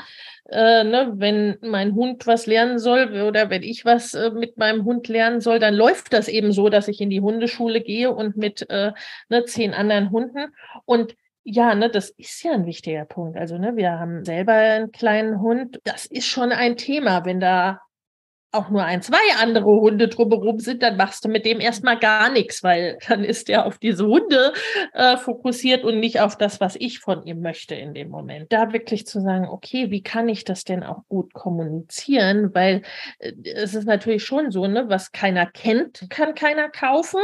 äh, 0.48 0.84
ne, 0.84 1.12
wenn 1.16 1.58
mein 1.62 1.94
Hund 1.94 2.26
was 2.26 2.46
lernen 2.46 2.78
soll 2.78 3.22
oder 3.22 3.50
wenn 3.50 3.62
ich 3.62 3.84
was 3.84 4.14
äh, 4.14 4.30
mit 4.30 4.58
meinem 4.58 4.84
Hund 4.84 5.08
lernen 5.08 5.40
soll, 5.40 5.58
dann 5.58 5.74
läuft 5.74 6.12
das 6.12 6.28
eben 6.28 6.52
so, 6.52 6.68
dass 6.68 6.88
ich 6.88 7.00
in 7.00 7.10
die 7.10 7.20
Hundeschule 7.20 7.80
gehe 7.80 8.12
und 8.12 8.36
mit 8.36 8.68
äh, 8.70 8.92
ne, 9.28 9.44
zehn 9.44 9.74
anderen 9.74 10.10
Hunden. 10.10 10.52
Und 10.84 11.14
ja, 11.44 11.74
ne, 11.74 11.90
das 11.90 12.10
ist 12.10 12.42
ja 12.42 12.52
ein 12.52 12.66
wichtiger 12.66 13.04
Punkt. 13.04 13.36
Also, 13.36 13.58
ne, 13.58 13.76
wir 13.76 13.98
haben 13.98 14.24
selber 14.24 14.52
einen 14.52 14.92
kleinen 14.92 15.40
Hund. 15.40 15.80
Das 15.84 16.06
ist 16.06 16.26
schon 16.26 16.52
ein 16.52 16.76
Thema, 16.76 17.24
wenn 17.24 17.40
da 17.40 17.80
auch 18.52 18.68
nur 18.68 18.84
ein, 18.84 19.00
zwei 19.02 19.18
andere 19.40 19.64
Hunde 19.64 20.08
drumherum 20.08 20.58
sind, 20.58 20.82
dann 20.82 20.96
machst 20.96 21.24
du 21.24 21.28
mit 21.28 21.46
dem 21.46 21.58
erstmal 21.58 21.98
gar 21.98 22.30
nichts, 22.30 22.62
weil 22.62 22.98
dann 23.08 23.24
ist 23.24 23.48
er 23.48 23.66
auf 23.66 23.78
diese 23.78 24.06
Hunde 24.06 24.52
äh, 24.92 25.16
fokussiert 25.16 25.84
und 25.84 25.98
nicht 25.98 26.20
auf 26.20 26.36
das, 26.36 26.60
was 26.60 26.76
ich 26.76 27.00
von 27.00 27.24
ihm 27.24 27.40
möchte 27.40 27.74
in 27.74 27.94
dem 27.94 28.10
Moment. 28.10 28.52
Da 28.52 28.72
wirklich 28.72 29.06
zu 29.06 29.20
sagen, 29.20 29.48
okay, 29.48 29.90
wie 29.90 30.02
kann 30.02 30.28
ich 30.28 30.44
das 30.44 30.64
denn 30.64 30.82
auch 30.82 31.02
gut 31.08 31.32
kommunizieren? 31.32 32.54
Weil 32.54 32.82
äh, 33.18 33.32
es 33.54 33.74
ist 33.74 33.86
natürlich 33.86 34.24
schon 34.24 34.50
so, 34.50 34.66
ne, 34.66 34.84
was 34.88 35.12
keiner 35.12 35.46
kennt, 35.46 36.06
kann 36.10 36.34
keiner 36.34 36.68
kaufen. 36.68 37.20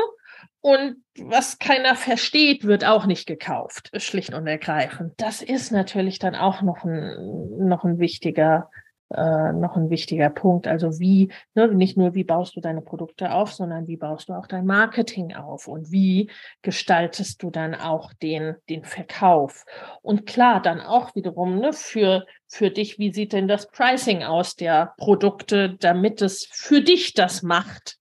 Und 0.61 0.97
was 1.16 1.61
keiner 1.61 1.95
versteht, 1.95 2.64
wird 2.64 2.85
auch 2.85 3.07
nicht 3.07 3.26
gekauft, 3.26 3.91
schlicht 3.95 4.35
und 4.35 4.47
ergreifend. 4.49 5.12
Das 5.16 5.41
ist 5.41 5.70
natürlich 5.70 6.18
dann 6.18 6.35
auch 6.35 6.62
noch 6.62 6.85
ein, 6.85 7.68
noch 7.68 7.85
ein 7.85 8.01
wichtiger 8.01 8.68
äh, 9.11 9.52
noch 9.52 9.76
ein 9.76 9.90
wichtiger 9.90 10.30
Punkt. 10.30 10.66
Also 10.66 10.98
wie, 10.98 11.32
ne, 11.54 11.68
nicht 11.68 11.96
nur 11.96 12.14
wie 12.14 12.24
baust 12.24 12.56
du 12.56 12.61
deine 12.61 12.82
Produkte 12.82 13.32
auf, 13.32 13.52
sondern 13.52 13.86
wie 13.86 13.96
baust 13.96 14.28
du 14.28 14.34
auch 14.34 14.46
dein 14.46 14.66
Marketing 14.66 15.34
auf 15.34 15.66
und 15.66 15.90
wie 15.90 16.30
gestaltest 16.62 17.42
du 17.42 17.50
dann 17.50 17.74
auch 17.74 18.12
den, 18.12 18.56
den 18.68 18.84
Verkauf. 18.84 19.64
Und 20.02 20.26
klar, 20.26 20.61
dann 20.61 20.80
auch 20.80 21.14
wiederum 21.14 21.59
ne, 21.59 21.72
für, 21.72 22.26
für 22.46 22.70
dich, 22.70 22.98
wie 22.98 23.12
sieht 23.12 23.32
denn 23.32 23.48
das 23.48 23.70
Pricing 23.70 24.22
aus 24.22 24.56
der 24.56 24.94
Produkte, 24.98 25.76
damit 25.80 26.20
es 26.20 26.46
für 26.50 26.82
dich 26.82 27.14
das 27.14 27.42
macht, 27.42 27.96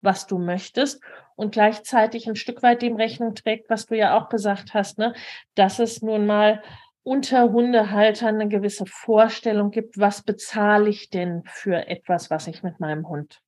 was 0.00 0.26
du 0.26 0.38
möchtest 0.38 1.02
und 1.36 1.52
gleichzeitig 1.52 2.28
ein 2.28 2.36
Stück 2.36 2.62
weit 2.62 2.82
dem 2.82 2.96
Rechnung 2.96 3.34
trägt, 3.34 3.70
was 3.70 3.86
du 3.86 3.96
ja 3.96 4.18
auch 4.18 4.28
gesagt 4.28 4.74
hast, 4.74 4.98
ne, 4.98 5.14
dass 5.54 5.78
es 5.78 6.02
nun 6.02 6.26
mal 6.26 6.62
unter 7.02 7.50
Hundehaltern 7.52 8.36
eine 8.36 8.48
gewisse 8.48 8.86
Vorstellung 8.86 9.70
gibt, 9.70 9.98
was 9.98 10.22
bezahle 10.22 10.88
ich 10.88 11.10
denn 11.10 11.42
für 11.46 11.88
etwas, 11.88 12.30
was 12.30 12.46
ich 12.46 12.62
mit 12.62 12.78
meinem 12.80 13.08
Hund 13.08 13.40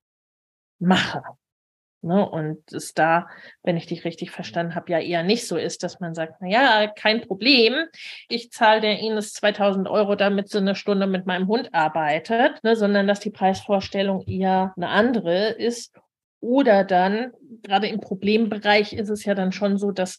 mache. 0.78 1.22
Ne? 2.04 2.28
Und 2.28 2.72
es 2.72 2.94
da, 2.94 3.28
wenn 3.62 3.76
ich 3.76 3.86
dich 3.86 4.04
richtig 4.04 4.32
verstanden 4.32 4.74
habe, 4.74 4.90
ja 4.90 4.98
eher 4.98 5.22
nicht 5.22 5.46
so 5.46 5.56
ist, 5.56 5.84
dass 5.84 6.00
man 6.00 6.14
sagt, 6.14 6.34
na 6.40 6.48
ja, 6.48 6.86
kein 6.88 7.20
Problem, 7.20 7.74
ich 8.28 8.50
zahle 8.50 8.80
der 8.80 8.98
Ines 8.98 9.32
2000 9.34 9.88
Euro, 9.88 10.16
damit 10.16 10.48
sie 10.48 10.58
eine 10.58 10.74
Stunde 10.74 11.06
mit 11.06 11.26
meinem 11.26 11.46
Hund 11.46 11.72
arbeitet, 11.72 12.62
ne? 12.64 12.74
sondern 12.74 13.06
dass 13.06 13.20
die 13.20 13.30
Preisvorstellung 13.30 14.26
eher 14.26 14.72
eine 14.76 14.88
andere 14.88 15.50
ist. 15.50 15.94
Oder 16.40 16.82
dann, 16.82 17.30
gerade 17.62 17.86
im 17.86 18.00
Problembereich 18.00 18.94
ist 18.94 19.08
es 19.08 19.24
ja 19.24 19.36
dann 19.36 19.52
schon 19.52 19.78
so, 19.78 19.92
dass 19.92 20.18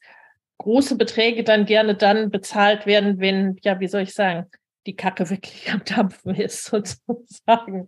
große 0.57 0.95
Beträge 0.97 1.43
dann 1.43 1.65
gerne 1.65 1.95
dann 1.95 2.29
bezahlt 2.29 2.85
werden, 2.85 3.19
wenn, 3.19 3.57
ja, 3.63 3.79
wie 3.79 3.87
soll 3.87 4.01
ich 4.01 4.13
sagen, 4.13 4.47
die 4.85 4.95
Kacke 4.95 5.29
wirklich 5.29 5.71
am 5.71 5.83
Dampfen 5.83 6.35
ist, 6.35 6.65
sozusagen. 6.65 7.87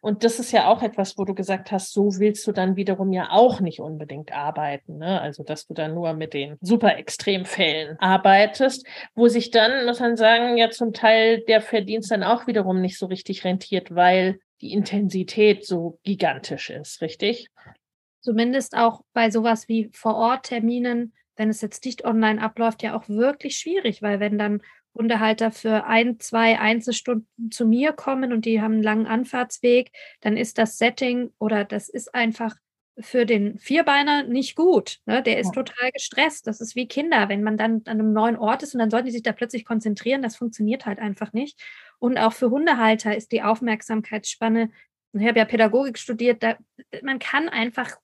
Und 0.00 0.24
das 0.24 0.38
ist 0.38 0.52
ja 0.52 0.68
auch 0.68 0.82
etwas, 0.82 1.18
wo 1.18 1.24
du 1.24 1.34
gesagt 1.34 1.72
hast, 1.72 1.92
so 1.92 2.18
willst 2.18 2.46
du 2.46 2.52
dann 2.52 2.76
wiederum 2.76 3.12
ja 3.12 3.28
auch 3.30 3.60
nicht 3.60 3.80
unbedingt 3.80 4.32
arbeiten. 4.32 4.98
Ne? 4.98 5.20
Also, 5.20 5.42
dass 5.42 5.66
du 5.66 5.74
dann 5.74 5.94
nur 5.94 6.12
mit 6.14 6.34
den 6.34 6.56
super 6.60 6.96
Extremfällen 6.96 7.98
arbeitest, 7.98 8.86
wo 9.14 9.28
sich 9.28 9.50
dann, 9.50 9.86
muss 9.86 10.00
man 10.00 10.16
sagen, 10.16 10.56
ja 10.56 10.70
zum 10.70 10.92
Teil 10.92 11.40
der 11.46 11.60
Verdienst 11.60 12.10
dann 12.10 12.22
auch 12.22 12.46
wiederum 12.46 12.80
nicht 12.80 12.98
so 12.98 13.06
richtig 13.06 13.44
rentiert, 13.44 13.94
weil 13.94 14.38
die 14.60 14.72
Intensität 14.72 15.64
so 15.64 15.98
gigantisch 16.02 16.70
ist, 16.70 17.00
richtig? 17.00 17.48
Zumindest 18.20 18.76
auch 18.76 19.00
bei 19.14 19.30
sowas 19.30 19.68
wie 19.68 19.88
Vor-Ort-Terminen 19.94 21.14
wenn 21.36 21.48
es 21.48 21.60
jetzt 21.60 21.84
nicht 21.84 22.04
online 22.04 22.40
abläuft, 22.40 22.82
ja 22.82 22.96
auch 22.96 23.08
wirklich 23.08 23.56
schwierig, 23.56 24.02
weil 24.02 24.20
wenn 24.20 24.38
dann 24.38 24.62
Hundehalter 24.94 25.52
für 25.52 25.84
ein, 25.86 26.18
zwei 26.18 26.58
Einzelstunden 26.58 27.50
zu 27.50 27.66
mir 27.66 27.92
kommen 27.92 28.32
und 28.32 28.44
die 28.44 28.60
haben 28.60 28.74
einen 28.74 28.82
langen 28.82 29.06
Anfahrtsweg, 29.06 29.92
dann 30.20 30.36
ist 30.36 30.58
das 30.58 30.78
Setting 30.78 31.30
oder 31.38 31.64
das 31.64 31.88
ist 31.88 32.14
einfach 32.14 32.56
für 32.98 33.24
den 33.24 33.58
Vierbeiner 33.58 34.24
nicht 34.24 34.56
gut. 34.56 34.98
Ne? 35.06 35.22
Der 35.22 35.38
ist 35.38 35.54
ja. 35.54 35.62
total 35.62 35.90
gestresst. 35.92 36.46
Das 36.46 36.60
ist 36.60 36.76
wie 36.76 36.88
Kinder, 36.88 37.28
wenn 37.28 37.42
man 37.42 37.56
dann 37.56 37.82
an 37.86 38.00
einem 38.00 38.12
neuen 38.12 38.36
Ort 38.36 38.62
ist 38.62 38.74
und 38.74 38.80
dann 38.80 38.90
sollten 38.90 39.06
die 39.06 39.12
sich 39.12 39.22
da 39.22 39.32
plötzlich 39.32 39.64
konzentrieren. 39.64 40.22
Das 40.22 40.36
funktioniert 40.36 40.86
halt 40.86 40.98
einfach 40.98 41.32
nicht. 41.32 41.60
Und 41.98 42.18
auch 42.18 42.32
für 42.32 42.50
Hundehalter 42.50 43.16
ist 43.16 43.32
die 43.32 43.42
Aufmerksamkeitsspanne, 43.42 44.70
ich 45.12 45.26
habe 45.26 45.38
ja 45.38 45.44
Pädagogik 45.44 45.98
studiert, 45.98 46.42
da, 46.42 46.56
man 47.02 47.18
kann 47.18 47.48
einfach 47.48 47.96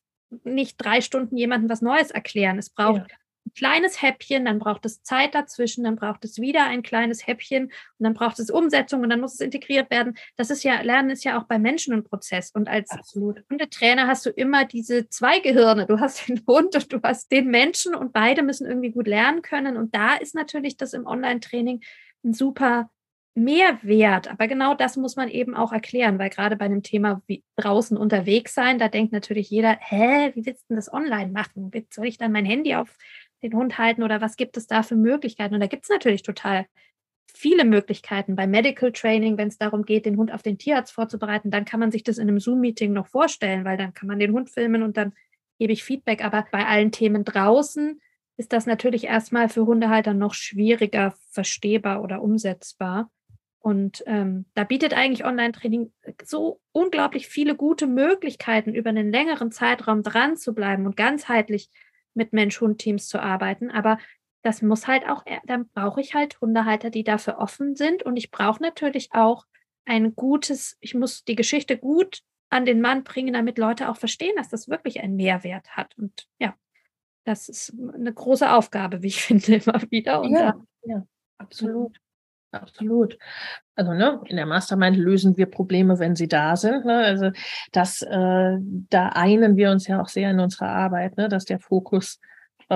nicht 0.45 0.77
drei 0.79 1.01
Stunden 1.01 1.37
jemandem 1.37 1.71
was 1.71 1.83
Neues 1.83 2.11
erklären. 2.11 2.59
Es 2.59 2.71
braucht 2.71 3.11
ja 3.11 3.17
ein 3.47 3.55
kleines 3.55 4.03
Häppchen, 4.03 4.45
dann 4.45 4.59
braucht 4.59 4.85
es 4.87 5.03
Zeit 5.03 5.35
dazwischen, 5.35 5.85
dann 5.85 5.97
braucht 5.97 6.25
es 6.25 6.41
wieder 6.41 6.65
ein 6.65 6.83
kleines 6.83 7.27
Häppchen 7.27 7.67
und 7.67 7.73
dann 7.99 8.15
braucht 8.15 8.39
es 8.41 8.51
Umsetzung 8.51 9.03
und 9.03 9.11
dann 9.11 9.21
muss 9.21 9.35
es 9.35 9.41
integriert 9.41 9.91
werden. 9.91 10.17
Das 10.37 10.51
ist 10.51 10.65
ja, 10.65 10.81
Lernen 10.81 11.11
ist 11.11 11.25
ja 11.25 11.41
auch 11.41 11.45
bei 11.45 11.59
Menschen 11.59 11.95
ein 11.95 12.05
Prozess. 12.05 12.51
Und 12.51 12.69
als 12.69 12.91
Hundetrainer 13.15 14.07
hast 14.07 14.27
du 14.27 14.31
immer 14.31 14.65
diese 14.65 15.09
zwei 15.09 15.39
Gehirne. 15.39 15.87
Du 15.87 16.01
hast 16.01 16.29
den 16.29 16.43
Hund 16.47 16.75
und 16.75 16.93
du 16.93 17.01
hast 17.03 17.31
den 17.31 17.49
Menschen 17.49 17.95
und 17.95 18.13
beide 18.13 18.43
müssen 18.43 18.67
irgendwie 18.67 18.91
gut 18.91 19.07
lernen 19.07 19.43
können. 19.43 19.77
Und 19.77 19.95
da 19.95 20.17
ist 20.17 20.35
natürlich 20.35 20.77
das 20.77 20.93
im 20.93 21.07
Online-Training 21.07 21.83
ein 22.25 22.33
super 22.33 22.91
Mehrwert. 23.37 24.29
Aber 24.29 24.49
genau 24.49 24.75
das 24.75 24.97
muss 24.97 25.17
man 25.17 25.29
eben 25.29 25.55
auch 25.55 25.73
erklären, 25.73 26.19
weil 26.19 26.31
gerade 26.31 26.57
bei 26.57 26.65
einem 26.65 26.83
Thema 26.83 27.23
wie 27.27 27.45
draußen 27.57 27.97
unterwegs 27.97 28.55
sein, 28.55 28.79
da 28.79 28.89
denkt 28.89 29.13
natürlich 29.13 29.51
jeder, 29.51 29.77
hä, 29.81 30.33
wie 30.35 30.47
willst 30.47 30.63
du 30.63 30.69
denn 30.71 30.77
das 30.77 30.93
online 30.93 31.31
machen? 31.31 31.71
Soll 31.91 32.07
ich 32.07 32.19
dann 32.19 32.33
mein 32.33 32.47
Handy 32.47 32.75
auf 32.75 32.97
den 33.43 33.55
Hund 33.55 33.79
halten 33.79 34.03
oder 34.03 34.21
was 34.21 34.37
gibt 34.37 34.57
es 34.57 34.67
da 34.67 34.83
für 34.83 34.97
Möglichkeiten? 34.97 35.55
Und 35.55 35.61
da 35.61 35.67
gibt 35.67 35.85
es 35.85 35.91
natürlich 35.91 36.23
total 36.23 36.67
viele 37.33 37.65
Möglichkeiten. 37.65 38.37
Bei 38.37 38.47
Medical 38.47 38.93
Training, 38.93 39.37
wenn 39.37 39.49
es 39.49 39.59
darum 39.59 39.85
geht, 39.85 40.07
den 40.07 40.17
Hund 40.17 40.33
auf 40.33 40.43
den 40.43 40.57
Tierarzt 40.57 40.93
vorzubereiten, 40.93 41.51
dann 41.51 41.67
kann 41.67 41.81
man 41.81 41.91
sich 41.91 42.03
das 42.03 42.19
in 42.19 42.29
einem 42.29 42.41
Zoom-Meeting 42.41 42.93
noch 42.93 43.07
vorstellen, 43.07 43.65
weil 43.65 43.77
dann 43.77 43.93
kann 43.93 44.09
man 44.09 44.19
den 44.19 44.33
Hund 44.33 44.51
filmen 44.51 44.83
und 44.83 44.97
dann 44.97 45.13
gebe 45.59 45.73
ich 45.73 45.85
Feedback. 45.85 46.25
Aber 46.25 46.47
bei 46.51 46.67
allen 46.67 46.93
Themen 46.93 47.25
draußen 47.25 48.01
ist 48.39 48.53
das 48.53 48.67
natürlich 48.67 49.05
erstmal 49.05 49.49
für 49.49 49.67
Hundehalter 49.67 50.15
noch 50.15 50.35
schwieriger 50.35 51.15
verstehbar 51.31 52.03
oder 52.03 52.23
umsetzbar. 52.23 53.11
Und 53.67 54.05
ähm, 54.07 54.47
da 54.55 54.63
bietet 54.63 54.95
eigentlich 54.95 55.25
Online-Training 55.25 55.93
so 56.23 56.61
unglaublich 56.71 57.27
viele 57.27 57.57
gute 57.57 57.89
Möglichkeiten, 57.89 58.77
über 58.77 58.91
einen 58.91 59.11
längeren 59.11 59.51
Zeitraum 59.51 60.05
dran 60.05 60.37
zu 60.37 60.55
bleiben 60.55 60.87
und 60.87 60.97
ganzheitlich 60.97 61.69
mit 62.15 62.33
Mensch-Hund-Teams 62.33 63.09
zu 63.09 63.19
arbeiten. 63.19 63.73
Aber 63.73 63.99
das 64.43 64.63
muss 64.63 64.87
halt 64.87 65.09
auch, 65.09 65.25
dann 65.47 65.69
brauche 65.71 66.01
ich 66.01 66.15
halt 66.15 66.41
Hundehalter, 66.41 66.91
die 66.91 67.03
dafür 67.03 67.39
offen 67.39 67.75
sind. 67.75 68.05
Und 68.05 68.17
ich 68.17 68.31
brauche 68.31 68.63
natürlich 68.63 69.09
auch 69.15 69.47
ein 69.85 70.15
gutes, 70.15 70.77
ich 70.79 70.95
muss 70.95 71.25
die 71.25 71.35
Geschichte 71.35 71.77
gut 71.77 72.21
an 72.51 72.67
den 72.67 72.81
Mann 72.81 73.03
bringen, 73.03 73.33
damit 73.33 73.59
Leute 73.59 73.91
auch 73.91 73.97
verstehen, 73.97 74.37
dass 74.37 74.49
das 74.49 74.69
wirklich 74.69 75.01
einen 75.01 75.17
Mehrwert 75.17 75.71
hat. 75.71 75.99
Und 75.99 76.29
ja, 76.39 76.55
das 77.25 77.49
ist 77.49 77.75
eine 77.93 78.15
große 78.15 78.49
Aufgabe, 78.49 79.03
wie 79.03 79.09
ich 79.09 79.23
finde, 79.25 79.57
immer 79.57 79.83
wieder. 79.91 80.21
Und 80.21 80.35
ja, 80.35 80.55
ja, 80.85 81.05
absolut. 81.37 81.99
Absolut. 82.63 83.19
Also 83.75 83.93
ne, 83.93 84.21
in 84.27 84.37
der 84.37 84.47
Mastermind 84.47 84.97
lösen 84.97 85.37
wir 85.37 85.47
Probleme, 85.47 85.99
wenn 85.99 86.17
sie 86.17 86.29
da 86.29 86.57
sind. 86.57 86.85
Ne? 86.85 86.99
Also 86.99 87.31
das, 87.73 88.03
äh, 88.03 88.57
da 88.91 89.09
einen 89.11 89.57
wir 89.57 89.71
uns 89.71 89.87
ja 89.87 90.01
auch 90.01 90.09
sehr 90.09 90.31
in 90.31 90.41
unserer 90.41 90.69
Arbeit, 90.69 91.17
ne? 91.17 91.29
dass 91.29 91.45
der 91.45 91.61
Fokus 91.61 92.19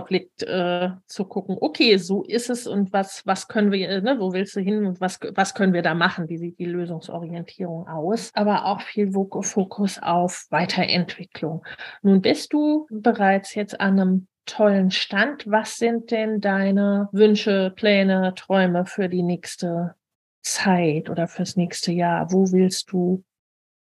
liegt, 0.08 0.42
äh, 0.42 0.90
zu 1.06 1.24
gucken, 1.24 1.56
okay, 1.60 1.96
so 1.96 2.22
ist 2.22 2.50
es 2.50 2.66
und 2.66 2.92
was, 2.92 3.22
was 3.26 3.48
können 3.48 3.72
wir, 3.72 4.00
ne, 4.02 4.20
wo 4.20 4.32
willst 4.32 4.54
du 4.54 4.60
hin 4.60 4.86
und 4.86 5.00
was, 5.00 5.18
was 5.34 5.54
können 5.54 5.72
wir 5.72 5.82
da 5.82 5.94
machen? 5.94 6.28
Wie 6.28 6.38
sieht 6.38 6.58
die 6.58 6.66
Lösungsorientierung 6.66 7.88
aus? 7.88 8.30
Aber 8.34 8.66
auch 8.66 8.80
viel 8.82 9.12
Fokus 9.12 9.98
auf 10.00 10.46
Weiterentwicklung. 10.50 11.64
Nun 12.02 12.20
bist 12.20 12.52
du 12.52 12.86
bereits 12.90 13.54
jetzt 13.54 13.80
an 13.80 13.98
einem 13.98 14.26
tollen 14.46 14.90
Stand. 14.90 15.44
Was 15.46 15.76
sind 15.76 16.10
denn 16.10 16.40
deine 16.40 17.08
Wünsche, 17.12 17.72
Pläne, 17.74 18.34
Träume 18.34 18.86
für 18.86 19.08
die 19.08 19.22
nächste 19.22 19.94
Zeit 20.42 21.10
oder 21.10 21.28
fürs 21.28 21.56
nächste 21.56 21.92
Jahr? 21.92 22.32
Wo 22.32 22.50
willst 22.52 22.92
du, 22.92 23.24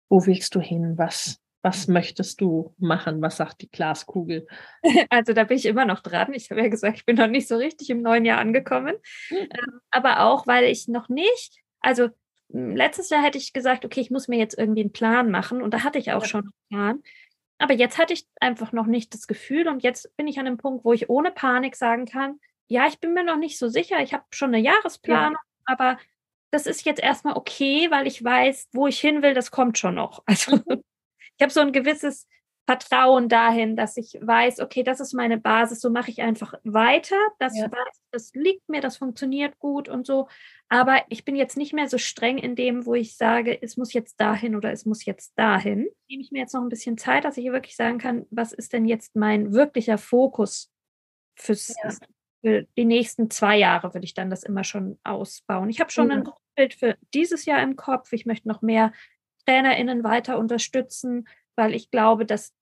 wo 0.09 0.27
willst 0.27 0.55
du 0.55 0.61
hin? 0.61 0.95
Was, 0.97 1.41
was 1.63 1.89
möchtest 1.89 2.41
du 2.41 2.75
machen? 2.79 3.21
Was 3.23 3.37
sagt 3.37 3.63
die 3.63 3.71
Glaskugel? 3.71 4.47
Also 5.11 5.33
da 5.33 5.45
bin 5.45 5.57
ich 5.57 5.67
immer 5.67 5.85
noch 5.85 6.01
dran. 6.01 6.33
Ich 6.35 6.51
habe 6.51 6.63
ja 6.63 6.69
gesagt, 6.69 6.99
ich 6.99 7.07
bin 7.07 7.17
noch 7.17 7.29
nicht 7.29 7.49
so 7.49 7.57
richtig 7.57 7.91
im 7.91 8.03
neuen 8.03 8.25
Jahr 8.25 8.39
angekommen. 8.39 8.97
Mhm. 9.31 9.49
Aber 9.91 10.21
auch, 10.21 10.47
weil 10.47 10.65
ich 10.65 10.89
noch 10.89 11.09
nicht, 11.09 11.61
also 11.81 12.09
letztes 12.49 13.11
Jahr 13.11 13.23
hätte 13.23 13.39
ich 13.39 13.53
gesagt, 13.53 13.85
okay, 13.85 14.01
ich 14.01 14.11
muss 14.11 14.29
mir 14.29 14.39
jetzt 14.39 14.59
irgendwie 14.59 14.83
einen 14.83 14.93
Plan 14.93 15.31
machen. 15.31 15.63
Und 15.63 15.75
da 15.75 15.85
hatte 15.85 15.99
ich 15.99 16.13
auch 16.13 16.23
ja. 16.23 16.29
schon 16.29 16.43
einen 16.43 16.69
Plan. 16.69 17.03
Aber 17.59 17.75
jetzt 17.75 17.99
hatte 17.99 18.13
ich 18.13 18.27
einfach 18.41 18.73
noch 18.73 18.87
nicht 18.87 19.15
das 19.15 19.27
Gefühl 19.27 19.69
und 19.69 19.83
jetzt 19.83 20.15
bin 20.17 20.29
ich 20.29 20.39
an 20.39 20.47
einem 20.47 20.59
Punkt, 20.59 20.85
wo 20.85 20.93
ich 20.93 21.09
ohne 21.09 21.31
Panik 21.31 21.77
sagen 21.77 22.05
kann, 22.05 22.39
ja, 22.69 22.87
ich 22.87 22.99
bin 23.01 23.15
mir 23.15 23.25
noch 23.25 23.37
nicht 23.37 23.59
so 23.59 23.69
sicher, 23.69 24.01
ich 24.01 24.13
habe 24.13 24.25
schon 24.31 24.55
eine 24.55 24.63
Jahresplanung, 24.63 25.39
ja. 25.39 25.63
aber 25.65 25.99
das 26.51 26.67
ist 26.67 26.85
jetzt 26.85 27.01
erstmal 27.01 27.37
okay, 27.37 27.91
weil 27.91 28.07
ich 28.07 28.23
weiß, 28.23 28.69
wo 28.73 28.87
ich 28.87 29.01
hin 29.01 29.23
will, 29.23 29.35
das 29.35 29.51
kommt 29.51 29.79
schon 29.79 29.95
noch. 29.95 30.23
Also 30.27 30.57
mhm. 30.57 30.83
ich 31.37 31.43
habe 31.43 31.53
so 31.53 31.61
ein 31.61 31.73
gewisses 31.73 32.27
Vertrauen 32.67 33.29
dahin, 33.29 33.77
dass 33.77 33.97
ich 33.97 34.19
weiß, 34.21 34.59
okay, 34.59 34.83
das 34.83 34.99
ist 34.99 35.15
meine 35.15 35.39
Basis, 35.39 35.81
so 35.81 35.89
mache 35.89 36.11
ich 36.11 36.21
einfach 36.21 36.55
weiter. 36.65 37.17
Das, 37.39 37.57
ja. 37.57 37.71
das 38.11 38.33
liegt 38.35 38.69
mir, 38.69 38.81
das 38.81 38.97
funktioniert 38.97 39.61
gut 39.61 39.89
und 39.89 40.05
so. 40.05 40.27
Aber 40.69 41.01
ich 41.09 41.25
bin 41.25 41.37
jetzt 41.37 41.57
nicht 41.57 41.73
mehr 41.73 41.89
so 41.89 41.97
streng 41.97 42.39
in 42.39 42.57
dem, 42.57 42.85
wo 42.85 42.95
ich 42.95 43.17
sage, 43.17 43.57
es 43.63 43.77
muss 43.77 43.93
jetzt 43.93 44.21
dahin 44.21 44.57
oder 44.57 44.73
es 44.73 44.85
muss 44.85 45.05
jetzt 45.05 45.39
dahin. 45.39 45.89
Nehme 46.09 46.23
ich 46.23 46.33
mir 46.33 46.41
jetzt 46.41 46.55
noch 46.55 46.63
ein 46.63 46.69
bisschen 46.69 46.99
Zeit, 46.99 47.25
dass 47.25 47.37
ich 47.37 47.43
hier 47.43 47.53
wirklich 47.53 47.77
sagen 47.77 47.99
kann, 47.99 48.27
was 48.31 48.53
ist 48.53 48.73
denn 48.73 48.85
jetzt 48.85 49.15
mein 49.15 49.53
wirklicher 49.53 49.97
Fokus 49.97 50.73
fürs, 51.37 51.73
ja. 51.85 51.91
für 52.43 52.67
die 52.77 52.85
nächsten 52.85 53.31
zwei 53.31 53.59
Jahre, 53.59 53.95
würde 53.95 54.07
ich 54.07 54.15
dann 54.15 54.29
das 54.29 54.43
immer 54.43 54.65
schon 54.65 54.99
ausbauen. 55.05 55.71
Ich 55.71 55.79
habe 55.79 55.93
schon 55.93 56.07
mhm. 56.07 56.13
ein 56.13 56.29
Bild 56.57 56.75
für 56.75 56.97
dieses 57.15 57.45
Jahr 57.45 57.63
im 57.63 57.77
Kopf. 57.77 58.13
Ich 58.13 58.27
möchte 58.27 58.49
noch 58.49 58.61
mehr 58.61 58.93
TrainerInnen 59.45 60.03
weiter 60.03 60.37
unterstützen 60.37 61.29
weil 61.57 61.75
ich 61.75 61.91
glaube, 61.91 62.27
dass 62.27 62.53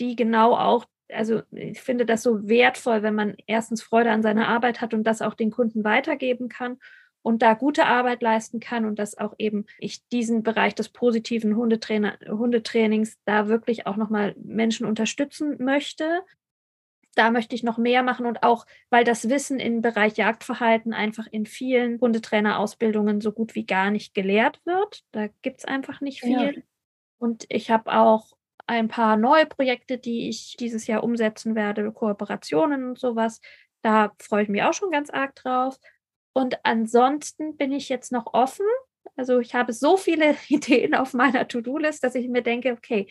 die 0.00 0.16
genau 0.16 0.56
auch 0.56 0.86
also 1.10 1.42
ich 1.52 1.80
finde 1.80 2.04
das 2.04 2.22
so 2.22 2.46
wertvoll, 2.48 3.02
wenn 3.02 3.14
man 3.14 3.34
erstens 3.46 3.82
Freude 3.82 4.10
an 4.10 4.22
seiner 4.22 4.48
Arbeit 4.48 4.80
hat 4.80 4.92
und 4.92 5.04
das 5.04 5.22
auch 5.22 5.34
den 5.34 5.50
Kunden 5.50 5.84
weitergeben 5.84 6.48
kann 6.48 6.78
und 7.22 7.42
da 7.42 7.54
gute 7.54 7.86
Arbeit 7.86 8.22
leisten 8.22 8.60
kann 8.60 8.84
und 8.84 8.98
dass 8.98 9.18
auch 9.18 9.34
eben 9.38 9.66
ich 9.78 10.06
diesen 10.08 10.42
Bereich 10.42 10.74
des 10.74 10.88
positiven 10.88 11.56
Hundetrainer, 11.56 12.18
Hundetrainings 12.28 13.18
da 13.24 13.48
wirklich 13.48 13.86
auch 13.86 13.96
nochmal 13.96 14.34
Menschen 14.38 14.86
unterstützen 14.86 15.56
möchte. 15.62 16.22
Da 17.14 17.30
möchte 17.30 17.54
ich 17.54 17.64
noch 17.64 17.78
mehr 17.78 18.02
machen 18.02 18.26
und 18.26 18.44
auch, 18.44 18.64
weil 18.90 19.02
das 19.02 19.28
Wissen 19.28 19.58
im 19.58 19.82
Bereich 19.82 20.16
Jagdverhalten 20.16 20.92
einfach 20.92 21.26
in 21.30 21.46
vielen 21.46 22.00
Hundetrainerausbildungen 22.00 23.20
so 23.20 23.32
gut 23.32 23.54
wie 23.56 23.66
gar 23.66 23.90
nicht 23.90 24.14
gelehrt 24.14 24.60
wird. 24.64 25.02
Da 25.10 25.28
gibt 25.42 25.58
es 25.58 25.64
einfach 25.64 26.00
nicht 26.00 26.20
viel. 26.20 26.56
Ja. 26.56 26.62
Und 27.18 27.46
ich 27.48 27.70
habe 27.70 27.92
auch 27.92 28.32
ein 28.66 28.88
paar 28.88 29.16
neue 29.16 29.46
Projekte, 29.46 29.98
die 29.98 30.28
ich 30.28 30.56
dieses 30.58 30.86
Jahr 30.86 31.02
umsetzen 31.02 31.54
werde, 31.54 31.90
Kooperationen 31.92 32.90
und 32.90 32.98
sowas. 32.98 33.40
Da 33.82 34.12
freue 34.20 34.44
ich 34.44 34.48
mich 34.48 34.62
auch 34.62 34.74
schon 34.74 34.90
ganz 34.90 35.10
arg 35.10 35.34
drauf. 35.34 35.78
Und 36.32 36.58
ansonsten 36.64 37.56
bin 37.56 37.72
ich 37.72 37.88
jetzt 37.88 38.12
noch 38.12 38.32
offen. 38.32 38.66
Also 39.16 39.40
ich 39.40 39.54
habe 39.54 39.72
so 39.72 39.96
viele 39.96 40.36
Ideen 40.48 40.94
auf 40.94 41.14
meiner 41.14 41.48
To-Do-List, 41.48 42.04
dass 42.04 42.14
ich 42.14 42.28
mir 42.28 42.42
denke, 42.42 42.72
okay, 42.72 43.08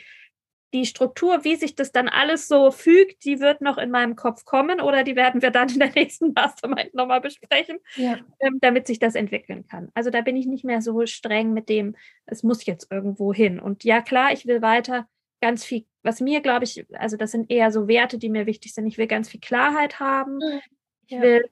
die 0.74 0.86
Struktur, 0.86 1.44
wie 1.44 1.56
sich 1.56 1.76
das 1.76 1.92
dann 1.92 2.10
alles 2.10 2.48
so 2.48 2.72
fügt, 2.72 3.24
die 3.24 3.40
wird 3.40 3.62
noch 3.62 3.78
in 3.78 3.90
meinem 3.90 4.16
Kopf 4.16 4.44
kommen 4.44 4.82
oder 4.82 5.04
die 5.04 5.16
werden 5.16 5.42
wir 5.42 5.52
dann 5.52 5.70
in 5.70 5.80
der 5.80 5.92
nächsten 5.96 6.34
Mastermind 6.34 6.94
nochmal 6.94 7.22
besprechen, 7.22 7.80
ja. 7.96 8.18
ähm, 8.40 8.60
damit 8.62 8.88
sich 8.88 9.00
das 9.00 9.16
entwickeln 9.16 9.66
kann. 9.68 9.90
Also 9.94 10.10
da 10.10 10.22
bin 10.22 10.36
ich 10.36 10.46
nicht 10.46 10.66
mehr 10.66 10.82
so 10.82 11.06
streng 11.06 11.54
mit 11.54 11.70
dem, 11.70 11.96
es 12.26 12.44
muss 12.44 12.66
jetzt 12.66 12.92
irgendwo 12.92 13.34
hin. 13.34 13.60
Und 13.60 13.84
ja, 13.84 14.02
klar, 14.02 14.34
ich 14.34 14.46
will 14.46 14.62
weiter 14.62 15.08
ganz 15.42 15.64
viel, 15.64 15.86
was 16.04 16.20
mir, 16.20 16.42
glaube 16.42 16.66
ich, 16.66 16.86
also 16.94 17.16
das 17.16 17.32
sind 17.32 17.50
eher 17.50 17.72
so 17.72 17.88
Werte, 17.88 18.18
die 18.18 18.30
mir 18.30 18.46
wichtig 18.46 18.74
sind. 18.74 18.88
Ich 18.88 18.98
will 18.98 19.08
ganz 19.08 19.30
viel 19.30 19.40
Klarheit 19.40 20.00
haben. 20.00 20.36
Mhm. 20.36 20.62
Ich 21.06 21.12
ja. 21.12 21.22
will 21.22 21.50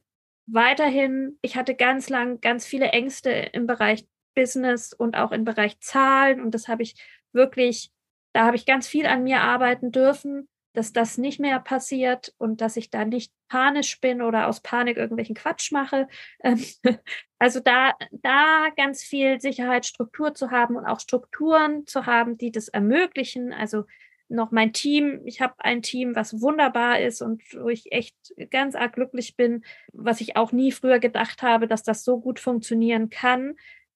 weiterhin, 0.48 1.38
ich 1.42 1.56
hatte 1.56 1.76
ganz 1.76 2.10
lang 2.10 2.42
ganz 2.42 2.66
viele 2.66 2.90
Ängste 2.90 3.30
im 3.30 3.66
Bereich 3.68 4.06
Business 4.36 4.94
und 4.94 5.16
auch 5.16 5.32
im 5.32 5.46
Bereich 5.46 5.80
Zahlen 5.80 6.42
und 6.42 6.52
das 6.54 6.68
habe 6.68 6.84
ich 6.84 6.96
wirklich, 7.32 7.92
da 8.36 8.46
habe 8.46 8.58
ich 8.58 8.66
ganz 8.66 8.86
viel 8.86 9.06
an 9.06 9.24
mir 9.24 9.40
arbeiten 9.40 9.94
dürfen, 9.94 10.50
dass 10.74 10.92
das 10.92 11.18
nicht 11.18 11.40
mehr 11.40 11.58
passiert 11.62 12.34
und 12.38 12.60
dass 12.60 12.76
ich 12.76 12.90
da 12.90 13.06
nicht 13.06 13.32
panisch 13.48 14.02
bin 14.02 14.22
oder 14.22 14.48
aus 14.48 14.60
Panik 14.60 14.98
irgendwelchen 14.98 15.36
Quatsch 15.36 15.72
mache. 15.72 16.10
Ähm, 16.44 16.62
also 17.40 17.62
da, 17.62 17.94
da 18.12 18.68
ganz 18.76 19.04
viel 19.04 19.40
Sicherheit, 19.40 19.86
Struktur 19.86 20.34
zu 20.34 20.52
haben 20.52 20.76
und 20.76 20.86
auch 20.86 21.00
Strukturen 21.00 21.88
zu 21.88 22.08
haben, 22.08 22.38
die 22.38 22.52
das 22.52 22.68
ermöglichen. 22.68 23.54
Also 23.54 23.86
noch 24.28 24.52
mein 24.52 24.74
Team. 24.74 25.22
Ich 25.24 25.40
habe 25.40 25.54
ein 25.60 25.82
Team, 25.82 26.14
was 26.18 26.42
wunderbar 26.42 27.00
ist 27.00 27.22
und 27.22 27.42
wo 27.54 27.70
ich 27.70 27.94
echt 27.94 28.18
ganz 28.52 28.76
arg 28.76 28.96
glücklich 28.96 29.38
bin, 29.38 29.64
was 29.94 30.20
ich 30.20 30.36
auch 30.36 30.52
nie 30.52 30.74
früher 30.74 31.00
gedacht 31.00 31.42
habe, 31.42 31.70
dass 31.70 31.84
das 31.84 32.04
so 32.04 32.20
gut 32.20 32.42
funktionieren 32.42 33.10
kann, 33.10 33.56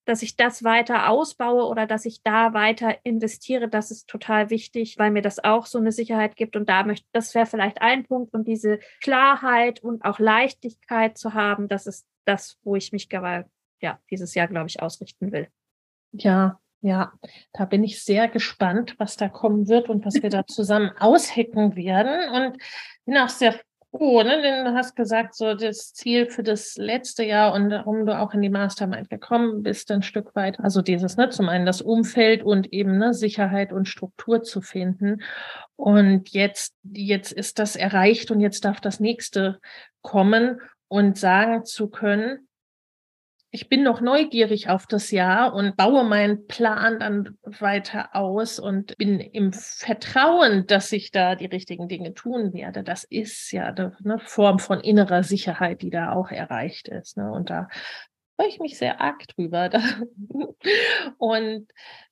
dass 0.09 0.23
ich 0.23 0.35
das 0.35 0.63
weiter 0.63 1.09
ausbaue 1.09 1.65
oder 1.65 1.85
dass 1.85 2.05
ich 2.05 2.23
da 2.23 2.53
weiter 2.53 2.97
investiere. 3.03 3.69
Das 3.69 3.91
ist 3.91 4.07
total 4.09 4.49
wichtig, 4.49 4.97
weil 4.97 5.11
mir 5.11 5.21
das 5.21 5.43
auch 5.43 5.65
so 5.67 5.77
eine 5.77 5.91
Sicherheit 5.91 6.35
gibt. 6.35 6.55
Und 6.55 6.67
da 6.67 6.83
möchte, 6.83 7.07
das 7.11 7.35
wäre 7.35 7.45
vielleicht 7.45 7.81
ein 7.81 8.05
Punkt 8.05 8.33
und 8.33 8.47
diese 8.47 8.79
Klarheit 9.01 9.83
und 9.83 10.03
auch 10.03 10.19
Leichtigkeit 10.19 11.17
zu 11.17 11.33
haben, 11.33 11.67
das 11.67 11.85
ist 11.85 12.07
das, 12.25 12.57
wo 12.63 12.75
ich 12.75 12.91
mich 12.91 13.07
ja, 13.81 13.99
dieses 14.09 14.35
Jahr, 14.35 14.47
glaube 14.47 14.67
ich, 14.67 14.81
ausrichten 14.81 15.31
will. 15.31 15.47
Ja, 16.11 16.59
ja, 16.81 17.13
da 17.53 17.65
bin 17.65 17.83
ich 17.83 18.03
sehr 18.03 18.27
gespannt, 18.27 18.95
was 18.97 19.17
da 19.17 19.29
kommen 19.29 19.67
wird 19.67 19.89
und 19.89 20.05
was 20.05 20.15
wir 20.15 20.29
da 20.29 20.43
zusammen 20.47 20.91
aushecken 20.99 21.75
werden. 21.75 22.29
Und 22.29 22.61
bin 23.05 23.17
auch 23.17 23.29
sehr 23.29 23.59
froh, 23.91 24.23
ne? 24.23 24.41
denn 24.41 24.65
du 24.65 24.73
hast 24.73 24.95
gesagt, 24.95 25.35
so 25.35 25.53
das 25.53 25.93
Ziel 25.93 26.29
für 26.29 26.43
das 26.43 26.75
letzte 26.77 27.23
Jahr 27.23 27.53
und 27.53 27.69
warum 27.71 28.05
du 28.05 28.17
auch 28.17 28.33
in 28.33 28.41
die 28.41 28.49
Mastermind 28.49 29.09
gekommen 29.09 29.63
bist, 29.63 29.91
ein 29.91 30.01
Stück 30.01 30.35
weit. 30.35 30.59
Also 30.59 30.81
dieses, 30.81 31.17
ne, 31.17 31.29
zum 31.29 31.49
einen 31.49 31.65
das 31.65 31.81
Umfeld 31.81 32.43
und 32.43 32.71
eben 32.73 32.97
ne, 32.97 33.13
Sicherheit 33.13 33.71
und 33.73 33.87
Struktur 33.87 34.43
zu 34.43 34.61
finden. 34.61 35.21
Und 35.75 36.29
jetzt, 36.29 36.75
jetzt 36.83 37.31
ist 37.31 37.59
das 37.59 37.75
erreicht 37.75 38.31
und 38.31 38.41
jetzt 38.41 38.65
darf 38.65 38.81
das 38.81 38.99
nächste 38.99 39.59
kommen 40.01 40.59
und 40.87 41.17
sagen 41.17 41.65
zu 41.65 41.89
können, 41.89 42.48
ich 43.51 43.67
bin 43.67 43.83
noch 43.83 43.99
neugierig 43.99 44.69
auf 44.69 44.85
das 44.85 45.09
Jahr 45.09 45.53
und 45.53 45.75
baue 45.75 46.03
meinen 46.03 46.45
Plan 46.45 46.99
dann 46.99 47.37
weiter 47.43 48.15
aus 48.15 48.59
und 48.59 48.95
bin 48.97 49.19
im 49.19 49.53
Vertrauen, 49.53 50.67
dass 50.67 50.91
ich 50.91 51.11
da 51.11 51.35
die 51.35 51.47
richtigen 51.47 51.87
Dinge 51.87 52.13
tun 52.13 52.53
werde. 52.53 52.83
Das 52.83 53.03
ist 53.03 53.51
ja 53.51 53.67
eine 53.67 54.19
Form 54.19 54.59
von 54.59 54.79
innerer 54.79 55.23
Sicherheit, 55.23 55.81
die 55.81 55.89
da 55.89 56.13
auch 56.13 56.29
erreicht 56.29 56.89
ist. 56.89 57.17
Ne? 57.17 57.31
Und 57.31 57.49
da 57.49 57.69
freue 58.35 58.49
ich 58.49 58.59
mich 58.59 58.77
sehr 58.77 59.01
arg 59.01 59.27
drüber. 59.29 59.71
und 61.17 61.67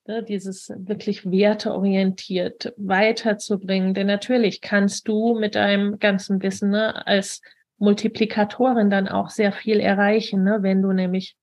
ne, 0.06 0.24
dieses 0.24 0.70
wirklich 0.76 1.30
werteorientiert 1.30 2.74
weiterzubringen. 2.76 3.94
Denn 3.94 4.08
natürlich 4.08 4.60
kannst 4.60 5.06
du 5.06 5.38
mit 5.38 5.54
deinem 5.54 6.00
ganzen 6.00 6.42
Wissen 6.42 6.70
ne, 6.70 7.06
als 7.06 7.42
Multiplikatorin 7.78 8.90
dann 8.90 9.08
auch 9.08 9.30
sehr 9.30 9.52
viel 9.52 9.80
erreichen, 9.80 10.44
ne? 10.44 10.58
wenn 10.62 10.82
du 10.82 10.92
nämlich 10.92 11.36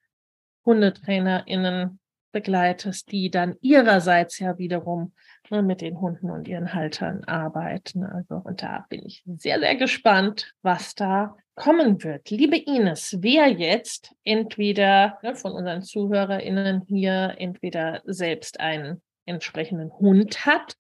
HundetrainerInnen 0.65 1.99
begleitest, 2.35 3.11
die 3.13 3.31
dann 3.31 3.55
ihrerseits 3.61 4.39
ja 4.39 4.57
wiederum 4.57 5.13
ne, 5.49 5.63
mit 5.63 5.79
den 5.79 6.01
Hunden 6.01 6.29
und 6.29 6.49
ihren 6.49 6.73
Haltern 6.73 7.23
arbeiten. 7.23 8.03
Also, 8.03 8.35
und 8.43 8.61
da 8.61 8.85
bin 8.89 9.05
ich 9.05 9.23
sehr, 9.37 9.59
sehr 9.59 9.75
gespannt, 9.75 10.53
was 10.61 10.95
da 10.95 11.37
kommen 11.55 12.03
wird. 12.03 12.29
Liebe 12.29 12.57
Ines, 12.57 13.17
wer 13.21 13.47
jetzt 13.47 14.13
entweder 14.25 15.17
ne, 15.23 15.35
von 15.35 15.53
unseren 15.53 15.81
ZuhörerInnen 15.81 16.81
hier 16.87 17.35
entweder 17.37 18.01
selbst 18.03 18.59
einen 18.59 19.01
entsprechenden 19.25 19.89
Hund 19.93 20.45
hat 20.45 20.75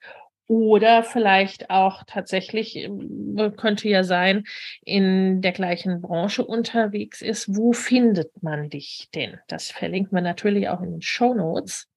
oder 0.47 1.03
vielleicht 1.03 1.69
auch 1.69 2.03
tatsächlich, 2.05 2.75
ähm, 2.75 3.53
könnte 3.57 3.89
ja 3.89 4.03
sein, 4.03 4.45
in 4.83 5.41
der 5.41 5.51
gleichen 5.51 6.01
Branche 6.01 6.45
unterwegs 6.45 7.21
ist. 7.21 7.55
Wo 7.55 7.73
findet 7.73 8.43
man 8.43 8.69
dich 8.69 9.09
denn? 9.15 9.39
Das 9.47 9.71
verlinkt 9.71 10.11
man 10.11 10.23
natürlich 10.23 10.69
auch 10.69 10.81
in 10.81 10.91
den 10.91 11.01
Show 11.01 11.33
Notes. 11.33 11.87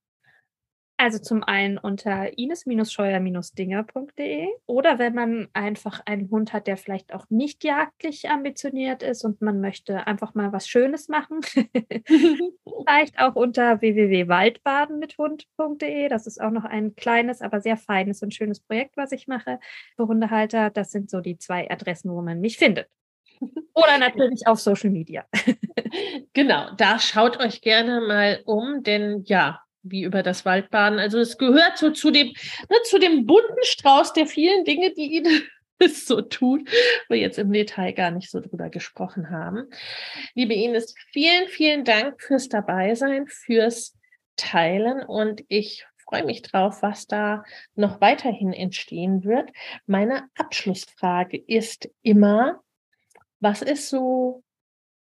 Also 1.00 1.20
zum 1.20 1.44
einen 1.44 1.78
unter 1.78 2.36
ines-scheuer-dinger.de 2.36 4.48
oder 4.66 4.98
wenn 4.98 5.14
man 5.14 5.46
einfach 5.52 6.00
einen 6.06 6.28
Hund 6.28 6.52
hat, 6.52 6.66
der 6.66 6.76
vielleicht 6.76 7.14
auch 7.14 7.26
nicht 7.28 7.62
jagdlich 7.62 8.28
ambitioniert 8.28 9.04
ist 9.04 9.24
und 9.24 9.40
man 9.40 9.60
möchte 9.60 10.08
einfach 10.08 10.34
mal 10.34 10.52
was 10.52 10.66
Schönes 10.66 11.06
machen, 11.06 11.38
vielleicht 11.44 13.16
auch 13.20 13.36
unter 13.36 13.80
www.waldbaden 13.80 14.98
mit 14.98 15.16
Hund.de. 15.18 16.08
Das 16.08 16.26
ist 16.26 16.40
auch 16.40 16.50
noch 16.50 16.64
ein 16.64 16.96
kleines, 16.96 17.42
aber 17.42 17.60
sehr 17.60 17.76
feines 17.76 18.20
und 18.24 18.34
schönes 18.34 18.58
Projekt, 18.58 18.96
was 18.96 19.12
ich 19.12 19.28
mache 19.28 19.60
für 19.94 20.08
Hundehalter. 20.08 20.70
Das 20.70 20.90
sind 20.90 21.10
so 21.10 21.20
die 21.20 21.38
zwei 21.38 21.70
Adressen, 21.70 22.10
wo 22.10 22.22
man 22.22 22.40
mich 22.40 22.58
findet. 22.58 22.88
Oder 23.72 23.98
natürlich 23.98 24.48
auf 24.48 24.58
Social 24.58 24.90
Media. 24.90 25.26
genau, 26.32 26.72
da 26.76 26.98
schaut 26.98 27.38
euch 27.38 27.60
gerne 27.60 28.00
mal 28.00 28.42
um, 28.46 28.82
denn 28.82 29.22
ja, 29.26 29.60
wie 29.90 30.02
über 30.02 30.22
das 30.22 30.44
Waldbaden. 30.44 30.98
Also 30.98 31.18
es 31.18 31.38
gehört 31.38 31.78
so 31.78 31.90
zu 31.90 32.10
dem, 32.10 32.28
ne, 32.28 32.76
zu 32.84 32.98
dem 32.98 33.26
bunten 33.26 33.62
Strauß 33.62 34.12
der 34.12 34.26
vielen 34.26 34.64
Dinge, 34.64 34.92
die 34.92 35.16
ihn 35.16 35.26
es 35.78 36.06
so 36.06 36.20
tut, 36.20 36.68
wo 37.08 37.14
wir 37.14 37.20
jetzt 37.20 37.38
im 37.38 37.52
Detail 37.52 37.92
gar 37.92 38.10
nicht 38.10 38.30
so 38.30 38.40
drüber 38.40 38.68
gesprochen 38.68 39.30
haben. 39.30 39.68
Liebe 40.34 40.54
Ines, 40.54 40.94
vielen, 41.12 41.48
vielen 41.48 41.84
Dank 41.84 42.20
fürs 42.20 42.48
Dabeisein, 42.48 43.26
fürs 43.28 43.96
Teilen 44.36 45.02
und 45.02 45.44
ich 45.48 45.86
freue 46.08 46.24
mich 46.24 46.42
drauf, 46.42 46.82
was 46.82 47.06
da 47.06 47.44
noch 47.74 48.00
weiterhin 48.00 48.52
entstehen 48.52 49.24
wird. 49.24 49.50
Meine 49.86 50.28
Abschlussfrage 50.36 51.36
ist 51.36 51.90
immer, 52.02 52.60
was 53.40 53.62
ist 53.62 53.88
so 53.88 54.42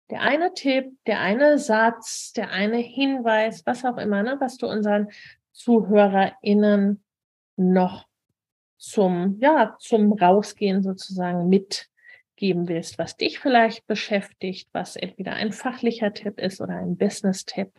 der 0.09 0.21
eine 0.21 0.53
Tipp, 0.53 0.91
der 1.05 1.19
eine 1.19 1.57
Satz, 1.57 2.33
der 2.33 2.51
eine 2.51 2.77
Hinweis, 2.77 3.65
was 3.65 3.83
auch 3.85 3.97
immer, 3.97 4.23
ne, 4.23 4.37
was 4.39 4.57
du 4.57 4.67
unseren 4.67 5.09
ZuhörerInnen 5.51 7.03
noch 7.57 8.07
zum, 8.77 9.37
ja, 9.39 9.75
zum 9.79 10.13
Rausgehen 10.13 10.83
sozusagen 10.83 11.49
mitgeben 11.49 12.67
willst, 12.67 12.97
was 12.99 13.17
dich 13.17 13.39
vielleicht 13.39 13.87
beschäftigt, 13.87 14.69
was 14.71 14.95
entweder 14.95 15.33
ein 15.33 15.51
fachlicher 15.51 16.13
Tipp 16.13 16.39
ist 16.39 16.61
oder 16.61 16.75
ein 16.75 16.97
Business-Tipp 16.97 17.71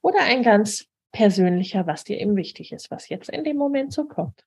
oder 0.00 0.20
ein 0.20 0.42
ganz 0.42 0.86
persönlicher, 1.12 1.86
was 1.86 2.04
dir 2.04 2.20
eben 2.20 2.36
wichtig 2.36 2.72
ist, 2.72 2.90
was 2.90 3.08
jetzt 3.08 3.28
in 3.28 3.44
dem 3.44 3.56
Moment 3.56 3.92
so 3.92 4.04
kommt. 4.04 4.44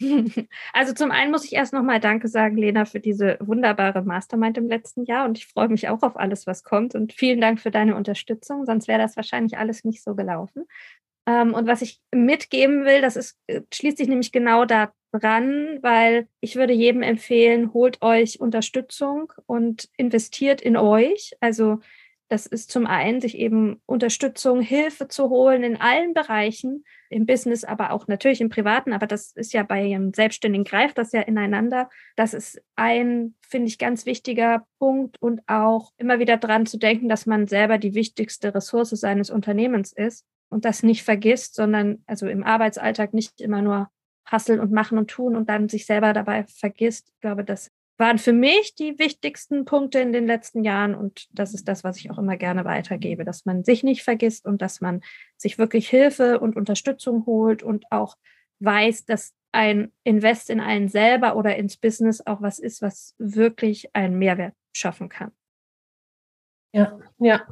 Also 0.72 0.92
zum 0.92 1.10
einen 1.10 1.30
muss 1.30 1.44
ich 1.44 1.52
erst 1.52 1.72
nochmal 1.72 2.00
Danke 2.00 2.28
sagen, 2.28 2.56
Lena, 2.56 2.84
für 2.84 3.00
diese 3.00 3.38
wunderbare 3.40 4.02
Mastermind 4.02 4.58
im 4.58 4.68
letzten 4.68 5.04
Jahr 5.04 5.24
und 5.24 5.38
ich 5.38 5.46
freue 5.46 5.68
mich 5.68 5.88
auch 5.88 6.02
auf 6.02 6.16
alles, 6.16 6.46
was 6.46 6.64
kommt 6.64 6.94
und 6.94 7.12
vielen 7.12 7.40
Dank 7.40 7.60
für 7.60 7.70
deine 7.70 7.96
Unterstützung, 7.96 8.66
sonst 8.66 8.88
wäre 8.88 8.98
das 8.98 9.16
wahrscheinlich 9.16 9.56
alles 9.56 9.84
nicht 9.84 10.02
so 10.02 10.14
gelaufen. 10.14 10.64
Ähm, 11.26 11.54
und 11.54 11.66
was 11.66 11.82
ich 11.82 12.00
mitgeben 12.12 12.84
will, 12.84 13.00
das 13.00 13.16
ist, 13.16 13.38
äh, 13.46 13.62
schließt 13.72 13.98
sich 13.98 14.08
nämlich 14.08 14.32
genau 14.32 14.64
da 14.64 14.92
dran, 15.12 15.78
weil 15.80 16.28
ich 16.40 16.56
würde 16.56 16.72
jedem 16.72 17.02
empfehlen, 17.02 17.72
holt 17.72 18.02
euch 18.02 18.40
Unterstützung 18.40 19.32
und 19.46 19.88
investiert 19.96 20.60
in 20.60 20.76
euch. 20.76 21.32
Also 21.40 21.78
das 22.28 22.46
ist 22.46 22.70
zum 22.70 22.86
einen, 22.86 23.20
sich 23.20 23.36
eben 23.36 23.80
Unterstützung, 23.86 24.60
Hilfe 24.60 25.08
zu 25.08 25.28
holen 25.28 25.62
in 25.62 25.76
allen 25.76 26.14
Bereichen, 26.14 26.84
im 27.10 27.26
Business, 27.26 27.64
aber 27.64 27.92
auch 27.92 28.08
natürlich 28.08 28.40
im 28.40 28.48
Privaten. 28.48 28.92
Aber 28.92 29.06
das 29.06 29.32
ist 29.32 29.52
ja 29.52 29.62
bei 29.62 29.94
einem 29.94 30.12
Selbstständigen 30.12 30.64
greift 30.64 30.98
das 30.98 31.12
ja 31.12 31.20
ineinander. 31.20 31.90
Das 32.16 32.34
ist 32.34 32.62
ein, 32.76 33.34
finde 33.46 33.68
ich, 33.68 33.78
ganz 33.78 34.06
wichtiger 34.06 34.66
Punkt 34.78 35.20
und 35.20 35.42
auch 35.48 35.92
immer 35.98 36.18
wieder 36.18 36.38
dran 36.38 36.66
zu 36.66 36.78
denken, 36.78 37.08
dass 37.08 37.26
man 37.26 37.46
selber 37.46 37.78
die 37.78 37.94
wichtigste 37.94 38.54
Ressource 38.54 38.90
seines 38.90 39.30
Unternehmens 39.30 39.92
ist 39.92 40.24
und 40.48 40.64
das 40.64 40.82
nicht 40.82 41.04
vergisst, 41.04 41.54
sondern 41.54 42.02
also 42.06 42.26
im 42.26 42.42
Arbeitsalltag 42.42 43.12
nicht 43.12 43.40
immer 43.40 43.60
nur 43.60 43.90
hasseln 44.24 44.60
und 44.60 44.72
machen 44.72 44.98
und 44.98 45.10
tun 45.10 45.36
und 45.36 45.48
dann 45.48 45.68
sich 45.68 45.86
selber 45.86 46.12
dabei 46.14 46.44
vergisst. 46.44 47.10
Ich 47.14 47.20
glaube, 47.20 47.44
das 47.44 47.70
waren 47.96 48.18
für 48.18 48.32
mich 48.32 48.74
die 48.74 48.98
wichtigsten 48.98 49.64
Punkte 49.64 50.00
in 50.00 50.12
den 50.12 50.26
letzten 50.26 50.64
Jahren 50.64 50.94
und 50.94 51.26
das 51.32 51.54
ist 51.54 51.68
das, 51.68 51.84
was 51.84 51.98
ich 51.98 52.10
auch 52.10 52.18
immer 52.18 52.36
gerne 52.36 52.64
weitergebe, 52.64 53.24
dass 53.24 53.44
man 53.44 53.62
sich 53.62 53.84
nicht 53.84 54.02
vergisst 54.02 54.46
und 54.46 54.62
dass 54.62 54.80
man 54.80 55.00
sich 55.36 55.58
wirklich 55.58 55.88
Hilfe 55.88 56.40
und 56.40 56.56
Unterstützung 56.56 57.24
holt 57.26 57.62
und 57.62 57.84
auch 57.90 58.16
weiß, 58.60 59.04
dass 59.04 59.34
ein 59.52 59.92
Invest 60.02 60.50
in 60.50 60.60
einen 60.60 60.88
selber 60.88 61.36
oder 61.36 61.54
ins 61.56 61.76
Business 61.76 62.26
auch 62.26 62.42
was 62.42 62.58
ist, 62.58 62.82
was 62.82 63.14
wirklich 63.18 63.94
einen 63.94 64.18
Mehrwert 64.18 64.54
schaffen 64.72 65.08
kann. 65.08 65.30
Ja, 66.72 66.98
ja, 67.18 67.46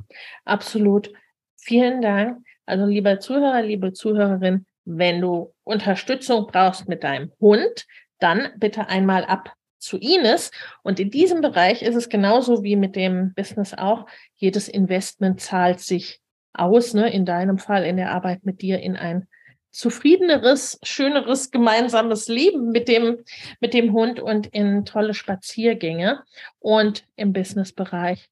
absolut. 0.45 1.13
Vielen 1.57 2.03
Dank. 2.03 2.45
Also 2.67 2.87
lieber 2.87 3.21
Zuhörer, 3.21 3.63
liebe 3.63 3.93
Zuhörerin, 3.93 4.67
wenn 4.85 5.21
du 5.21 5.55
Unterstützung 5.63 6.49
brauchst 6.49 6.89
mit 6.89 7.05
deinem 7.05 7.31
Hund, 7.39 7.87
dann 8.19 8.49
bitte 8.57 8.89
einmal 8.89 9.25
ab 9.25 9.55
zu 9.83 9.99
Ines. 9.99 10.51
Und 10.83 11.01
in 11.01 11.11
diesem 11.11 11.41
Bereich 11.41 11.83
ist 11.83 11.97
es 11.97 12.09
genauso 12.09 12.63
wie 12.63 12.77
mit 12.77 12.97
dem 12.97 13.35
Business 13.35 13.75
auch. 13.75 14.07
Jedes 14.37 14.69
Investment 14.69 15.41
zahlt 15.41 15.81
sich 15.81 16.21
aus, 16.53 16.95
ne? 16.95 17.13
in 17.13 17.25
deinem 17.25 17.59
Fall 17.59 17.85
in 17.85 17.97
der 17.97 18.13
Arbeit 18.13 18.45
mit 18.45 18.63
dir 18.63 18.81
in 18.81 18.97
ein 18.97 19.27
zufriedeneres, 19.71 20.79
schöneres 20.83 21.51
gemeinsames 21.51 22.29
Leben 22.29 22.71
mit 22.71 22.89
dem, 22.89 23.19
mit 23.61 23.73
dem 23.73 23.93
Hund 23.93 24.21
und 24.21 24.47
in 24.49 24.85
tolle 24.85 25.15
Spaziergänge 25.15 26.23
und 26.61 27.07
im 27.17 27.33
Businessbereich 27.33 28.29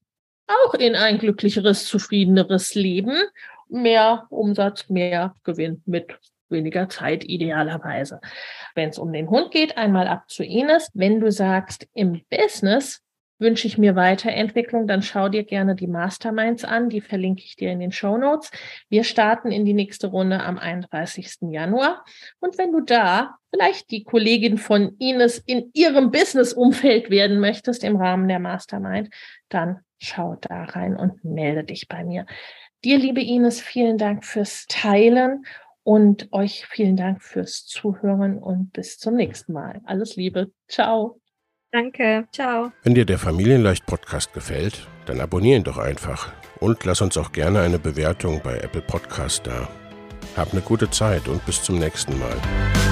auch 0.47 0.73
in 0.73 0.95
ein 0.95 1.17
glücklicheres, 1.17 1.85
zufriedeneres 1.85 2.75
Leben, 2.75 3.17
mehr 3.69 4.27
Umsatz, 4.29 4.89
mehr 4.89 5.35
Gewinn 5.43 5.81
mit 5.85 6.17
weniger 6.51 6.89
Zeit 6.89 7.23
idealerweise. 7.23 8.19
Wenn 8.75 8.89
es 8.89 8.99
um 8.99 9.11
den 9.11 9.29
Hund 9.29 9.51
geht, 9.51 9.77
einmal 9.77 10.07
ab 10.07 10.29
zu 10.29 10.43
Ines. 10.43 10.89
Wenn 10.93 11.19
du 11.19 11.31
sagst, 11.31 11.87
im 11.93 12.21
Business 12.29 13.01
wünsche 13.41 13.67
ich 13.67 13.77
mir 13.77 13.95
Weiterentwicklung, 13.95 14.87
dann 14.87 15.01
schau 15.01 15.27
dir 15.27 15.43
gerne 15.43 15.75
die 15.75 15.87
Masterminds 15.87 16.63
an. 16.63 16.89
Die 16.89 17.01
verlinke 17.01 17.43
ich 17.43 17.55
dir 17.55 17.71
in 17.71 17.79
den 17.79 17.91
Show 17.91 18.17
Notes. 18.17 18.51
Wir 18.87 19.03
starten 19.03 19.51
in 19.51 19.65
die 19.65 19.73
nächste 19.73 20.07
Runde 20.07 20.41
am 20.41 20.59
31. 20.59 21.49
Januar. 21.49 22.05
Und 22.39 22.57
wenn 22.57 22.71
du 22.71 22.81
da 22.81 23.35
vielleicht 23.49 23.89
die 23.89 24.03
Kollegin 24.03 24.57
von 24.57 24.95
Ines 24.99 25.39
in 25.39 25.71
ihrem 25.73 26.11
Business-Umfeld 26.11 27.09
werden 27.09 27.39
möchtest 27.39 27.83
im 27.83 27.95
Rahmen 27.95 28.27
der 28.27 28.39
Mastermind, 28.39 29.09
dann 29.49 29.79
schau 29.99 30.37
da 30.39 30.63
rein 30.63 30.95
und 30.95 31.25
melde 31.25 31.63
dich 31.63 31.87
bei 31.87 32.03
mir. 32.03 32.25
Dir, 32.83 32.97
liebe 32.97 33.21
Ines, 33.21 33.59
vielen 33.59 33.97
Dank 33.97 34.25
fürs 34.25 34.65
Teilen 34.67 35.43
und 35.83 36.31
euch 36.31 36.65
vielen 36.67 36.95
Dank 36.95 37.23
fürs 37.23 37.65
Zuhören 37.65 38.37
und 38.37 38.71
bis 38.73 38.97
zum 38.97 39.15
nächsten 39.15 39.53
Mal. 39.53 39.81
Alles 39.85 40.15
Liebe. 40.15 40.51
Ciao. 40.67 41.19
Danke. 41.71 42.27
Ciao. 42.33 42.71
Wenn 42.83 42.95
dir 42.95 43.05
der 43.05 43.17
Familienleicht 43.17 43.85
Podcast 43.85 44.33
gefällt, 44.33 44.87
dann 45.05 45.21
abonniere 45.21 45.57
ihn 45.57 45.63
doch 45.63 45.77
einfach 45.77 46.33
und 46.59 46.83
lass 46.83 47.01
uns 47.01 47.17
auch 47.17 47.31
gerne 47.31 47.61
eine 47.61 47.79
Bewertung 47.79 48.41
bei 48.43 48.57
Apple 48.57 48.81
Podcast 48.81 49.47
da. 49.47 49.69
Hab 50.35 50.51
eine 50.51 50.61
gute 50.61 50.89
Zeit 50.89 51.27
und 51.27 51.45
bis 51.45 51.63
zum 51.63 51.79
nächsten 51.79 52.17
Mal. 52.19 52.90